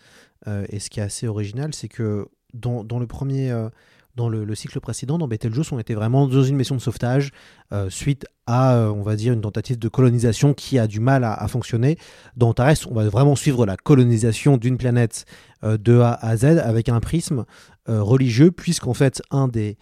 et 0.70 0.78
ce 0.80 0.88
qui 0.90 1.00
est 1.00 1.02
assez 1.02 1.26
original, 1.26 1.74
c'est 1.74 1.88
que 1.88 2.28
dans, 2.54 2.82
dans 2.82 2.98
le 2.98 3.06
premier, 3.06 3.52
dans 4.20 4.28
le, 4.28 4.44
le 4.44 4.54
cycle 4.54 4.78
précédent, 4.80 5.16
dans 5.16 5.26
Betelgeuse, 5.26 5.72
on 5.72 5.78
était 5.78 5.94
vraiment 5.94 6.26
dans 6.26 6.42
une 6.42 6.56
mission 6.56 6.74
de 6.74 6.80
sauvetage 6.80 7.32
euh, 7.72 7.88
suite 7.88 8.26
à, 8.46 8.74
euh, 8.74 8.88
on 8.90 9.02
va 9.02 9.16
dire, 9.16 9.32
une 9.32 9.40
tentative 9.40 9.78
de 9.78 9.88
colonisation 9.88 10.52
qui 10.52 10.78
a 10.78 10.86
du 10.86 11.00
mal 11.00 11.24
à, 11.24 11.48
fonctionner. 11.48 11.96
Dans 12.36 12.50
Antares, 12.50 12.76
on 12.90 12.94
va 12.94 13.08
vraiment 13.08 13.34
suivre 13.34 13.64
la 13.64 13.78
colonisation 13.78 14.58
d'une 14.58 14.76
planète 14.76 15.24
euh, 15.64 15.78
de 15.78 15.98
A 16.00 16.12
à 16.12 16.36
Z 16.36 16.44
avec 16.44 16.90
un 16.90 17.00
prisme 17.00 17.44
religieux, 17.86 18.52
puisqu'en 18.52 18.94
fait, 18.94 19.20
un 19.32 19.48
des 19.48 19.76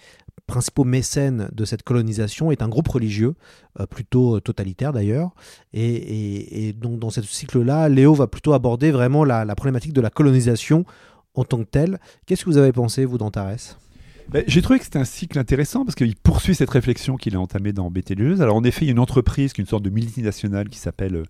principaux 0.47 0.85
mécènes 0.85 1.49
de 1.53 1.65
cette 1.67 1.83
colonisation 1.83 2.51
est 2.51 2.63
un 2.63 2.69
groupe 2.69 2.89
religieux, 2.89 3.35
plutôt 3.91 4.41
totalitaire 4.41 4.95
d'ailleurs. 4.95 5.33
Et 5.75 6.75
donc 6.75 6.99
dans 7.01 7.11
ce 7.11 7.21
cycle-là, 7.21 7.91
Léo 7.91 8.15
va 8.15 8.27
plutôt 8.27 8.55
aborder 8.55 8.93
vraiment 8.93 9.25
la, 9.25 9.45
la 9.45 9.55
problématique 9.55 9.93
de 9.93 10.01
la 10.01 10.09
colonisation 10.09 10.87
en 11.35 11.45
tant 11.45 11.59
que 11.59 11.71
telle. 11.71 11.99
Qu'est-ce 12.25 12.45
que 12.45 12.51
vous 12.51 12.57
avez 12.57 12.73
pensé, 12.73 13.05
vous, 13.05 13.19
d'Antares 13.19 13.77
Ben, 14.31 14.45
J'ai 14.47 14.61
trouvé 14.61 14.79
que 14.79 14.85
c'était 14.85 14.99
un 14.99 15.07
cycle 15.07 15.39
intéressant 15.39 15.87
parce 15.87 15.95
qu'il 15.95 16.15
poursuit 16.15 16.55
cette 16.55 16.69
réflexion 16.69 17.17
qu'il 17.17 17.35
a 17.35 17.41
entamée 17.41 17.73
dans 17.73 17.91
Betelgeuse. 17.91 18.43
Alors 18.43 18.57
en 18.57 18.65
effet, 18.65 18.85
il 18.85 18.89
y 18.89 18.91
a 18.91 18.93
une 18.93 18.99
entreprise 18.99 19.55
qui 19.55 19.63
est 19.63 19.65
une 19.65 19.69
sorte 19.69 19.83
de 19.85 19.89
multinationale 19.89 20.69
qui 20.69 20.79
s'appelle 20.79 21.17
euh, 21.17 21.23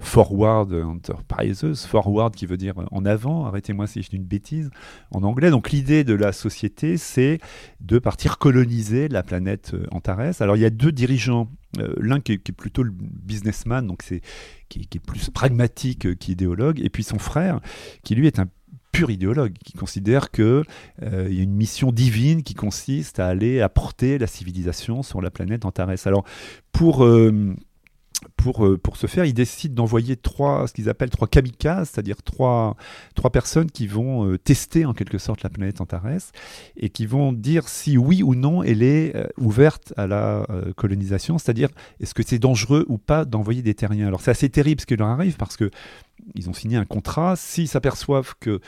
Forward 0.00 0.72
Enterprises. 0.72 1.64
Forward 1.86 2.34
qui 2.34 2.46
veut 2.46 2.56
dire 2.56 2.76
euh, 2.80 2.86
en 2.90 3.04
avant, 3.04 3.46
arrêtez-moi 3.46 3.86
si 3.86 4.02
je 4.02 4.10
dis 4.10 4.16
une 4.16 4.24
bêtise 4.24 4.70
en 5.12 5.22
anglais. 5.22 5.50
Donc 5.50 5.70
l'idée 5.70 6.02
de 6.02 6.14
la 6.14 6.32
société, 6.32 6.96
c'est 6.96 7.38
de 7.80 8.00
partir 8.00 8.38
coloniser 8.38 9.06
la 9.06 9.22
planète 9.22 9.70
euh, 9.74 9.86
Antares. 9.92 10.40
Alors 10.42 10.56
il 10.56 10.60
y 10.60 10.66
a 10.66 10.70
deux 10.70 10.90
dirigeants. 10.92 11.48
L'un 11.98 12.18
qui, 12.18 12.32
est- 12.32 12.50
plutôt 12.50 12.82
le 12.82 12.90
businessman, 12.90 13.86
donc 13.86 14.02
c'est 14.02 14.22
qui, 14.68 14.88
qui 14.88 14.98
est 14.98 15.00
plus 15.00 15.30
pragmatique 15.30 16.18
qu'idéologue, 16.18 16.80
et 16.82 16.90
puis 16.90 17.04
son 17.04 17.20
frère, 17.20 17.60
qui 18.02 18.16
lui 18.16 18.26
est 18.26 18.40
un 18.40 18.46
pur 18.92 19.10
idéologue, 19.10 19.54
qui 19.64 19.72
considère 19.72 20.30
que 20.30 20.64
euh, 21.02 21.28
y 21.30 21.40
a 21.40 21.42
une 21.42 21.54
mission 21.54 21.92
divine 21.92 22.42
qui 22.42 22.54
consiste 22.54 23.20
à 23.20 23.26
aller 23.26 23.60
apporter 23.60 24.18
la 24.18 24.26
civilisation 24.26 25.02
sur 25.02 25.20
la 25.20 25.30
planète 25.30 25.64
Antares. 25.64 26.06
Alors, 26.06 26.24
pour, 26.72 27.04
euh, 27.04 27.54
pour, 28.36 28.66
euh, 28.66 28.78
pour 28.78 28.96
ce 28.96 29.06
faire, 29.06 29.24
ils 29.24 29.34
décident 29.34 29.74
d'envoyer 29.74 30.16
trois, 30.16 30.66
ce 30.66 30.72
qu'ils 30.72 30.88
appellent 30.88 31.10
trois 31.10 31.28
kamikazes, 31.28 31.90
c'est-à-dire 31.90 32.22
trois, 32.22 32.76
trois 33.14 33.30
personnes 33.30 33.70
qui 33.70 33.86
vont 33.86 34.26
euh, 34.26 34.38
tester 34.38 34.84
en 34.84 34.92
quelque 34.92 35.18
sorte 35.18 35.42
la 35.42 35.50
planète 35.50 35.80
Antares 35.80 36.32
et 36.76 36.90
qui 36.90 37.06
vont 37.06 37.32
dire 37.32 37.68
si 37.68 37.96
oui 37.96 38.22
ou 38.22 38.34
non 38.34 38.62
elle 38.62 38.82
est 38.82 39.16
euh, 39.16 39.26
ouverte 39.38 39.92
à 39.96 40.06
la 40.06 40.46
colonisation, 40.76 41.38
c'est-à-dire 41.38 41.68
est-ce 42.00 42.14
que 42.14 42.22
c'est 42.22 42.38
dangereux 42.38 42.84
ou 42.88 42.98
pas 42.98 43.24
d'envoyer 43.24 43.62
des 43.62 43.74
terriens. 43.74 44.06
Alors, 44.06 44.20
c'est 44.20 44.30
assez 44.30 44.48
terrible 44.48 44.80
ce 44.80 44.86
qui 44.86 44.96
leur 44.96 45.08
arrive 45.08 45.36
parce 45.36 45.56
que 45.56 45.70
ils 46.34 46.48
ont 46.48 46.52
signé 46.52 46.76
un 46.76 46.84
contrat. 46.84 47.36
S'ils 47.36 47.68
s'aperçoivent 47.68 48.34
que 48.40 48.60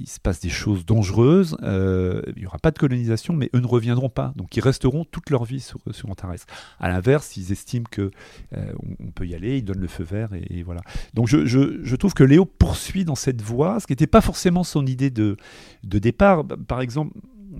il 0.00 0.08
se 0.08 0.18
passe 0.18 0.40
des 0.40 0.48
choses 0.48 0.84
dangereuses, 0.86 1.56
euh, 1.62 2.22
il 2.36 2.40
n'y 2.40 2.46
aura 2.46 2.58
pas 2.58 2.70
de 2.70 2.78
colonisation, 2.78 3.34
mais 3.34 3.50
eux 3.54 3.60
ne 3.60 3.66
reviendront 3.66 4.08
pas. 4.08 4.32
Donc 4.36 4.56
ils 4.56 4.60
resteront 4.60 5.04
toute 5.04 5.30
leur 5.30 5.44
vie 5.44 5.60
sur, 5.60 5.78
sur 5.90 6.10
Antares. 6.10 6.34
À 6.78 6.88
l'inverse, 6.88 7.36
ils 7.36 7.52
estiment 7.52 7.86
que 7.90 8.10
euh, 8.56 8.72
on, 8.98 9.10
peut 9.10 9.26
y 9.26 9.34
aller, 9.34 9.58
ils 9.58 9.64
donnent 9.64 9.80
le 9.80 9.88
feu 9.88 10.04
vert 10.04 10.30
et, 10.34 10.62
voilà. 10.62 10.80
Donc 11.14 11.28
je, 11.28 11.46
je- 11.46 11.96
trouve 11.96 12.14
que 12.14 12.24
Léo 12.24 12.46
poursuit 12.46 13.04
dans 13.04 13.14
cette 13.14 13.42
voie, 13.42 13.78
ce 13.78 13.86
qui 13.86 13.92
n'était 13.92 14.06
pas 14.06 14.22
forcément 14.22 14.64
son 14.64 14.86
idée 14.86 15.10
de, 15.10 15.36
de 15.84 15.98
départ. 15.98 16.46
Par 16.46 16.80
exemple, 16.80 17.12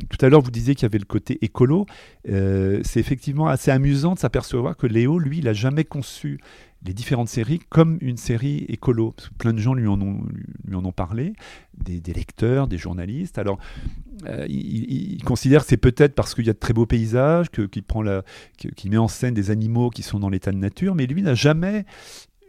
tout 0.09 0.24
à 0.24 0.29
l'heure, 0.29 0.40
vous 0.40 0.50
disiez 0.50 0.74
qu'il 0.74 0.85
y 0.85 0.87
avait 0.87 0.98
le 0.98 1.05
côté 1.05 1.38
écolo. 1.42 1.85
Euh, 2.29 2.81
c'est 2.85 3.00
effectivement 3.00 3.48
assez 3.48 3.70
amusant 3.70 4.14
de 4.14 4.18
s'apercevoir 4.18 4.76
que 4.76 4.87
Léo, 4.87 5.18
lui, 5.18 5.38
il 5.38 5.44
n'a 5.44 5.53
jamais 5.53 5.85
conçu 5.85 6.40
les 6.85 6.95
différentes 6.95 7.29
séries 7.29 7.61
comme 7.69 7.99
une 8.01 8.16
série 8.16 8.64
écolo. 8.69 9.14
plein 9.38 9.53
de 9.53 9.59
gens 9.59 9.75
lui 9.75 9.87
en 9.87 10.01
ont, 10.01 10.93
parlé, 10.93 11.35
des, 11.75 12.12
lecteurs, 12.12 12.69
des 12.69 12.79
journalistes. 12.79 13.38
Alors, 13.38 13.59
euh, 14.27 14.47
il, 14.49 15.23
considère 15.25 15.62
que 15.62 15.69
c'est 15.69 15.77
peut-être 15.77 16.14
parce 16.14 16.35
qu'il 16.35 16.47
y 16.47 16.51
a 16.51 16.55
de 16.55 16.59
très 16.59 16.73
beaux 16.73 16.87
paysages, 16.87 17.49
qu'il 17.51 18.90
met 18.90 18.97
en 18.97 19.09
scène 19.09 19.35
des 19.35 19.51
animaux 19.51 19.90
qui 19.90 20.03
sont 20.03 20.19
dans 20.19 20.31
l'état 20.31 20.53
de 20.53 20.57
nature, 20.57 20.95
mais 20.95 21.07
lui 21.07 21.23
n'a 21.23 21.35
jamais 21.35 21.85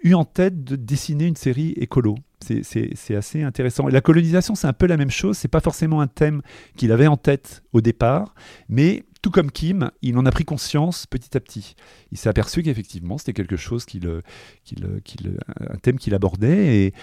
eu 0.03 0.13
en 0.13 0.25
tête 0.25 0.63
de 0.63 0.75
dessiner 0.75 1.25
une 1.25 1.35
série 1.35 1.71
écolo. 1.71 2.15
C'est 2.43 3.15
assez 3.15 3.43
intéressant. 3.43 3.87
Et 3.87 3.91
la 3.91 4.01
colonisation, 4.01 4.55
c'est 4.55 4.67
un 4.67 4.73
peu 4.73 4.87
la 4.87 4.97
même 4.97 5.11
chose. 5.11 5.37
C'est 5.37 5.47
pas 5.47 5.59
forcément 5.59 6.01
un 6.01 6.07
thème 6.07 6.41
qu'il 6.75 6.91
avait 6.91 7.07
en 7.07 7.17
tête 7.17 7.63
au 7.73 7.81
départ, 7.81 8.33
mais 8.69 9.03
tout 9.21 9.31
comme 9.31 9.51
Kim, 9.51 9.91
il 10.01 10.17
en 10.17 10.25
a 10.25 10.31
pris 10.31 10.45
conscience 10.45 11.05
petit 11.05 11.37
à 11.37 11.39
petit. 11.39 11.75
Il 12.11 12.17
s'est 12.17 12.29
aperçu 12.29 12.63
qu'effectivement, 12.63 13.17
c'était 13.17 13.33
quelque 13.33 13.57
chose 13.57 13.85
qu'il, 13.85 14.07
un 14.07 15.77
thème 15.77 15.99
qu'il 15.99 16.15
abordait 16.15 16.85
et, 16.85 16.93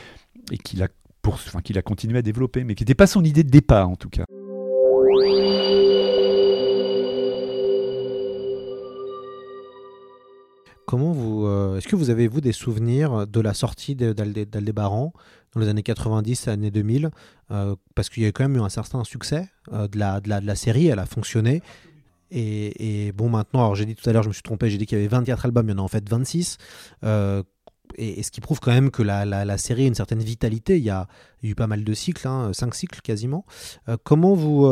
et 0.50 0.58
qu'il 0.58 0.82
a, 0.82 0.88
enfin, 1.26 1.60
qu'il 1.60 1.78
a 1.78 1.82
continué 1.82 2.18
à 2.18 2.22
développer, 2.22 2.64
mais 2.64 2.74
qui 2.74 2.82
n'était 2.82 2.94
pas 2.94 3.06
son 3.06 3.22
idée 3.24 3.44
de 3.44 3.50
départ 3.50 3.88
en 3.88 3.96
tout 3.96 4.08
cas. 4.08 4.24
Comment 10.88 11.12
vous, 11.12 11.44
euh, 11.44 11.76
est-ce 11.76 11.86
que 11.86 11.96
vous 11.96 12.08
avez 12.08 12.28
vous 12.28 12.40
des 12.40 12.52
souvenirs 12.52 13.26
de 13.26 13.40
la 13.42 13.52
sortie 13.52 13.94
d'Aldébaran 13.94 15.12
dans 15.52 15.60
les 15.60 15.68
années 15.68 15.82
90, 15.82 16.48
années 16.48 16.70
2000, 16.70 17.10
euh, 17.50 17.76
parce 17.94 18.08
qu'il 18.08 18.22
y 18.22 18.26
a 18.26 18.32
quand 18.32 18.44
même 18.44 18.56
eu 18.56 18.62
un 18.62 18.70
certain 18.70 19.04
succès 19.04 19.50
euh, 19.74 19.86
de, 19.86 19.98
la, 19.98 20.22
de, 20.22 20.30
la, 20.30 20.54
série, 20.54 20.86
elle 20.86 20.98
a 20.98 21.04
fonctionné. 21.04 21.60
Et, 22.30 23.12
bon, 23.14 23.28
maintenant, 23.28 23.60
alors 23.60 23.74
j'ai 23.74 23.84
dit 23.84 23.96
tout 23.96 24.08
à 24.08 24.14
l'heure, 24.14 24.22
je 24.22 24.28
me 24.28 24.32
suis 24.32 24.42
trompé, 24.42 24.70
j'ai 24.70 24.78
dit 24.78 24.86
qu'il 24.86 24.96
y 24.96 25.00
avait 25.02 25.08
24 25.08 25.44
albums, 25.44 25.68
il 25.68 25.72
y 25.72 25.74
en 25.74 25.78
a 25.78 25.82
en 25.82 25.88
fait 25.88 26.08
26. 26.08 26.56
Et, 27.02 28.22
ce 28.22 28.30
qui 28.30 28.40
prouve 28.40 28.58
quand 28.58 28.72
même 28.72 28.90
que 28.90 29.02
la, 29.02 29.58
série 29.58 29.84
a 29.84 29.88
une 29.88 29.94
certaine 29.94 30.22
vitalité. 30.22 30.78
Il 30.78 30.84
y 30.84 30.90
a, 30.90 31.06
eu 31.42 31.54
pas 31.54 31.66
mal 31.66 31.84
de 31.84 31.92
cycles, 31.92 32.26
hein, 32.26 32.52
5 32.54 32.74
cycles 32.74 33.02
quasiment. 33.02 33.44
comment 34.04 34.32
vous. 34.32 34.66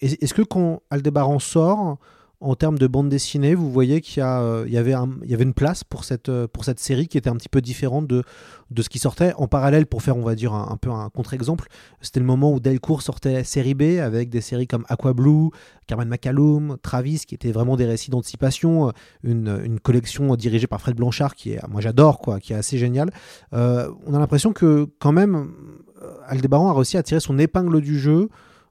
Est-ce 0.00 0.32
que 0.32 0.40
quand 0.40 0.80
Aldébaran 0.88 1.38
sort, 1.38 1.98
en 2.40 2.54
termes 2.54 2.78
de 2.78 2.86
bande 2.86 3.08
dessinée, 3.08 3.54
vous 3.54 3.70
voyez 3.70 4.00
qu'il 4.02 4.22
y, 4.22 4.26
euh, 4.26 4.64
avait 4.78 5.42
une 5.42 5.54
place 5.54 5.84
pour 5.84 6.04
cette, 6.04 6.28
euh, 6.28 6.46
pour 6.46 6.64
cette 6.64 6.78
série 6.78 7.08
qui 7.08 7.16
était 7.16 7.30
un 7.30 7.36
petit 7.36 7.48
peu 7.48 7.62
différente 7.62 8.06
de, 8.06 8.22
ce 8.78 8.88
qui 8.90 8.98
sortait. 8.98 9.32
En 9.36 9.48
parallèle, 9.48 9.86
pour 9.86 10.02
faire, 10.02 10.18
on 10.18 10.22
va 10.22 10.34
dire, 10.34 10.52
un, 10.52 10.76
peu 10.76 10.90
un 10.90 11.08
contre-exemple, 11.08 11.68
c'était 12.02 12.20
le 12.20 12.26
moment 12.26 12.52
où 12.52 12.60
Delcourt 12.60 13.00
sortait 13.00 13.42
série 13.42 13.74
B 13.74 13.98
avec 14.00 14.28
des 14.28 14.42
séries 14.42 14.66
comme 14.66 14.84
Aqua 14.88 15.14
Blue, 15.14 15.48
Carmen 15.86 16.08
McCallum, 16.08 16.76
Travis, 16.82 17.22
qui 17.26 17.34
étaient 17.34 17.52
vraiment 17.52 17.76
des 17.76 17.86
récits 17.86 18.10
d'anticipation, 18.10 18.92
une, 19.22 19.60
une, 19.64 19.80
collection 19.80 20.36
dirigée 20.36 20.66
par 20.66 20.80
Fred 20.80 20.96
Blanchard, 20.96 21.34
qui 21.34 21.52
est, 21.52 21.68
moi 21.68 21.80
j'adore, 21.80 22.18
quoi, 22.18 22.38
qui 22.38 22.52
est 22.52 22.56
assez 22.56 22.76
génial. 22.76 23.10
Euh, 23.54 23.90
on 24.06 24.12
a 24.12 24.18
l'impression 24.18 24.52
que, 24.52 24.88
quand 24.98 25.12
même, 25.12 25.52
Aldébaran 26.26 26.68
a 26.68 26.74
réussi 26.74 26.98
à 26.98 27.02
tirer 27.02 27.20
son 27.20 27.38
épingle 27.38 27.80
du 27.80 27.98
jeu 27.98 28.28
euh, 28.28 28.28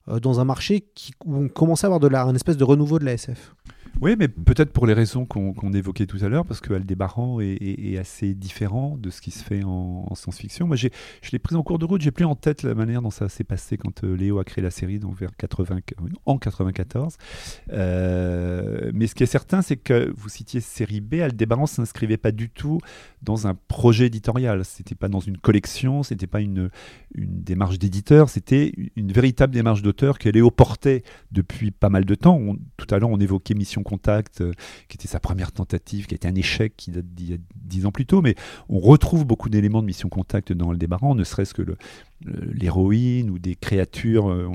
dans 0.07 0.39
un 0.39 0.45
marché 0.45 0.87
qui, 0.93 1.13
où 1.25 1.35
on 1.35 1.47
commençait 1.47 1.85
à 1.85 1.87
avoir 1.87 1.99
de 1.99 2.07
un 2.15 2.35
espèce 2.35 2.57
de 2.57 2.63
renouveau 2.63 2.99
de 2.99 3.05
la 3.05 3.13
SF. 3.13 3.55
Oui, 4.01 4.15
mais 4.19 4.27
peut-être 4.27 4.73
pour 4.73 4.87
les 4.87 4.93
raisons 4.93 5.25
qu'on 5.25 5.73
évoquait 5.73 6.05
tout 6.05 6.17
à 6.21 6.27
l'heure, 6.27 6.45
parce 6.45 6.59
que 6.59 6.73
Aldébaran 6.73 7.39
est, 7.39 7.97
assez 7.97 8.33
différent 8.33 8.97
de 8.99 9.09
ce 9.09 9.21
qui 9.21 9.31
se 9.31 9.41
fait 9.41 9.63
en, 9.63 10.13
science-fiction. 10.15 10.67
Moi, 10.67 10.75
je 10.75 10.89
l'ai 11.31 11.39
pris 11.39 11.55
en 11.55 11.63
cours 11.63 11.79
de 11.79 11.85
route, 11.85 12.01
j'ai 12.01 12.11
plus 12.11 12.25
en 12.25 12.35
tête 12.35 12.63
la 12.63 12.75
manière 12.75 13.01
dont 13.01 13.09
ça 13.09 13.29
s'est 13.29 13.45
passé 13.45 13.77
quand 13.77 14.03
euh, 14.03 14.15
Léo 14.15 14.39
a 14.39 14.43
créé 14.43 14.61
la 14.61 14.69
série, 14.69 14.99
donc 14.99 15.17
vers 15.17 15.35
80, 15.37 15.79
en 16.25 16.37
94. 16.37 17.15
Euh, 17.71 18.91
mais 18.93 19.07
ce 19.07 19.15
qui 19.15 19.23
est 19.23 19.27
certain, 19.27 19.61
c'est 19.61 19.77
que 19.77 20.13
vous 20.17 20.27
citiez 20.27 20.59
série 20.59 20.99
B, 20.99 21.15
Aldébaran 21.15 21.65
s'inscrivait 21.65 22.17
pas 22.17 22.33
du 22.33 22.49
tout 22.49 22.79
dans 23.21 23.47
un 23.47 23.55
projet 23.55 24.07
éditorial. 24.07 24.65
C'était 24.65 24.95
pas 24.95 25.07
dans 25.07 25.21
une 25.21 25.37
collection, 25.37 26.03
c'était 26.03 26.27
pas 26.27 26.41
une, 26.41 26.69
une 27.15 27.41
démarche 27.43 27.79
d'éditeur, 27.79 28.29
c'était 28.29 28.73
une 28.97 29.13
véritable 29.13 29.53
démarche 29.53 29.81
d'auteur 29.81 30.19
que 30.19 30.27
Léo 30.27 30.51
portait 30.51 31.03
depuis 31.31 31.71
pas 31.71 31.89
mal 31.89 32.03
de 32.03 32.15
temps. 32.15 32.41
tout 32.75 32.93
à 32.93 32.99
l'heure, 32.99 33.09
on 33.09 33.19
évoquait 33.19 33.53
Mission 33.53 33.84
Contact, 33.85 34.41
euh, 34.41 34.51
qui 34.89 34.97
était 34.97 35.07
sa 35.07 35.21
première 35.21 35.53
tentative, 35.53 36.07
qui 36.07 36.15
a 36.15 36.17
été 36.17 36.27
un 36.27 36.35
échec 36.35 36.73
qui 36.75 36.91
date 36.91 37.05
d'il 37.05 37.31
y 37.31 37.33
a 37.33 37.37
dix 37.55 37.85
ans 37.85 37.91
plus 37.91 38.05
tôt, 38.05 38.21
mais 38.21 38.35
on 38.67 38.79
retrouve 38.79 39.25
beaucoup 39.25 39.47
d'éléments 39.47 39.81
de 39.81 39.87
Mission 39.87 40.09
Contact 40.09 40.51
dans 40.51 40.71
le 40.71 40.77
débarrant, 40.77 41.15
ne 41.15 41.23
serait-ce 41.23 41.53
que 41.53 41.63
l'héroïne 42.25 43.29
ou 43.29 43.39
des 43.39 43.55
créatures 43.55 44.29
euh, 44.29 44.49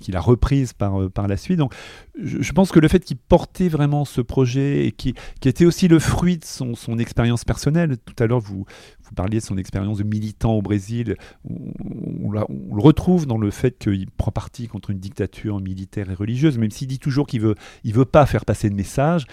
qu'il 0.00 0.16
a 0.16 0.20
reprises 0.20 0.72
par, 0.72 1.00
euh, 1.00 1.08
par 1.08 1.28
la 1.28 1.36
suite. 1.36 1.58
Donc 1.58 1.74
je, 2.22 2.52
pense 2.52 2.70
que 2.70 2.80
le 2.80 2.88
fait 2.88 3.04
qu'il 3.04 3.16
portait 3.16 3.68
vraiment 3.68 4.04
ce 4.04 4.20
projet 4.20 4.86
et 4.86 4.92
qui, 4.92 5.14
qui 5.40 5.48
était 5.48 5.64
aussi 5.64 5.88
le 5.88 5.98
fruit 5.98 6.38
de 6.38 6.44
son, 6.44 6.74
son 6.74 6.98
expérience 6.98 7.44
personnelle, 7.44 7.96
tout 7.98 8.14
à 8.22 8.26
l'heure 8.26 8.40
vous, 8.40 8.64
vous 9.02 9.14
parliez 9.14 9.38
de 9.38 9.44
son 9.44 9.58
expérience 9.58 9.98
de 9.98 10.04
militant 10.04 10.54
au 10.54 10.62
Brésil, 10.62 11.16
on, 11.48 12.30
le 12.30 12.80
retrouve 12.80 13.26
dans 13.26 13.38
le 13.38 13.50
fait 13.50 13.78
qu'il 13.78 14.10
prend 14.10 14.30
parti 14.30 14.68
contre 14.68 14.90
une 14.90 14.98
dictature 14.98 15.60
militaire 15.60 16.10
et 16.10 16.14
religieuse, 16.14 16.58
même 16.58 16.70
s'il 16.70 16.88
dit 16.88 16.98
toujours 16.98 17.26
qu'il 17.26 17.40
veut, 17.40 17.54
il 17.84 17.92
veut 17.92 18.04
pas 18.04 18.26
faire 18.26 18.44
passer 18.44 18.70
de 18.70 18.74
message. 18.74 19.26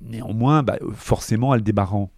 Néanmoins, 0.00 0.62
bah, 0.62 0.78
forcément, 0.94 1.52
Aldébaran 1.52 2.10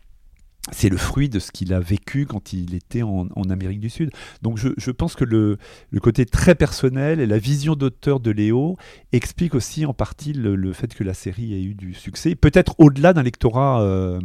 c'est 0.73 0.88
le 0.88 0.96
fruit 0.96 1.29
de 1.29 1.38
ce 1.38 1.51
qu'il 1.51 1.73
a 1.73 1.81
vécu 1.81 2.27
quand 2.27 2.53
il 2.53 2.75
était 2.75 3.03
en, 3.03 3.29
Amérique 3.51 3.81
du 3.81 3.90
Sud. 3.90 4.11
Donc 4.42 4.59
je, 4.59 4.90
pense 4.90 5.16
que 5.16 5.25
le, 5.25 5.59
côté 6.01 6.27
très 6.27 6.55
personnel 6.55 7.18
et 7.18 7.27
la 7.27 7.38
vision 7.38 7.75
d'auteur 7.75 8.20
de 8.20 8.31
Léo 8.31 8.77
explique 9.12 9.55
aussi 9.55 9.85
en 9.87 9.94
partie 9.94 10.33
le, 10.33 10.73
fait 10.73 10.94
que 10.94 11.03
la 11.03 11.14
série 11.14 11.55
ait 11.55 11.62
eu 11.62 11.75
du 11.75 11.94
succès, 11.94 12.35
peut-être 12.37 12.75
au-delà 12.79 13.12
d'un 13.12 13.23
lectorat 13.23 13.83
euh, 13.83 14.20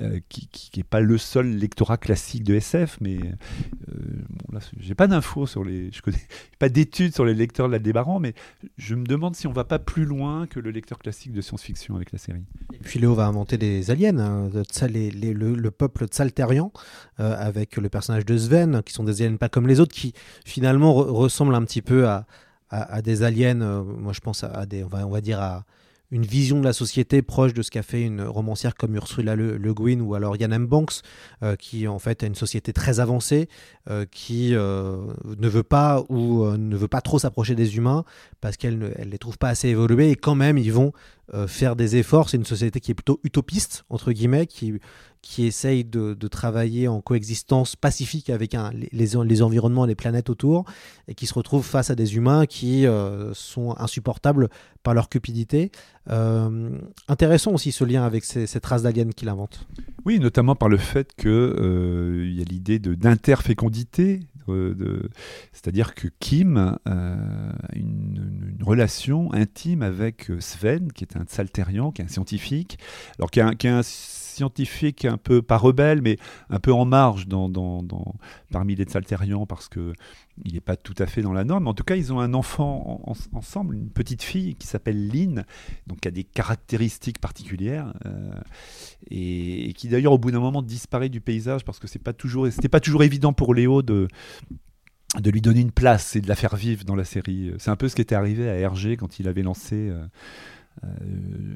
euh, 0.00 0.20
qui 0.28 0.48
n'est 0.76 0.84
pas 0.84 1.00
le 1.00 1.18
seul 1.18 1.48
lectorat 1.56 1.98
classique 1.98 2.44
de 2.44 2.54
SF, 2.54 2.98
mais 3.00 3.18
euh, 3.18 3.94
bon, 4.30 4.54
là, 4.54 4.60
j'ai 4.78 4.94
pas 4.94 5.06
d'infos 5.06 5.46
sur 5.46 5.64
les, 5.64 5.90
je 5.92 6.00
connais 6.00 6.16
pas 6.58 6.68
d'études 6.68 7.14
sur 7.14 7.24
les 7.24 7.34
lecteurs 7.34 7.66
de 7.66 7.72
la 7.72 7.78
Débarrant, 7.78 8.20
mais 8.20 8.34
je 8.78 8.94
me 8.94 9.04
demande 9.04 9.36
si 9.36 9.46
on 9.46 9.52
va 9.52 9.64
pas 9.64 9.78
plus 9.78 10.04
loin 10.04 10.46
que 10.46 10.60
le 10.60 10.70
lecteur 10.70 10.98
classique 10.98 11.32
de 11.32 11.40
science-fiction 11.40 11.96
avec 11.96 12.12
la 12.12 12.18
série. 12.18 12.44
Et 12.72 12.78
puis 12.78 13.00
Léo 13.00 13.14
va 13.14 13.26
inventer 13.26 13.58
des 13.58 13.90
aliens, 13.90 14.18
hein, 14.18 14.50
les, 14.88 15.10
le 15.10 15.71
peuple 15.72 16.06
Tsalterian, 16.06 16.72
euh, 17.20 17.34
avec 17.38 17.76
le 17.76 17.88
personnage 17.88 18.24
de 18.24 18.36
Sven, 18.36 18.82
qui 18.84 18.92
sont 18.92 19.04
des 19.04 19.22
aliens 19.22 19.36
pas 19.36 19.48
comme 19.48 19.66
les 19.66 19.80
autres, 19.80 19.94
qui 19.94 20.12
finalement 20.44 20.94
ressemblent 20.94 21.54
un 21.54 21.64
petit 21.64 21.82
peu 21.82 22.06
à, 22.06 22.26
à, 22.70 23.02
des 23.02 23.22
aliens, 23.22 23.60
euh, 23.60 23.82
moi 23.82 24.12
je 24.12 24.20
pense 24.20 24.44
à, 24.44 24.66
des, 24.66 24.84
on 24.84 24.88
va, 24.88 25.06
on 25.06 25.10
va 25.10 25.20
dire 25.20 25.40
à 25.40 25.64
une 26.10 26.26
vision 26.26 26.60
de 26.60 26.64
la 26.64 26.74
société 26.74 27.22
proche 27.22 27.54
de 27.54 27.62
ce 27.62 27.70
qu'a 27.70 27.82
fait 27.82 28.02
une 28.02 28.20
romancière 28.20 28.74
comme 28.74 28.94
Ursula 28.94 29.34
Le, 29.34 29.72
Guin 29.72 30.00
ou 30.00 30.14
alors 30.14 30.36
Yann 30.36 30.52
M. 30.52 30.66
Banks, 30.66 31.00
euh, 31.42 31.56
qui 31.56 31.88
en 31.88 31.98
fait 31.98 32.22
a 32.22 32.26
une 32.26 32.34
société 32.34 32.74
très 32.74 33.00
avancée, 33.00 33.48
qui 34.10 34.50
ne 34.52 35.48
veut 35.48 35.62
pas 35.62 36.04
ou 36.10 36.44
ne 36.44 36.76
veut 36.76 36.88
pas 36.88 37.00
trop 37.00 37.18
s'approcher 37.18 37.54
des 37.54 37.78
humains 37.78 38.04
parce 38.42 38.58
qu'elle 38.58 38.78
ne 38.78 38.88
les 38.88 39.18
trouve 39.18 39.38
pas 39.38 39.48
assez 39.48 39.68
évolués 39.68 40.10
et 40.10 40.16
quand 40.16 40.34
même 40.34 40.58
ils 40.58 40.72
vont 40.72 40.92
faire 41.46 41.76
des 41.76 41.96
efforts. 41.96 42.28
C'est 42.28 42.36
une 42.36 42.44
société 42.44 42.80
qui 42.80 42.90
est 42.90 42.94
plutôt 42.94 43.20
utopiste 43.24 43.84
entre 43.88 44.12
guillemets, 44.12 44.46
qui 44.46 44.74
qui 45.22 45.46
essaye 45.46 45.84
de, 45.84 46.14
travailler 46.28 46.88
en 46.88 47.00
coexistence 47.00 47.76
pacifique 47.76 48.28
avec 48.28 48.56
les, 48.74 48.88
les, 48.92 49.42
environnements, 49.42 49.86
les 49.86 49.94
planètes 49.94 50.28
autour, 50.28 50.64
et 51.06 51.14
qui 51.14 51.26
se 51.26 51.34
retrouvent 51.34 51.64
face 51.64 51.90
à 51.90 51.94
des 51.94 52.16
humains 52.16 52.46
qui 52.46 52.86
euh, 52.86 53.32
sont 53.32 53.74
insupportables 53.78 54.48
par 54.82 54.94
leur 54.94 55.08
cupidité. 55.08 55.70
Euh, 56.10 56.70
intéressant 57.06 57.52
aussi 57.52 57.70
ce 57.70 57.84
lien 57.84 58.04
avec 58.04 58.24
cette 58.24 58.66
race 58.66 58.82
d'aliens 58.82 59.10
qu'il 59.10 59.28
invente. 59.28 59.66
Oui, 60.04 60.18
notamment 60.18 60.56
par 60.56 60.68
le 60.68 60.76
fait 60.76 61.14
qu'il 61.14 61.30
euh, 61.30 62.28
y 62.34 62.40
a 62.40 62.44
l'idée 62.44 62.80
d'interfécondité. 62.80 64.20
C'est-à-dire 65.52 65.94
que 65.94 66.08
Kim 66.20 66.56
a 66.56 66.78
une, 67.74 68.58
relation 68.62 69.32
intime 69.32 69.82
avec 69.82 70.30
Sven, 70.38 70.92
qui 70.92 71.04
est 71.04 71.16
un 71.16 71.24
saltérian, 71.26 71.90
qui 71.90 72.02
est 72.02 72.04
un 72.04 72.08
scientifique, 72.08 72.78
alors 73.18 73.30
qui 73.30 73.40
est 73.40 73.70
un 73.70 73.82
scientifique 74.32 75.04
un 75.04 75.16
peu, 75.16 75.42
pas 75.42 75.56
rebelle, 75.56 76.02
mais 76.02 76.18
un 76.50 76.58
peu 76.58 76.72
en 76.72 76.84
marge 76.84 77.26
dans, 77.26 77.48
dans, 77.48 77.82
parmi 78.50 78.74
les 78.74 78.86
Salterians 78.88 79.46
parce 79.46 79.68
que 79.68 79.92
il 80.44 80.54
n'est 80.54 80.60
pas 80.60 80.76
tout 80.76 80.94
à 80.98 81.06
fait 81.06 81.22
dans 81.22 81.32
la 81.32 81.44
norme. 81.44 81.68
En 81.68 81.74
tout 81.74 81.84
cas, 81.84 81.94
ils 81.94 82.12
ont 82.12 82.20
un 82.20 82.32
enfant 82.34 83.02
ensemble, 83.32 83.76
une 83.76 83.90
petite 83.90 84.22
fille 84.22 84.54
qui 84.54 84.66
s'appelle 84.66 85.08
Lynn, 85.08 85.44
donc 85.86 86.00
qui 86.00 86.08
a 86.08 86.10
des 86.10 86.24
caractéristiques 86.24 87.18
particulières 87.18 87.92
euh, 88.06 88.32
et, 89.10 89.74
qui 89.74 89.88
d'ailleurs 89.88 90.14
au 90.14 90.18
bout 90.18 90.30
d'un 90.30 90.40
moment 90.40 90.62
disparaît 90.62 91.10
du 91.10 91.20
paysage 91.20 91.64
parce 91.64 91.78
que 91.78 91.86
toujours, 92.12 92.48
c'était 92.50 92.68
pas 92.68 92.80
toujours 92.80 93.02
évident 93.02 93.32
pour 93.32 93.54
Léo 93.54 93.82
de 93.82 94.08
de 95.20 95.30
lui 95.30 95.42
donner 95.42 95.60
une 95.60 95.72
place 95.72 96.16
et 96.16 96.22
de 96.22 96.28
la 96.28 96.34
faire 96.34 96.56
vivre 96.56 96.84
dans 96.84 96.96
la 96.96 97.04
série. 97.04 97.52
C'est 97.58 97.70
un 97.70 97.76
peu 97.76 97.88
ce 97.88 97.94
qui 97.94 98.00
était 98.00 98.14
arrivé 98.14 98.48
à 98.48 98.54
Hergé 98.54 98.96
quand 98.96 99.20
il 99.20 99.28
avait 99.28 99.42
lancé 99.42 99.92
euh, 100.84 100.86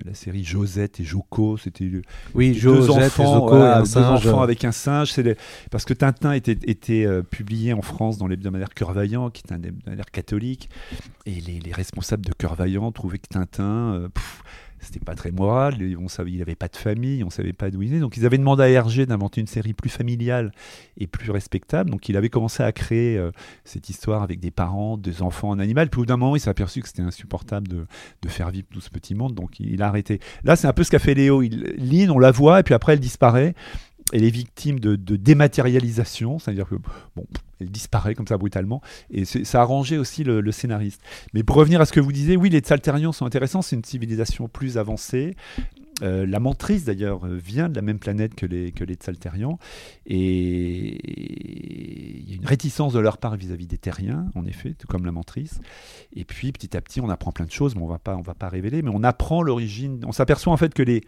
euh, 0.07 0.14
série 0.14 0.44
Josette 0.44 1.00
et 1.00 1.05
Joko. 1.05 1.57
C'était 1.57 1.90
Oui, 2.35 2.52
deux 2.52 2.59
Josette 2.59 2.98
et 3.02 3.05
enfants, 3.07 3.35
Joko 3.35 3.55
et 3.55 3.59
voilà, 3.59 3.76
un 3.76 3.81
deux 3.81 3.87
singe. 3.87 4.26
enfants 4.26 4.42
avec 4.42 4.64
un 4.64 4.72
singe. 4.72 5.16
Les- 5.18 5.37
parce 5.70 5.85
que 5.85 5.94
Tintin 5.94 6.33
était, 6.33 6.59
était 6.64 7.05
euh, 7.07 7.22
publié 7.22 7.72
en 7.72 7.83
France 7.83 8.18
dans 8.18 8.26
l'hebdomadaire 8.26 8.72
Cœur 8.74 8.92
Vaillant, 8.92 9.31
qui 9.31 9.42
est 9.46 9.52
un 9.52 9.62
hebdomadaire 9.62 10.11
catholique, 10.11 10.68
et 11.26 11.40
les, 11.40 11.59
les 11.61 11.72
responsables 11.72 12.24
de 12.24 12.33
Cœur 12.33 12.55
Vaillant 12.55 12.92
trouvaient 12.92 13.18
que 13.18 13.29
Tintin, 13.29 13.94
euh, 13.94 14.09
pff, 14.09 14.42
c'était 14.87 15.05
pas 15.05 15.14
très 15.14 15.33
moral. 15.33 15.75
On 15.99 16.09
savait, 16.09 16.33
il 16.33 16.40
avait 16.40 16.55
pas 16.55 16.68
de 16.68 16.77
famille, 16.77 17.25
on 17.25 17.31
savait 17.31 17.53
pas 17.53 17.70
d'où 17.70 17.83
il 17.83 17.88
venait. 17.88 18.01
Donc 18.01 18.16
ils 18.16 18.25
avaient 18.25 18.38
demandé 18.38 18.62
à 18.62 18.68
Hergé 18.68 19.05
d'inventer 19.05 19.40
une 19.40 19.46
série 19.46 19.75
plus 19.75 19.90
familiale 19.90 20.53
et 20.96 21.07
plus 21.07 21.31
respectable. 21.31 21.90
Donc 21.90 22.09
il 22.09 22.16
avait 22.16 22.29
commencé 22.29 22.62
à 22.62 22.70
créer 22.72 23.18
euh, 23.18 23.32
cette 23.64 23.91
histoire 23.91 24.22
avec 24.22 24.39
des 24.39 24.51
parents, 24.51 24.97
deux 24.97 25.22
enfants, 25.22 25.53
un 25.53 25.59
animal. 25.59 25.91
Puis 25.91 25.99
au 25.99 26.03
bout 26.03 26.07
d'un 26.07 26.16
moment, 26.16 26.37
il 26.37 26.41
s'est 26.41 26.51
aperçu 26.51 26.80
que 26.80 26.89
c'était 26.89 27.03
insupportable 27.03 27.66
de, 27.68 27.87
de 28.22 28.28
faire 28.28 28.51
vivre 28.51 28.68
tout 28.72 28.80
ce 28.80 28.91
petit 28.91 29.14
monde, 29.14 29.34
donc 29.34 29.59
il, 29.59 29.82
a 29.82 29.89
arrêté. 29.89 30.20
Là, 30.45 30.57
c'est 30.57 30.68
un 30.68 30.72
peu 30.72 30.84
ce 30.84 30.91
qu'a 30.91 30.99
fait 30.99 31.14
Léo. 31.14 31.43
Il, 31.43 32.11
on 32.11 32.18
la 32.18 32.30
voit, 32.30 32.61
et 32.61 32.62
puis 32.62 32.74
après, 32.74 32.93
elle 32.93 33.01
disparaît. 33.01 33.55
Elle 34.12 34.22
est 34.22 34.30
victime 34.30 34.78
de, 34.78 34.95
de 34.95 35.16
dématérialisation, 35.16 36.39
c'est-à-dire 36.39 36.68
que 36.68 36.76
bon, 37.16 37.26
elle 37.61 37.70
disparaît 37.70 38.14
comme 38.14 38.26
ça 38.26 38.36
brutalement, 38.36 38.80
et 39.11 39.24
ça 39.24 39.59
a 39.59 39.62
arrangé 39.62 39.98
aussi 39.98 40.24
le, 40.24 40.52
scénariste. 40.52 41.02
Mais 41.34 41.42
pour 41.42 41.57
revenir 41.57 41.80
à 41.80 41.86
ce 41.86 41.92
que 41.92 42.00
vous 42.00 42.12
disiez, 42.12 42.36
oui, 42.36 42.50
les 42.50 42.61
Tsalterians 42.61 43.12
sont 43.12 43.26
intéressants, 43.26 43.62
c'est 43.62 43.76
une 43.76 43.84
civilisation 43.84 44.48
plus 44.48 44.78
avancée. 44.78 45.34
Euh, 46.02 46.26
la 46.26 46.40
mentrice 46.40 46.84
d'ailleurs 46.84 47.24
euh, 47.24 47.36
vient 47.36 47.70
de 47.70 47.74
la 47.74 47.80
même 47.80 47.98
planète 47.98 48.34
que 48.34 48.44
les, 48.44 48.70
que 48.70 48.84
les 48.84 48.98
et 50.07 50.98
il 52.20 52.28
y 52.28 52.32
a 52.32 52.36
une 52.36 52.44
réticence 52.44 52.92
de 52.92 52.98
leur 52.98 53.16
part 53.16 53.36
vis-à-vis 53.36 53.66
des 53.66 53.78
Terriens, 53.78 54.26
en 54.34 54.44
effet, 54.44 54.74
tout 54.74 54.86
comme 54.86 55.07
la 55.07 55.12
mentrice. 55.12 55.59
Et 56.14 56.26
puis 56.26 56.52
petit 56.52 56.76
à 56.76 56.82
petit, 56.82 57.00
on 57.00 57.09
apprend 57.09 57.32
plein 57.32 57.46
de 57.46 57.50
choses, 57.50 57.74
mais 57.76 57.82
on 57.82 57.86
on 57.86 58.20
va 58.20 58.34
pas 58.34 58.48
révéler, 58.48 58.82
mais 58.82 58.90
on 58.92 59.02
apprend 59.04 59.42
l'origine. 59.42 60.04
On 60.07 60.12
s'aperçoit 60.12 60.52
en 60.52 60.59
fait 60.59 60.74
que 60.74 60.82
les 60.82 61.02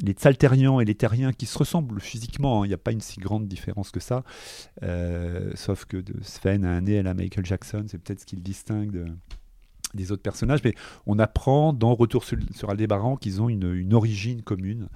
les 0.00 0.12
Tsalterians 0.12 0.80
et 0.80 0.84
les 0.84 0.94
Terriens 0.94 1.32
qui 1.32 1.46
se 1.46 1.58
ressemblent 1.58 2.00
physiquement, 2.00 2.62
hein, 2.62 2.66
il 2.66 2.68
n'y 2.68 2.74
a 2.74 2.78
pas 2.78 2.92
une 2.92 3.00
si 3.00 3.20
grande 3.20 3.46
différence 3.46 3.90
que 3.90 4.00
ça, 4.00 4.24
euh, 4.82 5.52
sauf 5.54 5.84
que 5.84 5.96
de 5.98 6.14
Sven 6.22 6.64
a 6.64 6.70
un 6.70 6.80
nez 6.82 6.98
à 6.98 7.02
la 7.02 7.14
Michael 7.14 7.44
Jackson, 7.44 7.84
c'est 7.88 7.98
peut-être 7.98 8.20
ce 8.20 8.26
qui 8.26 8.36
le 8.36 8.42
distingue 8.42 8.90
de- 8.90 9.06
des 9.94 10.10
autres 10.10 10.22
personnages, 10.22 10.60
mais 10.64 10.74
on 11.06 11.18
apprend 11.18 11.74
dans 11.74 11.94
Retour 11.94 12.24
sur, 12.24 12.38
sur 12.54 12.70
Aldébaran 12.70 13.16
qu'ils 13.16 13.42
ont 13.42 13.50
une, 13.50 13.92
origine 13.92 14.40
commune. 14.40 14.88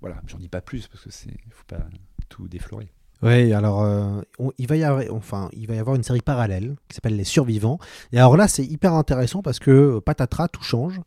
Voilà, 0.00 0.22
j'en 0.26 0.38
dis 0.38 0.48
pas 0.48 0.60
plus 0.60 0.86
parce 0.86 1.02
que 1.02 1.10
c'est, 1.10 1.36
faut 1.50 1.64
pas 1.66 1.84
tout 2.28 2.46
déflorer. 2.46 2.92
Oui, 3.22 3.52
alors 3.52 3.82
euh, 3.82 4.20
il, 4.58 4.68
va 4.68 4.76
y 4.76 4.84
avoir, 4.84 5.02
enfin, 5.12 5.48
il 5.52 5.66
va 5.66 5.74
y 5.74 5.78
avoir 5.78 5.96
une 5.96 6.02
série 6.02 6.20
parallèle 6.20 6.76
qui 6.88 6.94
s'appelle 6.94 7.16
Les 7.16 7.24
Survivants. 7.24 7.78
Et 8.12 8.18
alors 8.18 8.36
là, 8.36 8.46
c'est 8.46 8.64
hyper 8.64 8.92
intéressant 8.92 9.42
parce 9.42 9.58
que 9.58 9.70
euh, 9.70 10.00
patatras, 10.00 10.48
tout 10.48 10.62
change. 10.62 11.00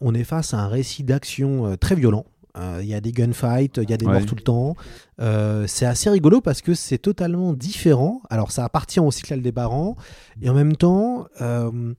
On 0.00 0.14
est 0.14 0.24
face 0.24 0.52
à 0.52 0.58
un 0.58 0.66
récit 0.66 1.04
d'action 1.04 1.76
très 1.76 1.94
violent. 1.94 2.24
Euh, 2.58 2.80
Il 2.82 2.88
y 2.88 2.94
a 2.94 3.00
des 3.00 3.12
gunfights, 3.12 3.78
il 3.82 3.90
y 3.90 3.92
a 3.92 3.96
des 3.96 4.06
Ouais. 4.06 4.12
morts 4.14 4.26
tout 4.26 4.34
le 4.34 4.42
temps. 4.42 4.76
Euh, 5.20 5.64
c'est 5.66 5.86
assez 5.86 6.08
rigolo 6.10 6.40
parce 6.40 6.62
que 6.62 6.74
c'est 6.74 6.98
totalement 6.98 7.52
différent. 7.52 8.22
Alors 8.30 8.50
ça 8.52 8.64
appartient 8.64 9.00
au 9.00 9.10
cycle 9.10 9.32
Aldébaran. 9.34 9.96
Et 10.42 10.48
en 10.50 10.54
même 10.54 10.76
temps, 10.76 11.26
euh, 11.40 11.92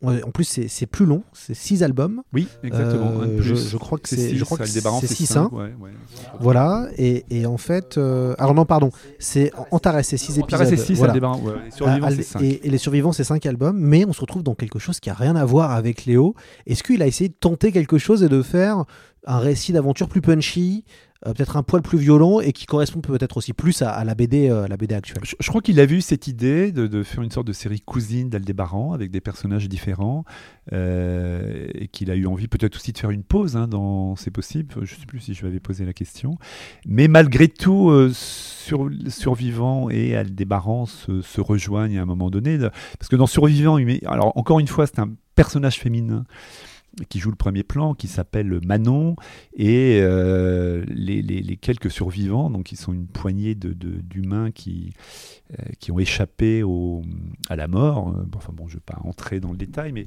en 0.00 0.30
plus 0.30 0.44
c'est 0.44 0.68
c'est 0.68 0.86
plus 0.86 1.06
long, 1.06 1.24
c'est 1.32 1.54
six 1.54 1.82
albums. 1.82 2.22
Oui, 2.32 2.46
exactement. 2.62 3.10
Euh, 3.20 3.38
je, 3.40 3.76
crois 3.76 3.98
que 3.98 4.08
C'est 4.08 4.16
c'est 4.16 4.28
six, 4.28 4.36
je 4.36 4.44
crois 4.44 4.58
que 4.58 4.62
Aldébaran, 4.62 5.00
c'est 5.00 5.06
c'est 5.08 5.14
6 5.14 5.26
cinq, 5.26 5.52
ouais, 5.52 5.74
ouais. 5.80 5.90
Voilà, 6.38 6.86
et, 6.96 7.24
et 7.30 7.46
en 7.46 7.56
fait, 7.56 7.98
euh, 7.98 8.34
alors 8.38 8.54
non, 8.54 8.64
pardon, 8.64 8.90
c'est 9.18 9.50
Antares, 9.72 10.04
c'est 10.04 10.16
6 10.16 10.38
épisodes. 10.38 10.44
Antares, 10.60 10.66
c'est 10.68 10.76
six, 10.76 10.94
voilà. 10.94 11.14
Aldébaran, 11.14 11.40
ouais. 11.40 11.52
Les 11.64 11.70
Survivants, 11.72 12.10
c'est 12.10 12.22
cinq. 12.22 12.42
Et, 12.42 12.66
et 12.66 12.70
les 12.70 12.78
survivants, 12.78 13.12
c'est 13.12 13.24
5 13.24 13.44
albums, 13.46 13.76
mais 13.78 14.04
on 14.06 14.12
se 14.12 14.20
retrouve 14.20 14.44
dans 14.44 14.54
quelque 14.54 14.78
chose 14.78 15.00
qui 15.00 15.10
a 15.10 15.14
rien 15.14 15.34
à 15.34 15.44
voir 15.44 15.72
avec 15.72 16.04
Léo. 16.06 16.34
Est-ce 16.66 16.84
qu'il 16.84 17.02
a 17.02 17.06
essayé 17.08 17.28
de 17.28 17.34
tenter 17.34 17.72
quelque 17.72 17.98
chose 17.98 18.22
et 18.22 18.28
de 18.28 18.42
faire 18.42 18.84
un 19.26 19.38
récit 19.38 19.72
d'aventure 19.72 20.08
plus 20.08 20.20
punchy, 20.20 20.84
euh, 21.26 21.34
peut-être 21.34 21.56
un 21.56 21.64
poil 21.64 21.82
plus 21.82 21.98
violent 21.98 22.38
et 22.38 22.52
qui 22.52 22.64
correspond 22.64 23.00
peut-être 23.00 23.38
aussi 23.38 23.52
plus 23.52 23.82
à, 23.82 24.04
la 24.04 24.14
BD, 24.14 24.48
euh, 24.48 24.68
la 24.68 24.76
BD 24.76 24.94
actuelle 24.94 25.20
Je, 25.24 25.48
crois 25.48 25.60
qu'il 25.60 25.80
a 25.80 25.86
vu 25.86 26.00
cette 26.00 26.28
idée 26.28 26.70
de, 26.70 27.02
faire 27.02 27.24
une 27.24 27.32
sorte 27.32 27.48
de 27.48 27.52
série 27.52 27.80
cousine 27.80 28.30
d'Aldébaran 28.30 28.92
avec 28.92 29.10
des 29.10 29.20
personnages 29.20 29.68
différents 29.68 30.24
euh, 30.72 31.66
et 31.74 31.88
qu'il 31.88 32.12
a 32.12 32.14
eu 32.14 32.26
envie 32.26 32.46
peut-être 32.46 32.76
aussi 32.76 32.92
de 32.92 32.98
faire 32.98 33.10
une 33.10 33.24
pause 33.24 33.56
hein, 33.56 33.66
dans 33.66 34.14
C'est 34.14 34.30
possible. 34.30 34.72
Je 34.76 34.94
ne 34.94 35.00
sais 35.00 35.06
plus 35.06 35.18
si 35.18 35.34
je 35.34 35.40
lui 35.40 35.48
avais 35.48 35.58
posé 35.58 35.84
la 35.84 35.92
question. 35.92 36.38
Mais 36.86 37.08
malgré 37.08 37.48
tout, 37.48 37.90
sur, 38.12 38.88
Survivant 39.08 39.90
et 39.90 40.14
Aldébaran 40.14 40.86
se, 40.86 41.40
rejoignent 41.40 41.98
à 41.98 42.02
un 42.02 42.06
moment 42.06 42.30
donné. 42.30 42.58
parce 42.58 43.08
que 43.10 43.16
dans 43.16 43.26
Survivant, 43.26 43.78
alors 44.06 44.36
encore 44.36 44.60
une 44.60 44.68
fois, 44.68 44.86
c'est 44.86 45.00
un 45.00 45.10
personnage 45.34 45.80
féminin 45.80 46.24
qui 47.08 47.18
joue 47.20 47.30
le 47.30 47.36
premier 47.36 47.62
plan, 47.62 47.94
qui 47.94 48.08
s'appelle 48.08 48.58
Manon, 48.64 49.14
et 49.56 50.00
euh, 50.02 50.84
les, 50.88 51.22
quelques 51.56 51.90
survivants, 51.90 52.50
donc 52.50 52.72
ils 52.72 52.76
sont 52.76 52.92
une 52.92 53.06
poignée 53.06 53.54
de- 53.54 53.72
de- 53.72 54.00
d'humains 54.00 54.50
qui, 54.50 54.92
euh, 55.52 55.62
qui 55.78 55.92
ont 55.92 55.98
échappé 55.98 56.62
à 57.48 57.56
la 57.56 57.68
mort. 57.68 58.08
Euh, 58.08 58.24
Enfin 58.36 58.52
bon, 58.52 58.66
je 58.68 58.74
ne 58.74 58.78
vais 58.78 58.84
pas 58.86 58.98
entrer 59.04 59.38
dans 59.40 59.50
le 59.52 59.56
détail, 59.56 59.92
mais 59.92 60.06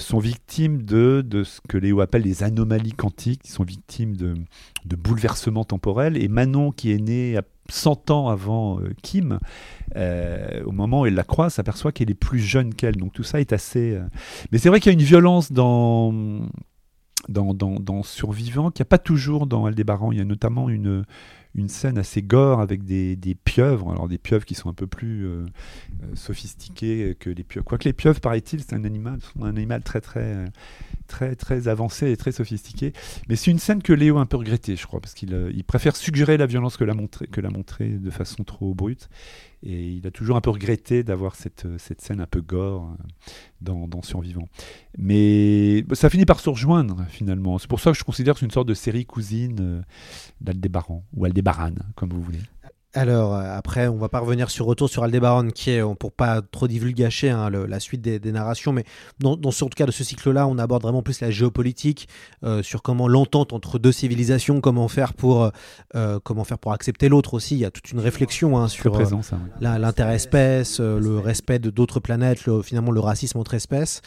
sont 0.00 0.18
victimes 0.18 0.82
de, 0.82 1.22
de 1.26 1.44
ce 1.44 1.60
que 1.68 1.78
Léo 1.78 2.00
appelle 2.00 2.22
les 2.22 2.42
anomalies 2.42 2.92
quantiques, 2.92 3.42
ils 3.44 3.50
sont 3.50 3.64
victimes 3.64 4.16
de, 4.16 4.34
de 4.84 4.96
bouleversements 4.96 5.64
temporels, 5.64 6.16
et 6.16 6.28
Manon, 6.28 6.70
qui 6.70 6.92
est 6.92 6.98
née 7.00 7.36
à 7.36 7.42
100 7.70 8.10
ans 8.10 8.28
avant 8.28 8.80
euh, 8.80 8.92
Kim, 9.02 9.38
euh, 9.96 10.62
au 10.64 10.72
moment 10.72 11.02
où 11.02 11.06
elle 11.06 11.14
la 11.14 11.24
croise, 11.24 11.54
s'aperçoit 11.54 11.92
qu'elle 11.92 12.10
est 12.10 12.14
plus 12.14 12.38
jeune 12.40 12.74
qu'elle. 12.74 12.96
Donc 12.96 13.12
tout 13.12 13.22
ça 13.22 13.40
est 13.40 13.52
assez... 13.52 13.94
euh, 13.94 14.04
Mais 14.52 14.58
c'est 14.58 14.68
vrai 14.68 14.80
qu'il 14.80 14.92
y 14.92 14.94
a 14.94 14.98
une 14.98 15.04
violence 15.04 15.52
dans, 15.52 16.12
dans, 17.28 17.54
dans, 17.54 17.80
dans 17.80 18.02
Survivant 18.02 18.70
qu'il 18.70 18.82
n'y 18.82 18.88
a 18.88 18.90
pas 18.90 18.98
toujours 18.98 19.46
dans 19.46 19.66
Aldébaran. 19.66 20.12
Il 20.12 20.18
y 20.18 20.20
a 20.20 20.24
notamment 20.24 20.68
une, 20.68 21.04
une 21.54 21.68
scène 21.68 21.98
assez 21.98 22.22
gore 22.22 22.60
avec 22.60 22.84
des, 22.84 23.16
pieuvres. 23.44 23.90
Alors 23.90 24.08
des 24.08 24.18
pieuvres 24.18 24.44
qui 24.44 24.54
sont 24.54 24.68
un 24.68 24.74
peu 24.74 24.86
plus 24.86 25.26
euh, 25.26 25.44
euh, 26.02 26.14
sophistiquées 26.14 27.16
que 27.18 27.30
les 27.30 27.42
pieuvres. 27.42 27.64
Quoique 27.64 27.84
les 27.84 27.92
pieuvres, 27.92 28.20
paraît-il, 28.20 28.62
c'est 28.62 28.74
un 28.74 28.84
animal, 28.84 29.18
un 29.40 29.48
animal 29.48 29.82
très 29.82 30.00
très... 30.00 30.34
euh, 30.34 30.46
très 31.06 31.34
très 31.34 31.66
avancé 31.66 32.12
et 32.12 32.16
très 32.16 32.30
sophistiqué. 32.30 32.92
Mais 33.28 33.34
c'est 33.34 33.50
une 33.50 33.58
scène 33.58 33.82
que 33.82 33.92
Léo 33.92 34.18
a 34.18 34.20
un 34.20 34.26
peu 34.26 34.36
regretté, 34.36 34.76
je 34.76 34.86
crois, 34.86 35.00
parce 35.00 35.12
qu'il 35.12 35.50
il 35.52 35.64
préfère 35.64 35.96
suggérer 35.96 36.36
la 36.36 36.46
violence 36.46 36.76
que 36.76 36.84
la 36.84 36.94
montrer, 36.94 37.26
que 37.26 37.40
la 37.40 37.50
montrer 37.50 37.88
de 37.88 38.10
façon 38.10 38.44
trop 38.44 38.74
brute. 38.74 39.08
Et 39.62 39.90
il 39.90 40.06
a 40.06 40.10
toujours 40.10 40.36
un 40.36 40.40
peu 40.40 40.50
regretté 40.50 41.02
d'avoir 41.02 41.34
cette, 41.34 41.66
euh, 41.66 41.76
cette 41.78 42.00
scène 42.00 42.20
un 42.20 42.26
peu 42.26 42.40
gore 42.40 42.84
euh, 42.84 43.04
dans, 43.60 43.86
dans 43.86 44.00
Survivant. 44.00 44.48
Mais 44.96 45.84
ça 45.92 46.08
finit 46.08 46.24
par 46.24 46.40
se 46.40 46.48
rejoindre 46.48 47.04
finalement. 47.08 47.58
C'est 47.58 47.68
pour 47.68 47.80
ça 47.80 47.92
que 47.92 47.98
je 47.98 48.04
considère 48.04 48.34
que 48.34 48.40
c'est 48.40 48.46
une 48.46 48.52
sorte 48.52 48.68
de 48.68 48.74
série 48.74 49.04
cousine 49.04 49.58
euh, 49.60 49.82
d'Aldébaran, 50.40 51.04
ou 51.14 51.26
Aldébaran, 51.26 51.74
comme 51.94 52.10
vous 52.10 52.22
voulez. 52.22 52.40
Alors, 52.92 53.36
euh, 53.36 53.56
après, 53.56 53.86
on 53.86 53.98
va 53.98 54.08
pas 54.08 54.18
revenir 54.18 54.50
sur 54.50 54.66
Retour 54.66 54.88
sur 54.90 55.04
Aldébaran, 55.04 55.50
qui 55.50 55.70
est, 55.70 55.80
euh, 55.80 55.94
pour 55.94 56.10
pas 56.10 56.42
trop 56.42 56.66
divulgacher 56.66 57.30
hein, 57.30 57.48
le- 57.48 57.66
la 57.66 57.78
suite 57.78 58.00
des, 58.02 58.18
des 58.18 58.32
narrations, 58.32 58.72
mais 58.72 58.84
dans, 59.20 59.36
dans 59.36 59.52
ce 59.52 59.64
cas 59.66 59.86
de 59.86 59.92
ce 59.92 60.02
cycle-là, 60.02 60.48
on 60.48 60.58
aborde 60.58 60.82
vraiment 60.82 61.00
plus 61.00 61.20
la 61.20 61.30
géopolitique, 61.30 62.08
euh, 62.42 62.64
sur 62.64 62.82
comment 62.82 63.06
l'entente 63.06 63.52
entre 63.52 63.78
deux 63.78 63.92
civilisations, 63.92 64.60
comment 64.60 64.88
faire 64.88 65.14
pour, 65.14 65.50
euh, 65.94 66.18
comment 66.24 66.42
faire 66.42 66.58
pour 66.58 66.72
accepter 66.72 67.08
l'autre 67.08 67.34
aussi. 67.34 67.54
Il 67.54 67.60
y 67.60 67.64
a 67.64 67.70
toute 67.70 67.92
une 67.92 68.00
réflexion 68.00 68.58
hein, 68.58 68.66
sur 68.66 68.90
présent, 68.90 69.22
ça. 69.22 69.38
la- 69.60 69.78
l'interespèce, 69.78 70.80
euh, 70.80 70.98
le 70.98 71.16
respect 71.18 71.60
de 71.60 71.70
d'autres 71.70 72.00
planètes, 72.00 72.44
le- 72.46 72.60
finalement 72.62 72.90
le 72.90 73.00
racisme 73.00 73.38
entre 73.38 73.54
espèces. 73.54 74.02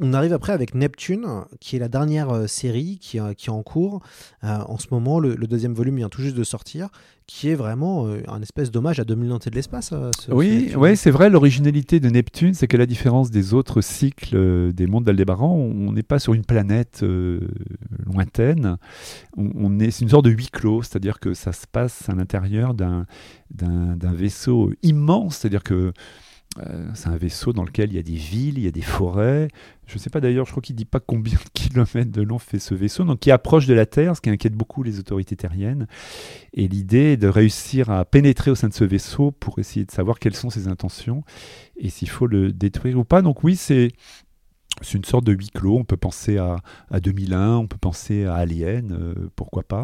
On 0.00 0.12
arrive 0.14 0.32
après 0.32 0.52
avec 0.52 0.74
Neptune, 0.74 1.26
qui 1.60 1.76
est 1.76 1.78
la 1.78 1.88
dernière 1.88 2.48
série 2.48 2.98
qui, 3.00 3.18
qui 3.36 3.46
est 3.46 3.52
en 3.52 3.62
cours. 3.62 4.00
En 4.42 4.78
ce 4.78 4.86
moment, 4.90 5.20
le, 5.20 5.34
le 5.36 5.46
deuxième 5.46 5.74
volume 5.74 5.96
vient 5.96 6.08
tout 6.08 6.22
juste 6.22 6.36
de 6.36 6.44
sortir, 6.44 6.88
qui 7.26 7.48
est 7.48 7.54
vraiment 7.56 8.06
euh, 8.06 8.22
un 8.28 8.40
espèce 8.40 8.70
d'hommage 8.70 9.00
à 9.00 9.04
2000 9.04 9.32
ans 9.32 9.38
de 9.38 9.50
l'espace. 9.54 9.90
euh, 9.92 10.10
ce- 10.20 10.30
Oui, 10.32 10.72
ouais, 10.76 10.94
c'est 10.94 11.10
vrai. 11.10 11.28
L'originalité 11.28 11.98
de 11.98 12.08
Neptune, 12.08 12.54
c'est 12.54 12.68
que 12.68 12.76
la 12.76 12.86
différence 12.86 13.30
des 13.32 13.52
autres 13.52 13.80
cycles 13.80 14.36
euh, 14.36 14.72
des 14.72 14.86
mondes 14.86 15.04
d'Aldébaran, 15.04 15.52
on 15.54 15.88
on 15.88 15.92
n'est 15.92 16.02
pas 16.04 16.18
sur 16.20 16.34
une 16.34 16.44
planète 16.44 17.00
euh, 17.02 17.40
lointaine. 18.04 18.76
On, 19.36 19.50
on 19.56 19.78
est, 19.80 19.90
c'est 19.90 20.04
une 20.04 20.10
sorte 20.10 20.24
de 20.24 20.30
huis 20.30 20.48
clos, 20.52 20.82
c'est-à-dire 20.82 21.18
que 21.18 21.34
ça 21.34 21.52
se 21.52 21.66
passe 21.70 22.08
à 22.08 22.14
l'intérieur 22.14 22.74
d'un 22.74 23.06
d'un 23.52 23.96
d'un 23.96 24.12
vaisseau 24.12 24.72
immense, 24.82 25.36
c'est-à-dire 25.38 25.62
que 25.62 25.92
euh, 26.58 26.88
c'est 26.94 27.08
un 27.08 27.16
vaisseau 27.16 27.52
dans 27.52 27.64
lequel 27.64 27.90
il 27.90 27.96
y 27.96 27.98
a 27.98 28.02
des 28.02 28.14
villes, 28.14 28.58
il 28.58 28.64
y 28.64 28.68
a 28.68 28.70
des 28.70 28.80
forêts. 28.80 29.48
Je 29.86 29.94
ne 29.94 29.98
sais 29.98 30.10
pas 30.10 30.20
d'ailleurs, 30.20 30.46
je 30.46 30.50
crois 30.50 30.62
qu'il 30.62 30.74
ne 30.74 30.78
dit 30.78 30.84
pas 30.84 31.00
combien 31.00 31.34
de 31.34 31.48
kilomètres 31.52 32.10
de 32.10 32.22
long 32.22 32.38
fait 32.38 32.58
ce 32.58 32.74
vaisseau, 32.74 33.04
donc 33.04 33.20
qui 33.20 33.30
approche 33.30 33.66
de 33.66 33.74
la 33.74 33.86
Terre, 33.86 34.16
ce 34.16 34.20
qui 34.20 34.30
inquiète 34.30 34.54
beaucoup 34.54 34.82
les 34.82 34.98
autorités 34.98 35.36
terriennes. 35.36 35.86
Et 36.54 36.66
l'idée 36.68 37.12
est 37.12 37.16
de 37.16 37.28
réussir 37.28 37.90
à 37.90 38.04
pénétrer 38.04 38.50
au 38.50 38.54
sein 38.54 38.68
de 38.68 38.74
ce 38.74 38.84
vaisseau 38.84 39.32
pour 39.32 39.58
essayer 39.58 39.84
de 39.84 39.90
savoir 39.90 40.18
quelles 40.18 40.36
sont 40.36 40.50
ses 40.50 40.68
intentions 40.68 41.22
et 41.76 41.90
s'il 41.90 42.08
faut 42.08 42.26
le 42.26 42.52
détruire 42.52 42.98
ou 42.98 43.04
pas. 43.04 43.20
Donc 43.20 43.44
oui, 43.44 43.56
c'est 43.56 43.92
une 44.94 45.04
sorte 45.04 45.24
de 45.24 45.32
huis 45.32 45.50
clos. 45.50 45.76
On 45.76 45.84
peut 45.84 45.96
penser 45.98 46.38
à, 46.38 46.56
à 46.90 47.00
2001, 47.00 47.56
on 47.56 47.66
peut 47.66 47.78
penser 47.78 48.24
à 48.24 48.34
Alien, 48.36 48.92
euh, 48.92 49.14
pourquoi 49.36 49.62
pas. 49.62 49.82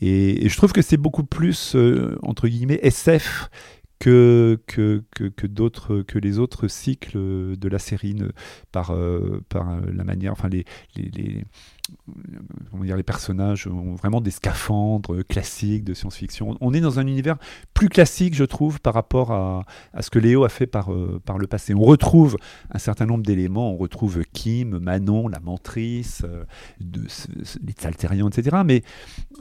Et, 0.00 0.44
et 0.44 0.48
je 0.48 0.56
trouve 0.56 0.72
que 0.72 0.82
c'est 0.82 0.96
beaucoup 0.96 1.24
plus, 1.24 1.76
euh, 1.76 2.18
entre 2.22 2.48
guillemets, 2.48 2.80
SF 2.82 3.50
que, 3.98 4.60
que, 4.66 5.02
que, 5.14 5.24
que 5.24 5.46
d'autres 5.46 6.02
que 6.02 6.18
les 6.18 6.38
autres 6.38 6.68
cycles 6.68 7.56
de 7.56 7.68
la 7.68 7.78
série 7.78 8.16
par, 8.72 8.90
euh, 8.90 9.40
par 9.48 9.80
la 9.80 10.04
manière 10.04 10.32
enfin 10.32 10.48
les, 10.48 10.64
les, 10.96 11.10
les- 11.10 11.44
comment 12.70 12.84
dire, 12.84 12.96
les 12.96 13.02
personnages 13.02 13.66
ont 13.66 13.94
vraiment 13.94 14.20
des 14.20 14.30
scaphandres 14.30 15.22
classiques 15.26 15.84
de 15.84 15.94
science-fiction. 15.94 16.56
On 16.60 16.72
est 16.72 16.80
dans 16.80 16.98
un 16.98 17.06
univers 17.06 17.36
plus 17.74 17.88
classique, 17.88 18.34
je 18.34 18.44
trouve, 18.44 18.80
par 18.80 18.94
rapport 18.94 19.32
à, 19.32 19.64
à 19.92 20.02
ce 20.02 20.10
que 20.10 20.18
Léo 20.18 20.44
a 20.44 20.48
fait 20.48 20.66
par, 20.66 20.92
euh, 20.92 21.20
par 21.24 21.38
le 21.38 21.46
passé. 21.46 21.74
On 21.74 21.82
retrouve 21.82 22.36
un 22.70 22.78
certain 22.78 23.06
nombre 23.06 23.24
d'éléments. 23.24 23.72
On 23.72 23.76
retrouve 23.76 24.22
Kim, 24.32 24.78
Manon, 24.78 25.28
la 25.28 25.40
mentrice, 25.40 26.22
euh, 26.24 26.44
les 26.80 27.74
Saltérians, 27.78 28.28
etc. 28.28 28.62
Mais 28.64 28.82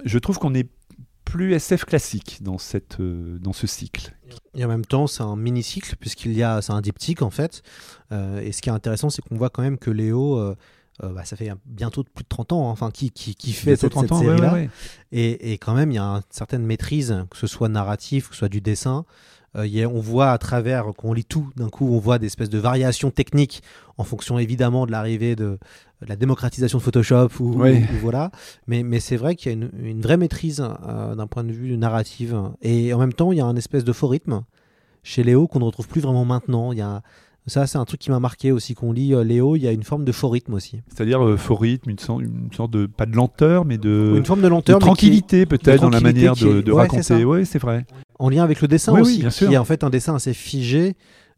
je 0.05 0.19
trouve 0.19 0.37
qu'on 0.37 0.53
est 0.53 0.69
plus 1.25 1.53
SF 1.53 1.85
classique 1.85 2.39
dans, 2.41 2.57
cette, 2.57 2.99
euh, 2.99 3.37
dans 3.39 3.53
ce 3.53 3.67
cycle. 3.67 4.13
Et 4.55 4.63
en 4.65 4.67
même 4.67 4.85
temps, 4.85 5.07
c'est 5.07 5.23
un 5.23 5.35
mini-cycle, 5.35 5.95
puisqu'il 5.99 6.33
y 6.33 6.43
a, 6.43 6.61
c'est 6.61 6.71
un 6.73 6.81
diptyque 6.81 7.21
en 7.21 7.29
fait. 7.29 7.61
Euh, 8.11 8.39
et 8.41 8.51
ce 8.51 8.61
qui 8.61 8.69
est 8.69 8.73
intéressant, 8.73 9.09
c'est 9.09 9.21
qu'on 9.21 9.37
voit 9.37 9.49
quand 9.49 9.61
même 9.61 9.77
que 9.77 9.91
Léo, 9.91 10.37
euh, 10.37 10.55
bah, 11.01 11.25
ça 11.25 11.35
fait 11.35 11.51
bientôt 11.65 12.03
plus 12.03 12.23
de 12.23 12.29
30 12.29 12.53
ans, 12.53 12.69
hein, 12.69 12.71
enfin, 12.71 12.91
qui, 12.91 13.09
qui, 13.11 13.35
qui 13.35 13.53
fait 13.53 13.75
cette, 13.75 13.91
30 13.91 14.03
cette 14.03 14.11
ouais, 14.11 14.25
série-là. 14.25 14.53
ouais, 14.53 14.59
ouais. 14.61 14.69
Et, 15.11 15.53
et 15.53 15.57
quand 15.57 15.73
même, 15.73 15.91
il 15.91 15.95
y 15.95 15.99
a 15.99 16.03
une 16.03 16.21
certaine 16.29 16.65
maîtrise, 16.65 17.25
que 17.29 17.37
ce 17.37 17.47
soit 17.47 17.69
narratif, 17.69 18.29
que 18.29 18.35
ce 18.35 18.39
soit 18.39 18.49
du 18.49 18.61
dessin. 18.61 19.05
Euh, 19.55 19.67
il 19.67 19.73
y 19.73 19.83
a- 19.83 19.87
on 19.89 19.99
voit 19.99 20.31
à 20.31 20.37
travers, 20.37 20.85
quand 20.97 21.09
on 21.09 21.13
lit 21.13 21.25
tout, 21.25 21.49
d'un 21.55 21.69
coup, 21.69 21.87
on 21.93 21.99
voit 21.99 22.17
des 22.19 22.25
espèces 22.27 22.49
de 22.49 22.57
variations 22.57 23.11
techniques 23.11 23.61
en 23.97 24.03
fonction 24.03 24.39
évidemment 24.39 24.85
de 24.87 24.91
l'arrivée 24.91 25.35
de, 25.35 25.59
de 26.01 26.07
la 26.07 26.15
démocratisation 26.15 26.79
de 26.79 26.83
Photoshop 26.83 27.29
ou, 27.39 27.61
Oui. 27.61 27.79
ou 27.79 27.97
voilà. 28.01 28.31
Mais, 28.67 28.81
mais 28.83 28.99
c'est 28.99 29.15
vrai 29.17 29.35
qu'il 29.35 29.51
y 29.51 29.55
a 29.55 29.57
une, 29.57 29.69
une 29.83 30.01
vraie 30.01 30.17
maîtrise 30.17 30.63
euh, 30.87 31.13
d'un 31.15 31.27
point 31.27 31.43
de 31.43 31.51
vue 31.51 31.77
narratif. 31.77 32.31
Et 32.63 32.93
en 32.93 32.97
même 32.97 33.13
temps, 33.13 33.31
il 33.31 33.37
y 33.37 33.41
a 33.41 33.45
un 33.45 33.55
espèce 33.55 33.83
de 33.83 33.93
faux 33.93 34.07
rythme 34.07 34.41
chez 35.03 35.23
Léo 35.23 35.47
qu'on 35.47 35.59
ne 35.59 35.65
retrouve 35.65 35.87
plus 35.87 36.01
vraiment 36.01 36.25
maintenant. 36.25 36.71
Il 36.71 36.79
y 36.79 36.81
a, 36.81 37.01
ça, 37.45 37.67
c'est 37.67 37.77
un 37.77 37.85
truc 37.85 37.99
qui 37.99 38.09
m'a 38.09 38.19
marqué 38.19 38.51
aussi. 38.51 38.73
Qu'on 38.73 38.91
lit 38.91 39.13
euh, 39.13 39.23
Léo, 39.23 39.55
il 39.55 39.61
y 39.63 39.67
a 39.67 39.71
une 39.71 39.83
forme 39.83 40.05
de 40.05 40.11
faux 40.13 40.29
rythme 40.29 40.53
aussi. 40.55 40.81
C'est-à-dire 40.87 41.23
euh, 41.23 41.37
faux 41.37 41.55
rythme, 41.55 41.89
une 41.91 41.99
sorte, 41.99 42.21
une 42.21 42.49
sorte 42.55 42.71
de 42.71 42.85
pas 42.87 43.05
de 43.05 43.15
lenteur, 43.15 43.65
mais 43.65 43.77
de, 43.77 44.13
Une 44.17 44.25
forme 44.25 44.41
de 44.41 44.47
lenteur, 44.47 44.79
de 44.79 44.83
tranquillité 44.85 45.45
peut-être 45.45 45.81
dans 45.81 45.89
la 45.89 45.99
manière 45.99 46.35
de, 46.35 46.59
est- 46.59 46.63
de 46.63 46.71
ouais, 46.71 46.87
c'est 46.89 47.03
ça. 47.03 47.13
raconter. 47.15 47.25
Oui, 47.25 47.45
c'est 47.45 47.59
vrai. 47.59 47.85
En 48.19 48.29
lien 48.29 48.43
avec 48.43 48.61
le 48.61 48.67
dessin 48.67 48.93
Oui, 48.93 49.01
oui, 49.01 49.25
aussi, 49.25 49.41
bien 49.41 49.47
qui 49.49 49.53
est 49.53 49.57
en 49.57 49.65
fait 49.65 49.83
un 49.83 49.89
dessin 49.89 50.15
assez 50.15 50.33
figé. 50.33 50.95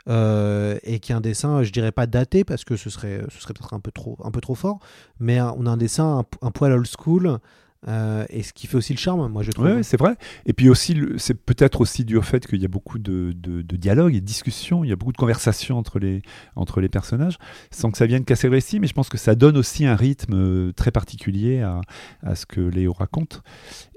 euh, 0.07 0.78
et 0.84 0.99
qui 0.99 1.11
est 1.11 1.15
un 1.15 1.21
dessin, 1.21 1.63
je 1.63 1.71
dirais 1.71 1.91
pas 1.91 2.05
daté 2.05 2.43
parce 2.43 2.63
que 2.63 2.76
ce 2.78 2.89
serait, 2.91 3.21
ce 3.34 3.41
serait 3.41 3.53
peut-être 3.53 3.73
un 3.73 3.80
peu 3.80 3.91
trop, 3.91 4.17
un 4.23 4.30
peu 4.30 4.39
trop 4.41 4.53
fort, 4.53 4.78
mais 5.19 5.41
on 5.41 5.65
a 5.65 5.71
un 5.71 5.78
dessin 5.78 6.19
un, 6.19 6.47
un 6.47 6.51
poil 6.51 6.71
old 6.73 6.86
school 6.88 7.39
euh, 7.88 8.26
et 8.30 8.41
ce 8.41 8.53
qui 8.53 8.67
fait 8.67 8.78
aussi 8.78 8.93
le 8.93 8.97
charme, 8.97 9.32
moi 9.32 9.43
je 9.43 9.51
trouve. 9.51 9.67
Oui, 9.67 9.84
c'est 9.84 9.97
vrai. 9.97 10.15
Et 10.45 10.53
puis 10.53 10.69
aussi, 10.69 10.97
c'est 11.17 11.36
peut-être 11.36 11.82
aussi 11.82 12.03
dû 12.03 12.17
au 12.17 12.21
fait 12.21 12.47
qu'il 12.47 12.61
y 12.61 12.65
a 12.65 12.67
beaucoup 12.67 12.97
de, 12.97 13.34
de, 13.36 13.61
de 13.61 13.76
dialogues 13.76 14.15
et 14.15 14.21
de 14.21 14.26
discussions, 14.26 14.84
il 14.84 14.89
y 14.89 14.93
a 14.93 14.95
beaucoup 14.95 15.11
de 15.11 15.17
conversations 15.17 15.78
entre 15.78 15.99
les, 15.99 16.21
entre 16.55 16.82
les 16.82 16.89
personnages, 16.89 17.38
sans 17.71 17.91
que 17.91 17.97
ça 17.97 18.05
vienne 18.05 18.26
casser 18.26 18.47
le 18.47 18.53
récit, 18.53 18.80
mais 18.80 18.88
je 18.88 18.93
pense 18.93 19.09
que 19.09 19.17
ça 19.17 19.36
donne 19.36 19.57
aussi 19.57 19.86
un 19.86 19.95
rythme 19.95 20.34
euh, 20.34 20.71
très 20.73 20.91
particulier 20.91 21.61
à, 21.61 21.82
à 22.23 22.36
ce 22.36 22.45
que 22.45 22.61
Léo 22.61 22.93
raconte. 22.93 23.43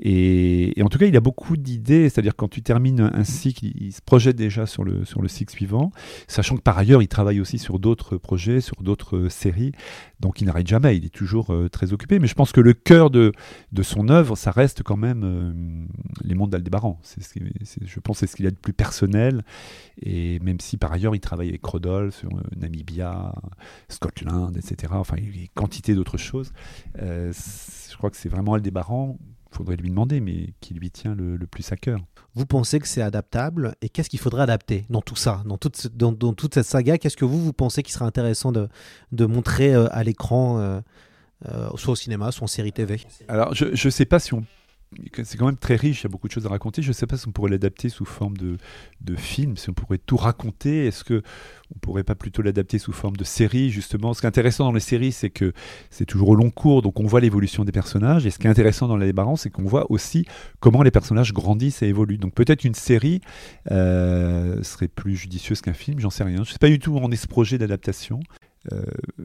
Et, 0.01 0.75
en 0.83 0.89
tout 0.89 0.99
cas, 0.99 1.07
il 1.07 1.17
a 1.17 1.21
beaucoup 1.21 1.57
d'idées, 1.57 2.09
c'est-à-dire 2.09 2.37
quand 2.37 2.49
tu 2.49 2.63
termines 2.63 3.01
un, 3.01 3.13
un 3.15 3.25
cycle, 3.25 3.65
il, 3.65 3.89
il 3.89 3.93
se 3.93 4.03
projette 4.03 4.37
déjà 4.37 4.67
sur 4.67 4.85
le, 4.85 5.05
sur 5.05 5.23
le 5.23 5.29
cycle 5.29 5.53
suivant, 5.53 5.93
sachant 6.27 6.57
que 6.57 6.63
par 6.63 6.77
ailleurs, 6.77 7.03
il 7.03 7.09
travaille 7.09 7.41
aussi 7.41 7.59
sur 7.59 7.79
d'autres 7.79 8.17
projets, 8.17 8.61
sur 8.61 8.83
d'autres 8.83 9.17
euh, 9.17 9.29
séries, 9.29 9.73
donc 10.21 10.41
il 10.41 10.47
n'arrête 10.47 10.67
jamais, 10.67 10.97
il 10.97 11.05
est 11.05 11.15
toujours 11.15 11.53
euh, 11.53 11.69
très 11.69 11.93
occupé, 11.93 12.19
mais 12.19 12.27
je 12.27 12.35
pense 12.35 12.53
que 12.53 12.61
le 12.61 12.73
cœur 12.73 13.11
de 13.11 13.33
de 13.73 13.83
son 13.83 14.09
œuvre, 14.09 14.37
ça 14.37 14.51
reste 14.51 14.83
quand 14.83 14.97
même 14.97 15.23
euh, 15.25 15.87
les 16.25 16.35
mondes 16.35 16.51
d'Aldébaran. 16.51 16.99
C'est 17.03 17.23
ce 17.23 17.39
je 17.85 18.01
pense 18.01 18.19
c'est 18.19 18.27
ce 18.27 18.37
qu'il 18.37 18.47
a 18.47 18.51
de 18.51 18.57
plus 18.57 18.73
personnel. 18.73 19.45
Et 20.03 20.39
même 20.41 20.61
si 20.61 20.77
par 20.77 20.93
ailleurs 20.93 21.15
il 21.15 21.21
travaille 21.21 21.49
avec 21.49 21.65
Rodolphe 21.65 22.17
sur 22.17 22.31
euh, 22.31 22.43
Namibia, 22.57 23.33
Scotland, 23.89 24.57
etc. 24.57 24.93
Enfin, 24.97 25.17
il 25.19 25.41
y 25.41 25.45
a 25.45 25.49
quantité 25.55 25.95
d'autres 25.95 26.19
choses. 26.19 26.53
je 26.97 27.97
crois 27.97 28.11
que 28.11 28.17
c'est 28.17 28.29
vraiment 28.29 28.55
Aldébaran. 28.55 29.19
Faudrait 29.51 29.77
lui 29.77 29.89
demander, 29.89 30.21
mais 30.21 30.53
qui 30.61 30.75
lui 30.75 30.91
tient 30.91 31.15
le, 31.15 31.37
le 31.37 31.47
plus 31.47 31.73
à 31.73 31.77
cœur. 31.77 32.01
Vous 32.35 32.45
pensez 32.47 32.79
que 32.81 32.87
c'est 32.87 33.01
adaptable 33.03 33.75
et 33.81 33.89
qu'est-ce 33.89 34.11
qu'il 34.11 34.19
faudrait 34.21 34.43
adapter 34.43 34.85
dans 34.91 35.01
tout 35.01 35.17
ça, 35.17 35.43
dans 35.47 35.57
toute, 35.57 35.77
ce- 35.77 35.89
dans, 35.89 36.13
dans 36.13 36.35
toute 36.35 36.55
cette 36.55 36.67
saga? 36.67 36.99
Qu'est-ce 36.99 37.17
que 37.17 37.25
vous, 37.25 37.43
vous 37.43 37.53
pensez 37.55 37.83
qu'il 37.83 37.93
serait 37.95 38.05
intéressant 38.05 38.53
de, 38.53 38.69
de 39.13 39.25
montrer 39.27 39.75
euh, 39.75 39.89
à 39.91 40.05
l'écran, 40.05 40.59
euh, 40.59 40.81
euh, 41.49 41.69
soit 41.77 41.93
au 41.93 41.97
cinéma, 41.97 42.31
soit 42.31 42.45
en 42.45 42.49
série 42.49 42.73
TV 42.73 43.01
Alors, 43.27 43.55
je 43.55 43.67
ne 43.87 43.91
sais 43.91 44.05
pas 44.05 44.19
si 44.19 44.35
on. 44.35 44.45
C'est 45.23 45.37
quand 45.37 45.47
même 45.47 45.59
très 45.59 45.77
riche, 45.77 46.01
il 46.01 46.05
y 46.05 46.07
a 46.07 46.09
beaucoup 46.09 46.29
de 46.29 46.33
choses 46.33 46.47
à 46.47 46.49
raconter. 46.49 46.81
Je 46.81 46.89
ne 46.89 46.93
sais 46.95 47.07
pas 47.07 47.19
si 47.19 47.29
on 47.29 47.33
pourrait 47.33 47.51
l'adapter 47.51 47.91
sous 47.91 48.07
forme 48.07 48.37
de, 48.37 48.57
de 49.03 49.17
film, 49.17 49.57
si 49.57 49.69
on 49.69 49.75
pourrait 49.75 49.99
tout 49.99 50.17
raconter. 50.17 50.87
Est-ce 50.87 51.05
que 51.05 51.23
on 51.75 51.79
pourrait 51.79 52.05
pas 52.05 52.15
plutôt 52.15 52.41
l'adapter 52.41 52.79
sous 52.79 52.93
forme 52.93 53.17
de 53.17 53.25
série, 53.25 53.71
justement? 53.71 54.15
Ce 54.15 54.21
qui 54.21 54.27
est 54.27 54.29
intéressant 54.29 54.65
dans 54.65 54.73
les 54.73 54.81
séries, 54.81 55.13
c'est 55.13 55.29
que 55.29 55.53
c'est 55.91 56.07
toujours 56.07 56.31
au 56.31 56.35
long 56.35 56.51
cours, 56.51 56.81
donc 56.81 57.01
on 57.01 57.07
voit 57.07 57.21
l'évolution 57.21 57.65
des 57.65 57.73
personnages. 57.73 58.25
Et 58.25 58.31
ce 58.31 58.39
qui 58.39 58.47
est 58.47 58.51
intéressant 58.51 58.89
dans 58.89 58.97
la 58.97 59.05
débarran, 59.05 59.37
c'est 59.37 59.51
qu'on 59.51 59.65
voit 59.65 59.91
aussi 59.91 60.25
comment 60.61 60.83
les 60.83 60.91
personnages 60.91 61.35
grandissent 61.35 61.83
et 61.83 61.87
évoluent. 61.87 62.19
Donc 62.19 62.33
peut-être 62.35 62.65
une 62.65 62.75
série 62.75 63.21
euh, 63.71 64.63
serait 64.63 64.89
plus 64.89 65.17
judicieuse 65.17 65.61
qu'un 65.61 65.75
film, 65.75 66.01
j'en 66.01 66.11
sais 66.11 66.25
rien. 66.25 66.39
Je 66.39 66.51
ne 66.51 66.53
sais 66.53 66.59
pas 66.59 66.69
du 66.69 66.79
tout 66.79 66.93
où 66.93 66.99
en 66.99 67.11
est 67.11 67.17
ce 67.17 67.29
projet 67.29 67.59
d'adaptation. 67.59 68.21
Euh, 68.73 68.83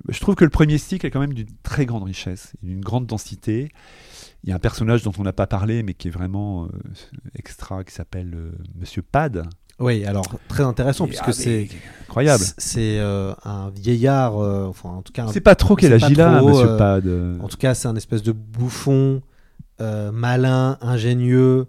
je 0.09 0.19
trouve 0.19 0.35
que 0.35 0.43
le 0.43 0.49
premier 0.49 0.77
cycle 0.77 1.05
est 1.05 1.11
quand 1.11 1.19
même 1.19 1.33
d'une 1.33 1.49
très 1.63 1.85
grande 1.85 2.03
richesse, 2.03 2.53
d'une 2.61 2.81
grande 2.81 3.05
densité. 3.05 3.69
Il 4.43 4.49
y 4.49 4.51
a 4.51 4.55
un 4.55 4.59
personnage 4.59 5.03
dont 5.03 5.11
on 5.17 5.23
n'a 5.23 5.33
pas 5.33 5.47
parlé, 5.47 5.83
mais 5.83 5.93
qui 5.93 6.07
est 6.09 6.11
vraiment 6.11 6.65
euh, 6.65 6.67
extra, 7.35 7.83
qui 7.83 7.93
s'appelle 7.93 8.33
euh, 8.35 8.51
Monsieur 8.79 9.01
Pad. 9.01 9.43
Oui, 9.79 10.05
alors 10.05 10.25
très 10.47 10.63
intéressant 10.63 11.05
Et- 11.05 11.09
puisque 11.09 11.23
ah, 11.29 11.33
c'est 11.33 11.67
incroyable. 12.03 12.43
c'est- 12.57 12.99
euh, 12.99 13.33
un 13.43 13.69
vieillard, 13.71 14.35
enfin 14.35 14.89
en 14.89 15.01
tout 15.01 15.13
cas. 15.13 15.27
C'est 15.31 15.41
pas 15.41 15.55
trop 15.55 15.75
quel 15.75 15.89
sait 15.89 15.95
âge 15.95 16.01
pas 16.01 16.09
il 16.09 16.21
a, 16.21 16.37
trop, 16.37 16.49
Monsieur 16.49 16.77
Pad. 16.77 17.07
En 17.41 17.47
tout 17.47 17.57
cas, 17.57 17.73
c'est 17.73 17.87
un 17.87 17.95
espèce 17.95 18.21
de 18.23 18.31
bouffon, 18.31 19.21
malin, 19.79 20.77
ingénieux. 20.81 21.67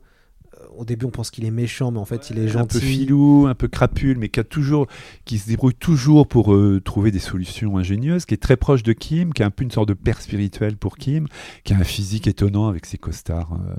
Au 0.77 0.85
début, 0.85 1.07
on 1.07 1.11
pense 1.11 1.31
qu'il 1.31 1.45
est 1.45 1.51
méchant, 1.51 1.91
mais 1.91 1.99
en 1.99 2.05
fait, 2.05 2.31
il 2.31 2.39
est 2.39 2.43
un 2.57 2.65
peu 2.65 2.79
gentil. 2.79 2.81
filou, 2.81 3.47
un 3.49 3.55
peu 3.55 3.69
crapule, 3.69 4.19
mais 4.19 4.29
qui, 4.29 4.41
a 4.41 4.45
toujours, 4.45 4.87
qui 5.25 5.39
se 5.39 5.49
débrouille 5.49 5.75
toujours 5.75 6.27
pour 6.27 6.55
euh, 6.55 6.81
trouver 6.85 7.11
des 7.11 7.19
solutions 7.19 7.79
ingénieuses, 7.79 8.25
qui 8.27 8.35
est 8.35 8.43
très 8.43 8.57
proche 8.57 8.83
de 8.83 8.93
Kim, 8.93 9.33
qui 9.33 9.43
a 9.43 9.47
un 9.47 9.51
peu 9.51 9.65
une 9.65 9.71
sorte 9.71 9.89
de 9.89 9.95
père 9.95 10.21
spirituel 10.21 10.77
pour 10.77 10.97
Kim, 10.97 11.27
qui 11.65 11.75
a 11.75 11.77
un 11.77 11.85
physique 11.85 12.27
étonnant 12.27 12.69
avec 12.69 12.87
ses 12.87 12.99
costards 12.99 13.53
euh, 13.53 13.75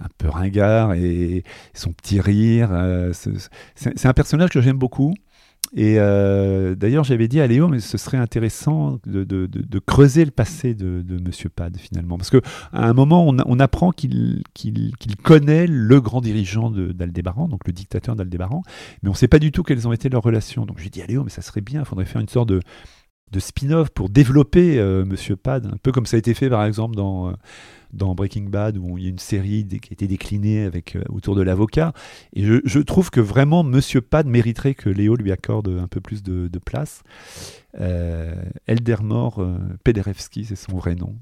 un 0.00 0.08
peu 0.18 0.28
ringards 0.28 0.94
et 0.94 1.44
son 1.74 1.92
petit 1.92 2.20
rire. 2.20 2.70
euh, 2.72 3.12
c'est 3.74 4.06
un 4.06 4.12
personnage 4.12 4.50
que 4.50 4.60
j'aime 4.60 4.78
beaucoup. 4.78 5.14
Et 5.72 5.96
euh, 5.98 6.74
d'ailleurs, 6.74 7.04
j'avais 7.04 7.28
dit 7.28 7.40
à 7.40 7.46
Léo, 7.46 7.68
mais 7.68 7.78
ce 7.78 7.96
serait 7.96 8.16
intéressant 8.16 8.98
de, 9.06 9.22
de- 9.22 9.78
creuser 9.78 10.24
le 10.24 10.32
passé 10.32 10.74
de, 10.74 11.04
Monsieur 11.20 11.48
Pad 11.48 11.76
finalement, 11.76 12.16
parce 12.16 12.30
que 12.30 12.40
à 12.72 12.88
un 12.88 12.92
moment, 12.92 13.26
on, 13.28 13.60
apprend 13.60 13.92
qu'il 13.92 14.42
connaît 15.22 15.66
le 15.68 16.00
grand 16.00 16.20
dirigeant 16.20 16.70
d'Aldébaran, 16.70 17.48
donc 17.48 17.66
le 17.66 17.72
dictateur 17.72 18.16
d'Aldébaran, 18.16 18.62
mais 19.02 19.08
on 19.08 19.12
ne 19.12 19.16
sait 19.16 19.28
pas 19.28 19.38
du 19.38 19.52
tout 19.52 19.62
quelles 19.62 19.86
ont 19.86 19.92
été 19.92 20.08
leurs 20.08 20.22
relations. 20.22 20.66
Donc 20.66 20.78
j'ai 20.78 20.90
dit 20.90 21.02
à 21.02 21.06
Léo, 21.06 21.22
mais 21.22 21.30
ça 21.30 21.42
serait 21.42 21.60
bien, 21.60 21.80
il 21.80 21.86
faudrait 21.86 22.04
faire 22.04 22.20
une 22.20 22.28
sorte 22.28 22.48
de, 22.48 22.60
de 23.30 23.38
spin-off 23.40 23.90
pour 23.90 24.08
développer 24.10 24.78
euh, 24.78 25.04
Monsieur 25.04 25.36
Pad, 25.36 25.66
un 25.66 25.76
peu 25.82 25.92
comme 25.92 26.06
ça 26.06 26.16
a 26.16 26.18
été 26.18 26.34
fait 26.34 26.50
par 26.50 26.64
exemple 26.64 26.96
dans, 26.96 27.28
euh, 27.28 27.32
dans 27.92 28.14
Breaking 28.14 28.44
Bad, 28.50 28.76
où 28.78 28.98
il 28.98 29.04
y 29.04 29.06
a 29.06 29.10
une 29.10 29.18
série 29.18 29.66
qui 29.66 29.90
a 29.90 29.92
été 29.92 30.06
déclinée 30.06 30.64
avec, 30.64 30.96
euh, 30.96 31.02
autour 31.08 31.34
de 31.34 31.42
l'avocat. 31.42 31.92
Et 32.34 32.44
je, 32.44 32.60
je 32.64 32.78
trouve 32.80 33.10
que 33.10 33.20
vraiment 33.20 33.62
Monsieur 33.62 34.00
Pad 34.00 34.26
mériterait 34.26 34.74
que 34.74 34.88
Léo 34.88 35.16
lui 35.16 35.32
accorde 35.32 35.68
un 35.68 35.88
peu 35.88 36.00
plus 36.00 36.22
de, 36.22 36.48
de 36.48 36.58
place. 36.58 37.02
Euh, 37.78 38.34
Eldermore 38.66 39.40
euh, 39.40 39.58
Pederewski, 39.84 40.44
c'est 40.44 40.56
son 40.56 40.76
vrai 40.76 40.94
nom, 40.94 41.14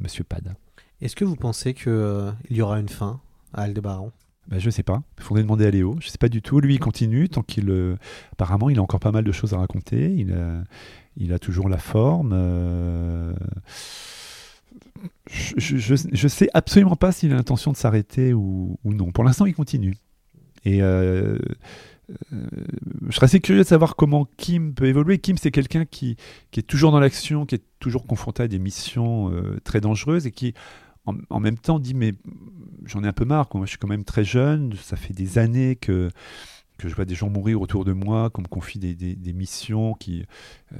Monsieur 0.00 0.24
Pad. 0.24 0.54
Est-ce 1.00 1.16
que 1.16 1.24
vous 1.24 1.36
pensez 1.36 1.74
qu'il 1.74 2.32
y 2.50 2.62
aura 2.62 2.78
une 2.78 2.88
fin 2.88 3.20
à 3.52 3.62
Aldébaran 3.62 4.12
Ben, 4.48 4.58
je 4.60 4.70
sais 4.70 4.82
pas. 4.84 5.02
Il 5.18 5.24
faudrait 5.24 5.42
demander 5.42 5.66
à 5.66 5.70
Léo. 5.70 5.96
Je 6.00 6.08
sais 6.08 6.18
pas 6.18 6.28
du 6.28 6.42
tout. 6.42 6.60
Lui, 6.60 6.74
il 6.74 6.78
continue 6.78 7.28
tant 7.28 7.42
qu'il. 7.42 7.68
euh, 7.70 7.96
apparemment, 8.32 8.70
il 8.70 8.78
a 8.78 8.82
encore 8.82 9.00
pas 9.00 9.10
mal 9.12 9.24
de 9.24 9.32
choses 9.32 9.52
à 9.54 9.58
raconter. 9.58 10.14
Il 10.14 10.32
a, 10.32 10.62
il 11.16 11.32
a 11.32 11.38
toujours 11.40 11.68
la 11.68 11.78
forme. 11.78 12.30
euh, 12.34 13.34
Je, 15.28 15.76
je 15.76 16.28
sais 16.28 16.48
absolument 16.54 16.96
pas 16.96 17.12
s'il 17.12 17.32
a 17.32 17.36
l'intention 17.36 17.72
de 17.72 17.76
s'arrêter 17.76 18.34
ou, 18.34 18.78
non. 18.84 19.12
Pour 19.12 19.24
l'instant, 19.24 19.46
il 19.46 19.54
continue. 19.54 19.94
Et 20.64 20.82
euh, 20.82 21.38
euh, 22.32 22.46
je 23.08 23.14
serais 23.14 23.24
assez 23.24 23.40
curieux 23.40 23.62
de 23.62 23.66
savoir 23.66 23.96
comment 23.96 24.28
Kim 24.36 24.74
peut 24.74 24.86
évoluer. 24.86 25.18
Kim, 25.18 25.36
c'est 25.36 25.50
quelqu'un 25.50 25.84
qui, 25.84 26.16
est 26.56 26.66
toujours 26.66 26.92
dans 26.92 27.00
l'action, 27.00 27.46
qui 27.46 27.56
est 27.56 27.64
toujours 27.80 28.06
confronté 28.06 28.44
à 28.44 28.48
des 28.48 28.58
missions 28.58 29.32
euh, 29.32 29.58
très 29.64 29.80
dangereuses 29.80 30.26
et 30.26 30.30
qui, 30.30 30.54
en, 31.06 31.14
en 31.30 31.40
même 31.40 31.58
temps, 31.58 31.78
dit 31.78 31.94
Mais 31.94 32.12
j'en 32.84 33.02
ai 33.04 33.08
un 33.08 33.12
peu 33.12 33.24
marre. 33.24 33.48
Moi, 33.54 33.66
je 33.66 33.70
suis 33.70 33.78
quand 33.78 33.88
même 33.88 34.04
très 34.04 34.24
jeune. 34.24 34.74
Ça 34.80 34.96
fait 34.96 35.14
des 35.14 35.38
années 35.38 35.76
que, 35.76 36.10
que 36.78 36.88
je 36.88 36.94
vois 36.94 37.04
des 37.04 37.14
gens 37.14 37.28
mourir 37.28 37.60
autour 37.60 37.84
de 37.84 37.92
moi, 37.92 38.30
qu'on 38.30 38.42
me 38.42 38.48
confie 38.48 38.78
des, 38.78 39.32
missions 39.32 39.94
qui. 39.94 40.24
euh, 40.72 40.76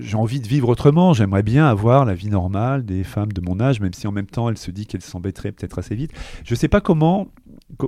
j'ai 0.00 0.16
envie 0.16 0.40
de 0.40 0.46
vivre 0.46 0.68
autrement. 0.68 1.14
J'aimerais 1.14 1.42
bien 1.42 1.66
avoir 1.66 2.04
la 2.04 2.14
vie 2.14 2.28
normale 2.28 2.84
des 2.84 3.04
femmes 3.04 3.32
de 3.32 3.40
mon 3.40 3.60
âge, 3.60 3.80
même 3.80 3.94
si 3.94 4.06
en 4.06 4.12
même 4.12 4.26
temps, 4.26 4.48
elle 4.48 4.58
se 4.58 4.70
dit 4.70 4.86
qu'elle 4.86 5.02
s'embêterait 5.02 5.52
peut-être 5.52 5.78
assez 5.78 5.94
vite. 5.94 6.12
Je 6.44 6.54
ne 6.54 6.58
sais 6.58 6.68
pas 6.68 6.80
comment 6.80 7.28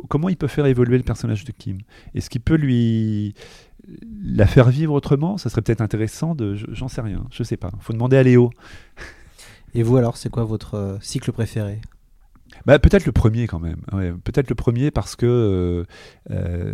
comment 0.09 0.29
il 0.29 0.37
peut 0.37 0.49
faire 0.49 0.67
évoluer 0.67 0.97
le 0.97 1.05
personnage 1.05 1.45
de 1.45 1.53
Kim 1.53 1.79
Est-ce 2.15 2.31
qu'il 2.31 2.41
peut 2.41 2.57
lui 2.57 3.35
la 4.23 4.47
faire 4.47 4.69
vivre 4.69 4.95
autrement? 4.95 5.37
Ça 5.37 5.51
serait 5.51 5.63
peut-être 5.63 5.81
intéressant. 5.81 6.35
De, 6.35 6.55
j'en 6.55 6.89
sais 6.89 7.01
rien. 7.01 7.27
Je 7.31 7.43
sais 7.43 7.57
pas. 7.57 7.71
Faut 7.81 7.93
demander 7.93 8.17
à 8.17 8.23
Léo. 8.23 8.51
Et 9.75 9.83
vous 9.83 9.97
alors, 9.97 10.17
c'est 10.17 10.31
quoi 10.31 10.45
votre 10.45 10.75
euh, 10.75 10.99
cycle 11.01 11.33
préféré? 11.33 11.81
Bah, 12.67 12.79
peut-être 12.79 13.07
le 13.07 13.13
premier 13.13 13.47
quand 13.47 13.61
même. 13.61 13.77
peut-être 14.25 14.49
le 14.49 14.55
premier 14.55 14.91
parce 14.91 15.17
que 15.17 15.27
euh, 15.27 15.85
euh, 16.31 16.73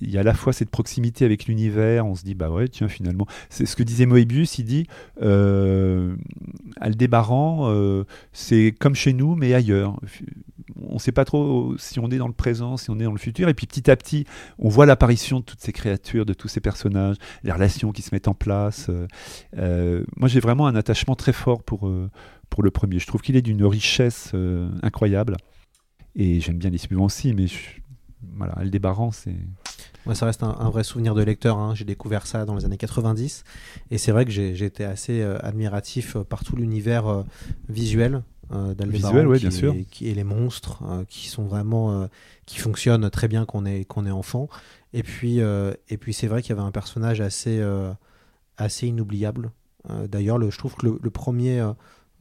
il 0.00 0.10
y 0.10 0.16
a 0.16 0.20
à 0.20 0.24
la 0.24 0.34
fois 0.34 0.52
cette 0.52 0.70
proximité 0.70 1.24
avec 1.24 1.46
l'univers. 1.46 2.06
On 2.06 2.14
se 2.14 2.24
dit 2.24 2.34
bah 2.34 2.50
ouais 2.50 2.68
tiens 2.68 2.88
finalement 2.88 3.26
c'est 3.48 3.66
ce 3.66 3.76
que 3.76 3.82
disait 3.82 4.06
Moebius. 4.06 4.58
Il 4.58 4.64
dit 4.64 4.86
euh, 5.22 6.14
Aldébaran 6.80 7.72
c'est 8.32 8.74
comme 8.78 8.94
chez 8.94 9.12
nous 9.12 9.34
mais 9.34 9.54
ailleurs. 9.54 9.98
On 10.80 10.94
ne 10.94 10.98
sait 10.98 11.12
pas 11.12 11.24
trop 11.24 11.74
si 11.78 12.00
on 12.00 12.10
est 12.10 12.18
dans 12.18 12.26
le 12.26 12.34
présent, 12.34 12.76
si 12.76 12.90
on 12.90 12.98
est 12.98 13.04
dans 13.04 13.12
le 13.12 13.18
futur. 13.18 13.48
Et 13.48 13.54
puis 13.54 13.66
petit 13.66 13.90
à 13.90 13.96
petit, 13.96 14.24
on 14.58 14.68
voit 14.68 14.86
l'apparition 14.86 15.40
de 15.40 15.44
toutes 15.44 15.60
ces 15.60 15.72
créatures, 15.72 16.24
de 16.24 16.34
tous 16.34 16.48
ces 16.48 16.60
personnages, 16.60 17.16
les 17.42 17.52
relations 17.52 17.92
qui 17.92 18.02
se 18.02 18.14
mettent 18.14 18.28
en 18.28 18.34
place. 18.34 18.90
moi 19.54 20.28
j'ai 20.28 20.40
vraiment 20.40 20.66
un 20.66 20.74
attachement 20.74 21.14
très 21.16 21.32
fort 21.32 21.62
pour 21.62 21.90
pour 22.54 22.62
le 22.62 22.70
premier. 22.70 23.00
Je 23.00 23.06
trouve 23.06 23.20
qu'il 23.20 23.34
est 23.34 23.42
d'une 23.42 23.64
richesse 23.64 24.30
euh, 24.34 24.70
incroyable. 24.82 25.36
Et 26.14 26.40
j'aime 26.40 26.58
bien 26.58 26.70
les 26.70 26.78
suivants 26.78 27.06
aussi, 27.06 27.34
mais 27.34 27.46
voilà, 28.36 28.52
Aldébaran, 28.52 29.10
c'est. 29.10 29.34
Moi, 30.06 30.14
ça 30.14 30.26
reste 30.26 30.44
un, 30.44 30.70
vrai 30.70 30.84
souvenir 30.84 31.14
de 31.14 31.22
lecteur. 31.22 31.58
Hein. 31.58 31.74
J'ai 31.74 31.84
découvert 31.84 32.26
ça 32.26 32.44
dans 32.44 32.54
les 32.54 32.64
années 32.64 32.76
90. 32.76 33.42
Et 33.90 33.98
c'est 33.98 34.12
vrai 34.12 34.24
que 34.24 34.30
j'ai 34.30 34.64
été 34.64 34.84
assez 34.84 35.20
euh, 35.20 35.38
admiratif 35.40 36.14
euh, 36.14 36.22
par 36.22 36.44
tout 36.44 36.54
l'univers 36.54 37.24
visuel 37.68 38.22
d'Aldébaran. 38.50 39.30
bien 39.32 39.50
sûr. 39.50 39.74
Qui, 39.90 40.08
et 40.08 40.14
les 40.14 40.24
monstres 40.24 40.82
qui 41.08 41.28
sont 41.28 41.44
vraiment. 41.44 42.08
qui 42.46 42.58
fonctionnent 42.58 43.08
très 43.10 43.28
bien 43.28 43.44
qu'on 43.44 43.64
est, 43.66 43.84
qu'on 43.84 44.06
est 44.06 44.10
enfant. 44.10 44.48
Et 44.92 45.02
puis, 45.02 45.38
et 45.38 45.96
puis 45.98 46.12
c'est 46.12 46.26
vrai 46.26 46.42
qu'il 46.42 46.50
y 46.50 46.58
avait 46.58 46.66
un 46.66 46.72
personnage 46.72 47.20
assez, 47.20 47.62
assez 48.56 48.86
inoubliable. 48.86 49.50
D'ailleurs, 50.08 50.40
je 50.50 50.58
trouve 50.58 50.74
que 50.74 50.86
le 50.86 51.10
premier 51.10 51.64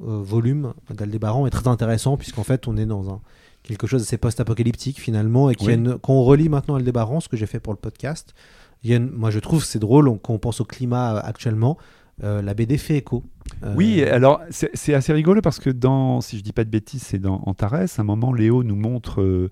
euh, 0.01 0.21
volume 0.23 0.73
d'Aldébaran 0.89 1.45
est 1.45 1.51
très 1.51 1.67
intéressant 1.67 2.17
puisqu'en 2.17 2.43
fait 2.43 2.67
on 2.67 2.77
est 2.77 2.85
dans 2.87 3.11
un 3.11 3.21
quelque 3.61 3.85
chose 3.85 4.01
d'assez 4.01 4.17
post-apocalyptique 4.17 4.99
finalement 4.99 5.51
et 5.51 5.55
qui 5.55 5.67
quand 6.01 6.13
on 6.13 6.23
relit 6.23 6.49
maintenant 6.49 6.75
Aldébaran, 6.75 7.19
ce 7.19 7.29
que 7.29 7.37
j'ai 7.37 7.45
fait 7.45 7.59
pour 7.59 7.73
le 7.73 7.77
podcast, 7.77 8.33
il 8.81 8.89
y 8.89 8.95
a 8.95 8.99
moi 8.99 9.29
je 9.29 9.37
trouve 9.37 9.63
c'est 9.63 9.77
drôle 9.77 10.05
quand 10.23 10.33
on 10.33 10.39
pense 10.39 10.61
au 10.61 10.65
climat 10.65 11.19
actuellement, 11.19 11.77
euh, 12.21 12.43
la 12.43 12.53
BD 12.53 12.77
fait 12.77 12.97
écho. 12.97 13.23
Euh, 13.63 13.73
oui, 13.75 14.03
alors 14.03 14.39
c'est 14.51 14.93
assez 14.93 15.11
rigolo 15.11 15.41
parce 15.41 15.57
que 15.59 15.71
dans, 15.71 16.21
si 16.21 16.37
je 16.37 16.43
dis 16.43 16.53
pas 16.53 16.63
de 16.63 16.69
bêtises, 16.69 17.01
c'est 17.01 17.17
dans 17.17 17.41
Antares, 17.45 17.73
à 17.73 17.87
un 17.97 18.03
moment 18.03 18.31
Léo 18.31 18.61
nous 18.63 18.75
montre 18.75 19.19
euh, 19.21 19.49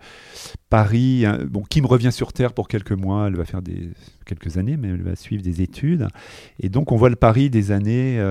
Paris, 0.70 1.26
hein, 1.26 1.39
bon, 1.49 1.64
Kim 1.64 1.88
revient 1.88 2.12
sur 2.12 2.34
Terre 2.34 2.53
pour 2.53 2.68
quelques 2.68 2.91
mois, 2.91 3.26
elle 3.28 3.36
va 3.36 3.45
faire 3.45 3.64
des, 3.64 3.89
quelques 4.26 4.57
années, 4.57 4.78
mais 4.78 4.89
elle 4.89 5.01
va 5.01 5.16
suivre 5.16 5.41
des 5.41 5.64
études. 5.64 6.07
Et 6.59 6.70
donc 6.70 6.91
on 6.91 6.97
voit 6.97 7.09
le 7.09 7.16
Paris 7.16 7.49
des 7.49 7.72
années, 7.72 8.24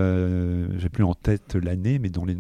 j'ai 0.79 0.89
plus 0.89 1.03
en 1.05 1.15
tête 1.15 1.57
l'année, 1.57 1.99
mais 1.99 2.11
dans 2.11 2.25
les 2.25 2.37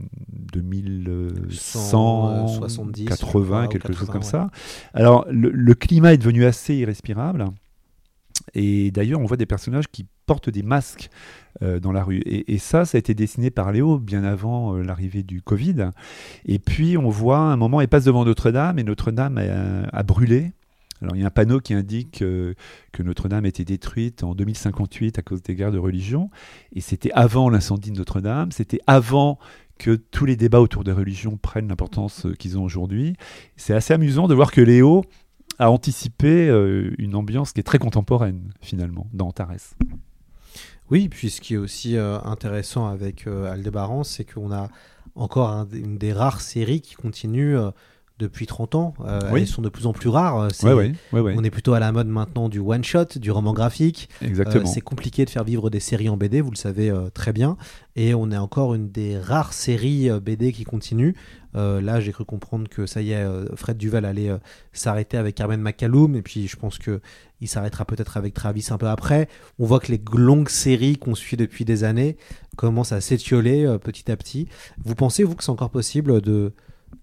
2170, 0.52 3.06
80, 3.06 3.66
quelque 3.66 3.92
chose 3.92 4.10
comme 4.10 4.22
ça. 4.22 4.48
Alors 4.94 5.26
le 5.28 5.74
climat 5.74 6.14
est 6.14 6.18
devenu 6.18 6.44
assez 6.44 6.76
irrespirable. 6.76 7.46
Et 8.54 8.90
d'ailleurs, 8.90 9.20
on 9.20 9.26
voit 9.26 9.36
des 9.36 9.46
personnages 9.46 9.88
qui 9.88 10.06
portent 10.26 10.50
des 10.50 10.62
masques 10.62 11.10
dans 11.60 11.92
la 11.92 12.02
rue. 12.02 12.22
Et, 12.24 12.58
ça, 12.58 12.84
ça 12.84 12.96
a 12.96 12.98
été 12.98 13.14
dessiné 13.14 13.50
par 13.50 13.72
Léo 13.72 13.98
bien 13.98 14.24
avant 14.24 14.74
euh, 14.74 14.82
l'arrivée 14.82 15.22
du 15.22 15.42
Covid. 15.42 15.90
Et 16.46 16.58
puis, 16.58 16.96
on 16.96 17.10
voit 17.10 17.38
un 17.38 17.56
moment, 17.56 17.80
il 17.80 17.88
passe 17.88 18.04
devant 18.04 18.24
Notre-Dame 18.24 18.78
et 18.78 18.84
Notre-Dame 18.84 19.38
a, 19.92 20.02
brûlé. 20.02 20.52
Alors, 21.02 21.16
il 21.16 21.20
y 21.20 21.24
a 21.24 21.26
un 21.26 21.30
panneau 21.30 21.60
qui 21.60 21.74
indique 21.74 22.22
euh, 22.22 22.54
que 22.92 23.02
Notre-Dame 23.02 23.44
a 23.44 23.48
été 23.48 23.64
détruite 23.64 24.22
en 24.22 24.34
2058 24.34 25.18
à 25.18 25.22
cause 25.22 25.42
des 25.42 25.54
guerres 25.54 25.72
de 25.72 25.78
religion. 25.78 26.30
Et 26.74 26.80
c'était 26.80 27.12
avant 27.12 27.48
l'incendie 27.48 27.90
de 27.90 27.96
Notre-Dame, 27.96 28.52
c'était 28.52 28.80
avant 28.86 29.38
que 29.78 29.96
tous 29.96 30.26
les 30.26 30.36
débats 30.36 30.60
autour 30.60 30.84
des 30.84 30.92
religions 30.92 31.38
prennent 31.38 31.68
l'importance 31.68 32.26
qu'ils 32.38 32.58
ont 32.58 32.64
aujourd'hui. 32.64 33.16
C'est 33.56 33.72
assez 33.72 33.94
amusant 33.94 34.28
de 34.28 34.34
voir 34.34 34.52
que 34.52 34.60
Léo 34.60 35.04
a 35.58 35.70
anticipé 35.70 36.48
euh, 36.48 36.94
une 36.98 37.14
ambiance 37.14 37.52
qui 37.52 37.60
est 37.60 37.64
très 37.64 37.78
contemporaine, 37.78 38.52
finalement, 38.60 39.06
dans 39.14 39.28
Antares. 39.28 39.74
Oui, 40.90 41.08
puis 41.08 41.30
ce 41.30 41.40
qui 41.40 41.54
est 41.54 41.56
aussi 41.56 41.96
euh, 41.96 42.18
intéressant 42.22 42.88
avec 42.88 43.26
euh, 43.28 43.50
Aldébaran, 43.52 44.02
c'est 44.02 44.24
qu'on 44.24 44.50
a 44.52 44.68
encore 45.14 45.66
une 45.72 45.98
des 45.98 46.12
rares 46.12 46.40
séries 46.40 46.80
qui 46.80 46.94
continue 46.96 47.56
depuis 48.20 48.46
30 48.46 48.74
ans. 48.74 48.94
Elles 49.34 49.46
sont 49.46 49.62
de 49.62 49.68
plus 49.68 49.86
en 49.86 49.92
plus 49.92 50.08
rares. 50.08 50.48
on 51.12 51.44
est 51.44 51.50
plutôt 51.50 51.74
à 51.74 51.80
la 51.80 51.92
mode 51.92 52.08
maintenant 52.08 52.48
du 52.48 52.58
one-shot, 52.58 53.06
du 53.16 53.30
roman 53.30 53.52
graphique. 53.52 54.08
Exactement. 54.22 54.66
c'est 54.66 54.80
compliqué 54.80 55.24
de 55.24 55.30
faire 55.30 55.44
vivre 55.44 55.70
des 55.70 55.80
séries 55.80 56.08
en 56.08 56.16
BD, 56.16 56.40
vous 56.40 56.50
le 56.50 56.56
savez 56.56 56.92
très 57.14 57.32
bien. 57.32 57.56
Et 57.96 58.14
on 58.14 58.30
est 58.30 58.36
encore 58.36 58.74
une 58.74 58.90
des 58.90 59.18
rares 59.18 59.52
séries 59.52 60.08
BD 60.20 60.52
qui 60.52 60.64
continue. 60.64 61.16
Euh, 61.56 61.80
là, 61.80 62.00
j'ai 62.00 62.12
cru 62.12 62.24
comprendre 62.24 62.68
que 62.68 62.86
ça 62.86 63.02
y 63.02 63.12
est, 63.12 63.16
euh, 63.16 63.44
Fred 63.56 63.76
Duval 63.76 64.04
allait 64.04 64.30
euh, 64.30 64.38
s'arrêter 64.72 65.16
avec 65.16 65.34
Carmen 65.34 65.60
McCallum, 65.60 66.14
et 66.14 66.22
puis 66.22 66.46
je 66.46 66.56
pense 66.56 66.78
que 66.78 67.00
il 67.40 67.48
s'arrêtera 67.48 67.84
peut-être 67.84 68.16
avec 68.16 68.34
Travis 68.34 68.68
un 68.70 68.78
peu 68.78 68.88
après. 68.88 69.28
On 69.58 69.66
voit 69.66 69.80
que 69.80 69.90
les 69.90 70.00
longues 70.12 70.50
séries 70.50 70.98
qu'on 70.98 71.14
suit 71.14 71.36
depuis 71.36 71.64
des 71.64 71.84
années 71.84 72.16
commencent 72.56 72.92
à 72.92 73.00
s'étioler 73.00 73.78
petit 73.82 74.12
à 74.12 74.16
petit. 74.16 74.46
Vous 74.84 74.94
pensez, 74.94 75.24
vous, 75.24 75.34
que 75.34 75.42
c'est 75.42 75.50
encore 75.50 75.70
possible 75.70 76.20
de 76.20 76.52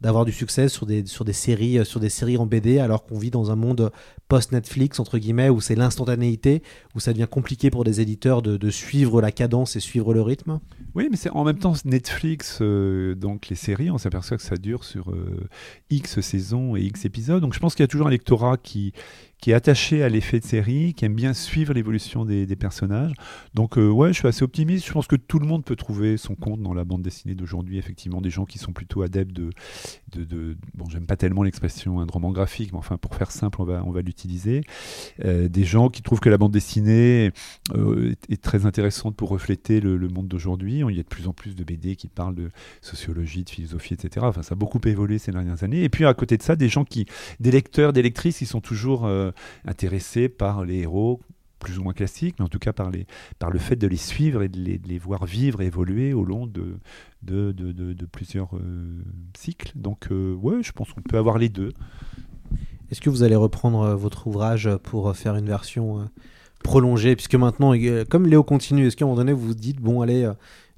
d'avoir 0.02 0.26
du 0.26 0.32
succès 0.32 0.70
sur 0.70 0.86
des, 0.86 1.06
sur 1.06 1.26
des 1.26 1.34
séries 1.34 1.86
sur 1.86 2.00
des 2.00 2.10
séries 2.10 2.38
en 2.38 2.46
BD 2.46 2.80
alors 2.80 3.06
qu'on 3.06 3.18
vit 3.18 3.32
dans 3.32 3.52
un 3.52 3.56
monde 3.56 3.92
post 4.28 4.52
Netflix 4.52 5.00
entre 5.00 5.18
guillemets 5.18 5.50
où 5.50 5.62
c'est 5.62 5.76
l'instantanéité 5.76 6.62
où 6.96 7.00
ça 7.00 7.14
devient 7.14 7.28
compliqué 7.30 7.70
pour 7.70 7.84
des 7.84 8.02
éditeurs 8.02 8.42
de, 8.42 8.58
de, 8.58 8.70
suivre 8.70 9.22
la 9.22 9.32
cadence 9.32 9.76
et 9.76 9.80
suivre 9.80 10.14
le 10.14 10.22
rythme 10.22 10.60
oui, 10.98 11.10
mais 11.12 11.18
c'est 11.18 11.30
en 11.30 11.44
même 11.44 11.60
temps 11.60 11.74
Netflix, 11.86 12.58
euh, 12.60 13.14
donc 13.14 13.50
les 13.50 13.56
séries, 13.56 13.92
on 13.92 14.00
s'aperçoit 14.00 14.36
que 14.36 14.42
ça 14.42 14.56
dure 14.56 14.84
sur 14.84 15.12
euh, 15.12 15.48
X 15.92 16.22
saisons 16.22 16.76
et 16.76 16.82
X 16.82 17.06
épisodes. 17.06 17.40
Donc 17.40 17.54
je 17.54 17.60
pense 17.60 17.76
qu'il 17.76 17.84
y 17.84 17.86
a 17.86 17.88
toujours 17.88 18.08
un 18.08 18.10
lectorat 18.10 18.58
qui, 18.58 18.94
qui 19.40 19.52
est 19.52 19.54
attaché 19.54 20.04
à 20.04 20.10
l'effet 20.10 20.40
de 20.40 20.46
série, 20.46 20.94
qui 20.94 21.06
aime 21.06 21.14
bien 21.14 21.34
suivre 21.34 21.74
l'évolution 21.74 22.26
des, 22.26 22.48
personnages. 22.56 23.14
Donc 23.54 23.78
euh, 23.78 23.88
ouais, 23.88 24.10
je 24.10 24.20
suis 24.20 24.28
assez 24.28 24.44
optimiste. 24.44 24.88
Je 24.88 24.92
pense 24.92 25.06
que 25.06 25.16
tout 25.16 25.38
le 25.38 25.46
monde 25.46 25.64
peut 25.64 25.76
trouver 25.76 26.18
son 26.18 26.34
compte 26.34 26.62
dans 26.62 26.74
la 26.74 26.84
bande 26.84 27.04
dessinée 27.04 27.36
d'aujourd'hui. 27.36 27.78
Effectivement, 27.78 28.20
des 28.20 28.32
gens 28.32 28.46
qui 28.46 28.58
sont 28.58 28.74
plutôt 28.74 29.04
adeptes 29.04 29.34
de... 29.34 29.52
de, 30.16 30.58
bon, 30.74 30.90
j'aime 30.90 31.06
pas 31.06 31.18
tellement 31.18 31.44
l'expression 31.44 32.00
un 32.00 32.08
roman 32.12 32.32
graphique, 32.32 32.72
mais 32.72 32.80
enfin 32.80 32.98
pour 32.98 33.14
faire 33.16 33.32
simple, 33.32 33.62
on 33.62 33.66
va, 33.66 33.84
on 33.86 33.92
va 33.92 34.02
l'utiliser. 34.02 34.62
Euh, 35.24 35.48
des 35.48 35.64
gens 35.64 35.90
qui 35.90 36.02
trouvent 36.02 36.20
que 36.20 36.30
la 36.30 36.38
bande 36.38 36.52
dessinée 36.52 37.32
euh, 37.76 38.14
est, 38.30 38.42
très 38.42 38.66
intéressante 38.66 39.16
pour 39.16 39.30
refléter 39.30 39.80
le, 39.82 39.98
monde 40.08 40.28
d'aujourd'hui. 40.28 40.82
Il 40.90 40.96
y 40.96 41.00
a 41.00 41.04
de 41.04 41.08
plus 41.08 41.28
en 41.28 41.34
plus 41.34 41.56
de 41.56 41.64
BD 41.64 41.96
qui 41.96 42.08
parlent 42.08 42.36
de 42.36 42.50
sociologie, 42.82 43.44
de 43.44 43.50
philosophie, 43.50 43.94
etc. 43.94 44.26
Enfin, 44.28 44.42
ça 44.42 44.54
a 44.54 44.56
beaucoup 44.56 44.80
évolué 44.86 45.20
ces 45.20 45.32
dernières 45.32 45.64
années. 45.64 45.84
Et 45.84 45.90
puis 45.90 46.06
à 46.06 46.14
côté 46.14 46.38
de 46.38 46.44
ça, 46.44 46.56
des 46.56 46.70
gens 46.70 46.86
qui, 46.86 47.06
des 47.40 47.52
lecteurs, 47.52 47.94
des 47.94 48.02
lectrices 48.02 48.38
qui 48.38 48.46
sont 48.46 48.62
toujours 48.62 49.06
euh, 49.06 49.27
intéressés 49.66 50.30
par 50.30 50.66
les 50.66 50.80
héros 50.80 51.22
plus 51.60 51.80
ou 51.80 51.84
moins 51.84 51.94
classiques, 51.94 52.36
mais 52.40 52.46
en 52.46 52.50
tout 52.50 52.60
cas 52.60 52.74
par, 52.74 52.92
les, 52.92 53.08
par 53.40 53.50
le 53.50 53.60
fait 53.60 53.76
de 53.76 53.88
les 53.88 53.98
suivre 53.98 54.44
et 54.44 54.50
de 54.50 54.60
les, 54.60 54.98
voir 54.98 55.26
vivre 55.26 55.62
et 55.62 55.66
évoluer 55.66 56.14
au 56.14 56.24
long 56.24 56.48
de, 56.48 56.78
de, 57.24 57.52
de, 57.52 58.06
plusieurs 58.06 58.56
euh, 58.56 59.02
cycles. 59.36 59.72
Donc 59.76 60.08
euh, 60.12 60.34
ouais, 60.36 60.62
je 60.62 60.72
pense 60.72 60.94
qu'on 60.94 61.02
peut 61.02 61.18
avoir 61.18 61.38
les 61.38 61.50
deux. 61.50 61.74
Est-ce 62.92 63.02
que 63.02 63.10
vous 63.10 63.24
allez 63.24 63.36
reprendre 63.36 63.96
votre 63.96 64.28
ouvrage 64.28 64.70
pour 64.84 65.14
faire 65.16 65.36
une 65.36 65.48
version 65.48 66.10
prolongée? 66.64 67.16
Puisque 67.16 67.36
maintenant, 67.36 67.74
comme 68.10 68.28
Léo 68.28 68.44
continue, 68.44 68.88
est-ce 68.88 68.96
qu'à 68.96 69.04
un 69.04 69.10
moment 69.10 69.18
donné, 69.18 69.34
vous 69.34 69.48
vous 69.48 69.56
dites, 69.56 69.82
bon, 69.82 70.02
allez, 70.02 70.32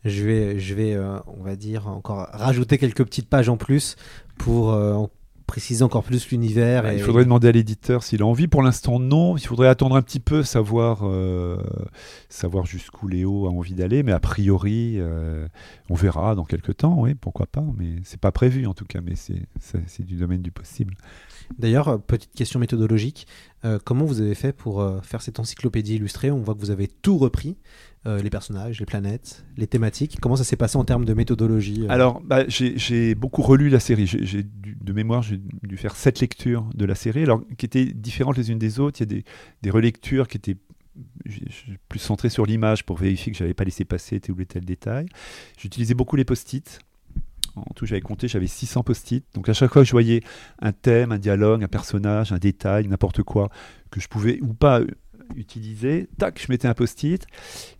je 0.06 0.26
vais, 0.26 0.60
je 0.60 0.74
vais 0.74 0.98
on 1.28 1.44
va 1.44 1.56
dire, 1.56 1.88
encore 1.88 2.28
rajouter 2.32 2.80
quelques 2.80 3.04
petites 3.04 3.30
pages 3.30 3.48
en 3.48 3.58
plus 3.58 3.96
pour 4.40 4.74
préciser 5.50 5.84
encore 5.84 6.04
plus 6.04 6.30
l'univers. 6.30 6.84
Bah, 6.84 6.94
il 6.94 7.02
faudrait 7.02 7.24
demander 7.24 7.48
à 7.48 7.52
l'éditeur 7.52 8.04
s'il 8.04 8.22
a 8.22 8.26
envie. 8.26 8.48
Pour 8.48 8.62
l'instant, 8.62 9.00
non. 9.00 9.36
Il 9.36 9.46
faudrait 9.46 9.68
attendre 9.68 9.96
un 9.96 10.02
petit 10.02 10.20
peu, 10.20 10.44
savoir, 10.44 11.00
euh, 11.04 11.58
savoir 12.30 12.66
jusqu'où 12.66 13.08
Léo 13.08 13.48
a 13.48 13.50
envie 13.50 13.74
d'aller. 13.74 14.04
Mais 14.04 14.12
a 14.12 14.20
priori, 14.20 14.96
euh, 14.98 15.48
on 15.90 15.96
verra 15.96 16.36
dans 16.36 16.46
quelques 16.46 16.78
temps. 16.78 16.96
Oui, 17.00 17.16
pourquoi 17.16 17.48
pas. 17.48 17.66
Mais 17.78 17.96
c'est 18.04 18.20
pas 18.20 18.32
prévu 18.32 18.68
en 18.68 18.74
tout 18.74 18.86
cas. 18.86 19.00
Mais 19.02 19.16
c'est 19.16 20.06
du 20.06 20.16
domaine 20.16 20.42
du 20.42 20.52
possible. 20.52 20.94
D'ailleurs, 21.58 22.02
petite 22.02 22.34
question 22.34 22.60
méthodologique. 22.60 23.28
Euh, 23.66 23.80
comment 23.84 24.06
vous 24.06 24.22
avez 24.22 24.36
fait 24.36 24.54
pour 24.54 24.86
faire 25.04 25.22
cette 25.22 25.40
encyclopédie 25.40 25.96
illustrée? 25.96 26.32
On 26.32 26.42
voit 26.42 26.56
que 26.56 26.60
vous 26.60 26.72
avez 26.72 26.88
tout 26.88 27.18
repris. 27.18 27.58
Euh, 28.08 28.22
les 28.22 28.30
personnages, 28.30 28.80
les 28.80 28.86
planètes, 28.86 29.44
les 29.58 29.68
thématiques. 29.68 30.20
Comment 30.22 30.38
ça 30.38 30.46
s'est 30.46 30.56
passé 30.56 30.78
en 30.78 30.86
termes 30.86 31.04
de 31.04 31.14
méthodologie 31.14 31.84
euh? 31.84 31.92
Alors, 31.92 32.22
bah, 32.22 32.46
j'ai 32.48 33.14
beaucoup 33.14 33.42
relu 33.42 33.68
la 33.68 33.82
série. 33.82 34.10
De 34.64 34.94
mémoire, 34.94 35.22
j'ai 35.22 35.38
dû 35.64 35.76
faire 35.76 35.98
sept 35.98 36.22
lectures 36.22 36.70
de 36.74 36.86
la 36.86 36.96
série, 36.96 37.24
alors 37.24 37.44
qui 37.58 37.66
étaient 37.66 37.88
différentes 37.88 38.38
les 38.38 38.52
unes 38.52 38.58
des 38.58 38.80
autres. 38.80 39.02
Il 39.02 39.14
y 39.14 39.20
a 39.20 39.22
des, 39.62 39.70
relectures 39.70 40.30
qui 40.30 40.38
étaient 40.38 40.56
plus 41.90 42.00
centrées 42.00 42.30
sur 42.30 42.46
l'image 42.46 42.86
pour 42.86 42.96
vérifier 42.96 43.34
que 43.34 43.38
j'avais 43.38 43.54
pas 43.54 43.66
laissé 43.66 43.84
passer 43.84 44.22
tel 44.22 44.34
ou 44.34 44.46
tel 44.46 44.64
détail. 44.64 45.08
J'utilisais 45.58 45.94
beaucoup 45.94 46.16
les 46.16 46.26
post-it 46.26 46.80
En 47.56 47.74
tout, 47.76 47.86
j'avais 47.86 48.02
compté, 48.02 48.28
j'avais 48.28 48.48
600 48.48 48.84
post-it. 48.84 49.26
Donc 49.34 49.50
à 49.50 49.54
chaque 49.54 49.72
fois 49.72 49.82
que 49.82 49.88
je 49.88 49.92
voyais 49.92 50.22
un 50.62 50.72
thème, 50.72 51.12
un 51.12 51.18
dialogue, 51.18 51.64
un 51.64 51.68
personnage, 51.68 52.32
un 52.32 52.38
détail, 52.38 52.88
n'importe 52.88 53.24
quoi, 53.24 53.50
que 53.92 54.00
je 54.00 54.08
pouvais 54.08 54.40
ou 54.42 54.54
pas 54.54 54.82
utiliser, 55.36 56.08
tac, 56.18 56.42
je 56.42 56.52
mettais 56.52 56.68
un 56.68 56.74
post-it. 56.74 57.26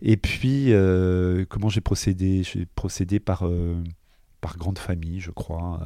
Et 0.02 0.16
puis, 0.16 0.72
euh, 0.72 1.44
comment 1.48 1.68
j'ai 1.68 1.80
procédé? 1.80 2.42
J'ai 2.42 2.66
procédé 2.66 3.20
par, 3.20 3.46
euh, 3.46 3.82
grande 4.56 4.78
famille, 4.78 5.20
je 5.20 5.30
crois. 5.30 5.80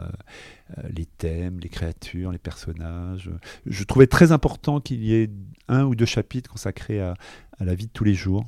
Euh, 0.78 0.82
les 0.90 1.06
thèmes, 1.06 1.58
les 1.60 1.68
créatures, 1.68 2.30
les 2.30 2.38
personnages. 2.38 3.30
Je 3.66 3.84
trouvais 3.84 4.06
très 4.06 4.32
important 4.32 4.80
qu'il 4.80 5.02
y 5.02 5.14
ait 5.14 5.30
un 5.68 5.84
ou 5.84 5.94
deux 5.94 6.06
chapitres 6.06 6.50
consacrés 6.50 7.00
à, 7.00 7.14
à 7.58 7.64
la 7.64 7.74
vie 7.74 7.86
de 7.86 7.92
tous 7.92 8.04
les 8.04 8.14
jours. 8.14 8.44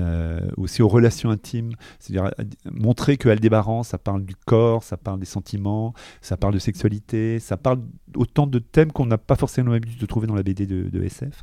Euh, 0.00 0.40
aussi 0.56 0.82
aux 0.82 0.88
relations 0.88 1.30
intimes, 1.30 1.72
c'est-à-dire 1.98 2.30
montrer 2.70 3.16
que 3.16 3.28
Aldébaran, 3.28 3.82
ça 3.82 3.98
parle 3.98 4.24
du 4.24 4.34
corps, 4.34 4.82
ça 4.82 4.96
parle 4.96 5.20
des 5.20 5.26
sentiments, 5.26 5.92
ça 6.22 6.36
parle 6.36 6.54
de 6.54 6.58
sexualité, 6.58 7.38
ça 7.38 7.56
parle 7.56 7.80
autant 8.16 8.46
de 8.46 8.58
thèmes 8.58 8.92
qu'on 8.92 9.04
n'a 9.04 9.18
pas 9.18 9.36
forcément 9.36 9.72
l'habitude 9.72 10.00
de 10.00 10.06
trouver 10.06 10.26
dans 10.26 10.34
la 10.34 10.42
BD 10.42 10.66
de, 10.66 11.02
SF. 11.02 11.40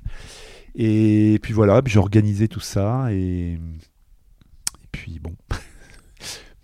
Et 0.75 1.39
puis 1.43 1.53
voilà, 1.53 1.81
j'ai 1.85 1.99
organisé 1.99 2.47
tout 2.47 2.59
ça 2.59 3.11
et 3.11 3.59
puis 4.91 5.19
bon, 5.19 5.35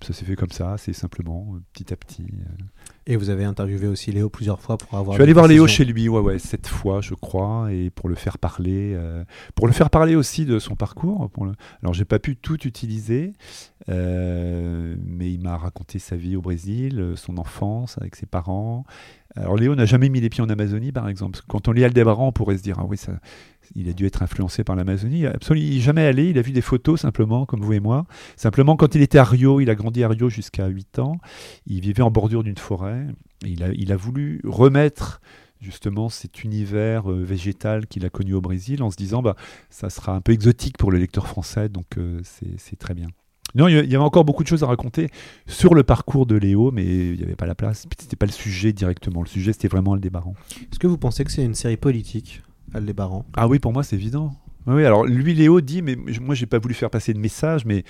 ça 0.03 0.13
s'est 0.13 0.25
fait 0.25 0.35
comme 0.35 0.51
ça, 0.51 0.75
c'est 0.77 0.93
simplement 0.93 1.55
petit 1.73 1.93
à 1.93 1.97
petit. 1.97 2.23
euh. 2.23 2.63
Et 3.05 3.17
vous 3.17 3.29
avez 3.29 3.43
interviewé 3.43 3.87
aussi 3.87 4.11
Léo 4.11 4.29
plusieurs 4.29 4.61
fois 4.61 4.77
pour 4.77 4.97
avoir. 4.97 5.13
Je 5.13 5.17
suis 5.17 5.23
allé 5.23 5.33
voir 5.33 5.47
Léo 5.47 5.67
chez 5.67 5.83
lui, 5.83 6.07
ouais, 6.07 6.21
ouais, 6.21 6.39
cette 6.39 6.67
fois, 6.67 7.01
je 7.01 7.13
crois, 7.15 7.71
et 7.71 7.89
pour 7.89 8.07
le 8.07 8.15
faire 8.15 8.37
parler, 8.37 8.93
euh, 8.95 9.25
pour 9.55 9.67
le 9.67 9.73
faire 9.73 9.89
parler 9.89 10.15
aussi 10.15 10.45
de 10.45 10.59
son 10.59 10.75
parcours. 10.75 11.29
Pour 11.31 11.45
le... 11.45 11.53
Alors, 11.81 11.93
j'ai 11.93 12.05
pas 12.05 12.19
pu 12.19 12.37
tout 12.37 12.65
utiliser, 12.65 13.33
euh, 13.89 14.95
mais 15.05 15.31
il 15.33 15.41
m'a 15.41 15.57
raconté 15.57 15.99
sa 15.99 16.15
vie 16.15 16.35
au 16.35 16.41
Brésil, 16.41 16.99
euh, 16.99 17.15
son 17.15 17.37
enfance 17.37 17.97
avec 17.99 18.15
ses 18.15 18.25
parents. 18.25 18.85
Alors, 19.35 19.57
Léo 19.57 19.75
n'a 19.75 19.85
jamais 19.85 20.09
mis 20.09 20.21
les 20.21 20.29
pieds 20.29 20.43
en 20.43 20.49
Amazonie, 20.49 20.91
par 20.91 21.09
exemple. 21.09 21.39
Quand 21.47 21.67
on 21.67 21.71
lit 21.71 21.83
Aldébaran, 21.83 22.27
on 22.27 22.31
pourrait 22.31 22.57
se 22.57 22.63
dire, 22.63 22.77
ah 22.79 22.85
oui, 22.87 22.97
ça, 22.97 23.13
il 23.75 23.89
a 23.89 23.93
dû 23.93 24.05
être 24.05 24.21
influencé 24.21 24.63
par 24.63 24.75
l'Amazonie. 24.75 25.25
Il 25.51 25.75
n'est 25.75 25.79
jamais 25.79 26.05
allé. 26.05 26.29
Il 26.29 26.37
a 26.37 26.41
vu 26.41 26.51
des 26.51 26.61
photos 26.61 27.01
simplement, 27.01 27.45
comme 27.45 27.61
vous 27.61 27.73
et 27.73 27.79
moi. 27.79 28.05
Simplement, 28.35 28.75
quand 28.75 28.95
il 28.95 29.01
était 29.01 29.17
à 29.17 29.23
Rio, 29.23 29.59
il 29.59 29.69
a 29.69 29.75
grandi 29.75 30.03
à 30.03 30.09
Rio 30.09 30.29
jusqu'à 30.29 30.67
8 30.67 30.99
ans. 30.99 31.17
Il 31.65 31.81
vivait 31.81 32.03
en 32.03 32.11
bordure 32.11 32.43
d'une 32.43 32.57
forêt. 32.57 33.05
Il, 33.45 33.91
a, 33.91 33.95
voulu 33.95 34.41
remettre 34.45 35.21
justement 35.59 36.09
cet 36.09 36.43
univers 36.43 37.11
euh, 37.11 37.23
végétal 37.23 37.87
qu'il 37.87 38.05
a 38.05 38.09
connu 38.09 38.33
au 38.33 38.41
Brésil 38.41 38.83
en 38.83 38.89
se 38.89 38.95
disant 38.95 39.21
bah 39.21 39.35
ça 39.69 39.89
sera 39.89 40.13
un 40.13 40.21
peu 40.21 40.31
exotique 40.31 40.77
pour 40.77 40.91
le 40.91 40.97
lecteur 40.97 41.27
français 41.27 41.69
donc 41.69 41.97
euh, 41.97 42.21
c'est 42.23 42.77
très 42.77 42.93
bien. 42.93 43.07
Non, 43.55 43.67
il 43.67 43.75
y 43.75 43.77
avait 43.77 43.97
encore 43.97 44.25
beaucoup 44.25 44.43
de 44.43 44.47
choses 44.47 44.63
à 44.63 44.67
raconter 44.67 45.09
sur 45.45 45.75
le 45.75 45.83
parcours 45.83 46.25
de 46.25 46.35
Léo, 46.35 46.71
mais 46.71 46.83
il 46.85 47.17
n'y 47.17 47.23
avait 47.23 47.35
pas 47.35 47.45
la 47.45 47.53
place. 47.53 47.85
C'était 47.99 48.15
pas 48.15 48.25
le 48.25 48.31
sujet 48.31 48.73
directement. 48.73 49.21
Le 49.21 49.27
sujet, 49.27 49.53
c'était 49.53 49.67
vraiment 49.67 49.93
le 49.93 50.01
débarrant. 50.01 50.33
Est-ce 50.71 50.79
que 50.79 50.87
vous 50.87 50.97
pensez 50.97 51.23
que 51.23 51.31
c'est 51.31 51.43
une 51.43 51.53
série 51.53 51.77
politique, 51.77 52.41
Aldébaran 52.73 53.25
Ah 53.33 53.47
oui, 53.47 53.59
pour 53.59 53.73
moi, 53.73 53.83
c'est 53.83 53.95
évident. 53.95 54.33
Alors 54.67 55.05
lui, 55.05 55.33
Léo 55.33 55.61
dit, 55.61 55.81
mais 55.81 55.95
moi, 56.21 56.35
j'ai 56.35 56.45
pas 56.45 56.59
voulu 56.59 56.73
faire 56.73 56.89
passer 56.89 57.13
de 57.13 57.19
message, 57.19 57.65
mais 57.65 57.83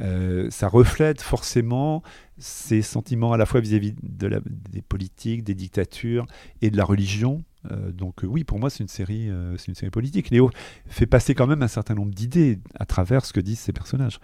euh, 0.00 0.48
ça 0.50 0.68
reflète 0.68 1.22
forcément 1.22 2.02
ses 2.36 2.82
sentiments 2.82 3.32
à 3.32 3.36
la 3.36 3.46
fois 3.46 3.60
vis-à-vis 3.60 3.94
des 4.02 4.82
politiques, 4.82 5.42
des 5.42 5.54
dictatures 5.54 6.26
et 6.60 6.70
de 6.70 6.76
la 6.76 6.84
religion. 6.84 7.42
Euh, 7.70 7.90
donc 7.90 8.22
euh, 8.22 8.26
oui, 8.26 8.44
pour 8.44 8.58
moi, 8.58 8.70
c'est 8.70 8.80
une 8.80 8.88
série, 8.88 9.26
une 9.28 9.74
série 9.74 9.90
politique. 9.90 10.30
Léo 10.30 10.50
fait 10.86 11.06
passer 11.06 11.34
quand 11.34 11.46
même 11.46 11.62
un 11.62 11.68
certain 11.68 11.94
nombre 11.94 12.12
d'idées 12.12 12.58
à 12.78 12.84
travers 12.84 13.24
ce 13.24 13.32
que 13.32 13.40
disent 13.40 13.60
ses 13.60 13.72
personnages. 13.72 14.20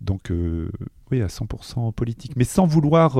Donc 0.00 0.30
oui, 1.10 1.22
à 1.22 1.26
100% 1.28 1.92
politique, 1.92 2.32
mais 2.36 2.44
sans 2.44 2.66
vouloir, 2.66 3.18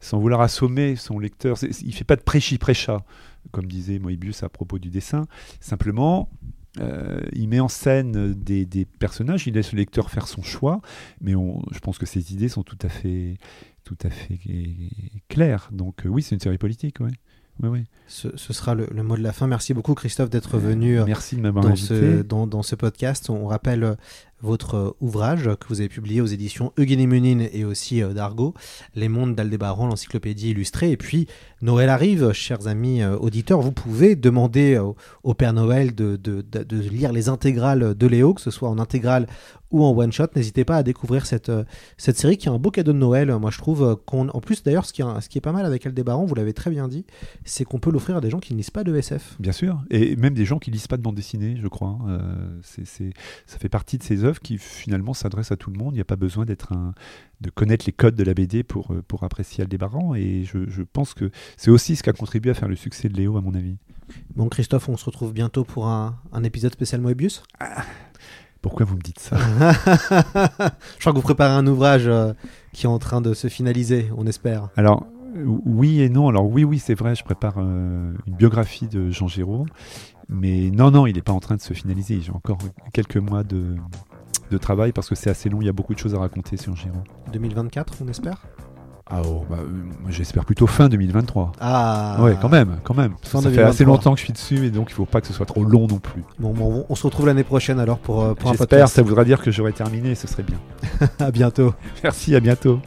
sans 0.00 0.18
vouloir 0.18 0.40
assommer 0.40 0.94
son 0.94 1.18
lecteur. 1.18 1.58
Il 1.82 1.92
fait 1.92 2.04
pas 2.04 2.16
de 2.16 2.22
prêchi-prêcha, 2.22 3.04
comme 3.52 3.66
disait 3.66 3.98
Moebius 3.98 4.42
à 4.42 4.48
propos 4.48 4.78
du 4.78 4.90
dessin. 4.90 5.26
Simplement, 5.60 6.28
euh, 6.78 7.20
il 7.32 7.48
met 7.48 7.60
en 7.60 7.68
scène 7.68 8.34
des, 8.34 8.66
des 8.66 8.84
personnages, 8.84 9.46
il 9.46 9.54
laisse 9.54 9.72
le 9.72 9.78
lecteur 9.78 10.10
faire 10.10 10.28
son 10.28 10.42
choix, 10.42 10.80
mais 11.20 11.34
on, 11.34 11.62
je 11.72 11.78
pense 11.78 11.98
que 11.98 12.06
ses 12.06 12.32
idées 12.32 12.48
sont 12.48 12.62
tout 12.62 12.78
à 12.82 12.88
fait, 12.88 13.38
tout 13.84 13.96
à 14.02 14.10
fait 14.10 14.38
claires. 15.28 15.68
Donc 15.72 16.04
euh, 16.04 16.08
oui, 16.08 16.22
c'est 16.22 16.34
une 16.34 16.40
série 16.40 16.58
politique, 16.58 16.96
oui. 17.00 17.10
Oui, 17.62 17.70
oui. 17.70 17.84
ce, 18.06 18.28
ce 18.36 18.52
sera 18.52 18.74
le, 18.74 18.86
le 18.92 19.02
mot 19.02 19.16
de 19.16 19.22
la 19.22 19.32
fin. 19.32 19.46
Merci 19.46 19.72
beaucoup, 19.72 19.94
Christophe, 19.94 20.28
d'être 20.28 20.58
venu 20.58 21.00
euh, 21.00 21.06
Merci 21.06 21.36
de 21.36 21.40
m'avoir 21.40 21.64
dans 21.64 21.70
invité. 21.70 22.18
ce, 22.18 22.22
dans, 22.22 22.46
dans 22.46 22.62
ce 22.62 22.74
podcast. 22.74 23.30
On 23.30 23.46
rappelle 23.46 23.82
euh, 23.82 23.94
votre 24.42 24.74
euh, 24.76 24.90
ouvrage 25.00 25.44
que 25.60 25.66
vous 25.68 25.80
avez 25.80 25.88
publié 25.88 26.20
aux 26.20 26.26
éditions 26.26 26.72
Eugénie 26.78 27.06
Munine 27.06 27.48
et 27.52 27.64
aussi 27.64 28.02
euh, 28.02 28.12
d'Argo, 28.12 28.54
Les 28.94 29.08
mondes 29.08 29.34
d'Aldébaran, 29.34 29.86
l'encyclopédie 29.86 30.50
illustrée. 30.50 30.90
Et 30.90 30.96
puis, 30.96 31.26
Noël 31.62 31.88
arrive, 31.88 32.32
chers 32.32 32.66
amis 32.68 33.02
euh, 33.02 33.16
auditeurs, 33.16 33.60
vous 33.60 33.72
pouvez 33.72 34.14
demander 34.16 34.80
au 35.22 35.34
Père 35.34 35.52
Noël 35.52 35.94
de, 35.94 36.16
de- 36.16 36.44
lire 36.78 37.12
les 37.12 37.28
intégrales 37.28 37.94
de 37.94 38.06
Léo, 38.06 38.34
que 38.34 38.40
ce 38.42 38.50
soit 38.50 38.68
en 38.68 38.78
intégrale 38.78 39.26
ou 39.72 39.82
en 39.84 39.90
one-shot. 39.96 40.26
N'hésitez 40.36 40.64
pas 40.64 40.76
à 40.76 40.82
découvrir 40.82 41.26
cette, 41.26 41.50
cette 41.96 42.16
série 42.16 42.36
qui 42.36 42.46
est 42.48 42.50
un 42.52 42.58
beau 42.58 42.70
cadeau 42.70 42.92
de 42.92 42.98
Noël. 42.98 43.34
Moi, 43.36 43.50
je 43.50 43.58
trouve 43.58 43.96
qu'on... 44.06 44.28
En 44.28 44.40
plus, 44.40 44.62
d'ailleurs, 44.62 44.84
ce 44.84 44.92
qui, 44.92 45.02
est- 45.02 45.20
ce 45.20 45.28
qui 45.28 45.38
est 45.38 45.40
pas 45.40 45.52
mal 45.52 45.64
avec 45.66 45.86
Aldébaran, 45.86 46.24
vous 46.26 46.34
l'avez 46.34 46.52
très 46.52 46.70
bien 46.70 46.88
dit, 46.88 47.04
c'est 47.44 47.64
qu'on 47.64 47.78
peut 47.78 47.90
l'offrir 47.90 48.16
à 48.16 48.20
des 48.20 48.30
gens 48.30 48.38
qui 48.38 48.52
ne 48.52 48.58
lisent 48.58 48.70
pas 48.70 48.84
de 48.84 48.94
SF. 48.94 49.36
Bien 49.40 49.52
sûr, 49.52 49.80
et 49.90 50.14
même 50.16 50.34
des 50.34 50.44
gens 50.44 50.58
qui 50.58 50.70
lisent 50.70 50.86
pas 50.86 50.96
de 50.98 51.02
bande 51.02 51.14
dessinée, 51.16 51.58
je 51.60 51.68
crois. 51.68 51.98
C'est, 52.62 52.86
c'est- 52.86 53.12
ça 53.46 53.58
fait 53.58 53.68
partie 53.68 53.98
de 53.98 54.02
ces 54.02 54.24
œuvres 54.26 54.40
qui 54.40 54.58
finalement 54.58 55.14
s'adressent 55.14 55.52
à 55.52 55.56
tout 55.56 55.70
le 55.70 55.78
monde. 55.78 55.94
Il 55.94 55.96
n'y 55.96 56.02
a 56.02 56.06
pas 56.06 56.16
besoin 56.16 56.44
d'être 56.44 56.72
un, 56.72 56.94
de 57.40 57.50
connaître 57.50 57.86
les 57.86 57.92
codes 57.92 58.14
de 58.14 58.24
la 58.24 58.34
BD 58.34 58.62
pour, 58.62 58.92
euh, 58.92 59.02
pour 59.06 59.24
apprécier 59.24 59.62
Aldébaran. 59.62 60.14
Et 60.14 60.44
je, 60.44 60.68
je 60.68 60.82
pense 60.82 61.14
que 61.14 61.30
c'est 61.56 61.70
aussi 61.70 61.96
ce 61.96 62.02
qui 62.02 62.10
a 62.10 62.12
contribué 62.12 62.50
à 62.50 62.54
faire 62.54 62.68
le 62.68 62.76
succès 62.76 63.08
de 63.08 63.16
Léo, 63.16 63.36
à 63.36 63.40
mon 63.40 63.54
avis. 63.54 63.76
Bon, 64.34 64.48
Christophe, 64.48 64.88
on 64.88 64.96
se 64.96 65.04
retrouve 65.04 65.32
bientôt 65.32 65.64
pour 65.64 65.88
un, 65.88 66.16
un 66.32 66.44
épisode 66.44 66.72
spécial 66.72 67.00
Moebius? 67.00 67.42
Pourquoi 68.62 68.86
vous 68.86 68.96
me 68.96 69.02
dites 69.02 69.18
ça? 69.18 69.36
Je 69.38 71.00
crois 71.00 71.12
que 71.12 71.18
vous 71.18 71.22
préparez 71.22 71.54
un 71.54 71.66
ouvrage 71.66 72.06
euh, 72.06 72.32
qui 72.72 72.86
est 72.86 72.88
en 72.88 72.98
train 72.98 73.20
de 73.20 73.34
se 73.34 73.48
finaliser, 73.48 74.10
on 74.16 74.26
espère. 74.26 74.70
Alors, 74.76 75.06
oui 75.44 76.00
et 76.00 76.08
non. 76.08 76.28
Alors, 76.28 76.46
oui, 76.46 76.64
oui, 76.64 76.78
c'est 76.78 76.94
vrai, 76.94 77.14
je 77.14 77.24
prépare 77.24 77.56
euh, 77.58 78.12
une 78.26 78.34
biographie 78.34 78.88
de 78.88 79.10
Jean 79.10 79.28
Giraud. 79.28 79.66
Mais 80.28 80.70
non, 80.70 80.90
non, 80.90 81.06
il 81.06 81.14
n'est 81.14 81.22
pas 81.22 81.32
en 81.32 81.40
train 81.40 81.56
de 81.56 81.60
se 81.60 81.72
finaliser. 81.72 82.20
J'ai 82.20 82.32
encore 82.32 82.58
quelques 82.92 83.18
mois 83.18 83.44
de, 83.44 83.76
de 84.50 84.58
travail 84.58 84.92
parce 84.92 85.08
que 85.08 85.14
c'est 85.14 85.30
assez 85.30 85.48
long. 85.48 85.60
Il 85.60 85.66
y 85.66 85.68
a 85.68 85.72
beaucoup 85.72 85.94
de 85.94 85.98
choses 85.98 86.14
à 86.14 86.18
raconter 86.18 86.56
sur 86.56 86.74
Giraud. 86.76 87.02
2024, 87.32 87.94
on 88.04 88.08
espère? 88.08 88.38
Ah, 89.08 89.22
oh, 89.24 89.44
bah, 89.48 89.58
euh, 89.60 89.68
j'espère 90.08 90.44
plutôt 90.44 90.66
fin 90.66 90.88
2023. 90.88 91.52
Ah 91.60 92.16
Ouais, 92.20 92.36
quand 92.42 92.48
même, 92.48 92.78
quand 92.82 92.94
même. 92.94 93.14
Fin 93.22 93.40
ça 93.40 93.50
fait 93.50 93.62
assez 93.62 93.84
2023. 93.84 93.86
longtemps 93.86 94.14
que 94.14 94.18
je 94.18 94.24
suis 94.24 94.32
dessus 94.32 94.66
et 94.66 94.70
donc 94.70 94.90
il 94.90 94.94
faut 94.94 95.04
pas 95.06 95.20
que 95.20 95.28
ce 95.28 95.32
soit 95.32 95.46
trop 95.46 95.62
long 95.62 95.86
non 95.86 95.98
plus. 95.98 96.24
Bon, 96.40 96.52
bon, 96.52 96.84
on 96.88 96.94
se 96.96 97.04
retrouve 97.04 97.26
l'année 97.26 97.44
prochaine 97.44 97.78
alors 97.78 97.98
pour, 97.98 98.22
euh, 98.24 98.34
pour 98.34 98.48
un 98.48 98.54
J'espère, 98.54 98.66
podcast. 98.68 98.94
ça 98.96 99.02
voudra 99.02 99.24
dire 99.24 99.40
que 99.40 99.52
j'aurai 99.52 99.72
terminé, 99.72 100.16
ce 100.16 100.26
serait 100.26 100.42
bien. 100.42 100.58
à 101.20 101.30
bientôt. 101.30 101.72
Merci, 102.02 102.34
à 102.34 102.40
bientôt. 102.40 102.80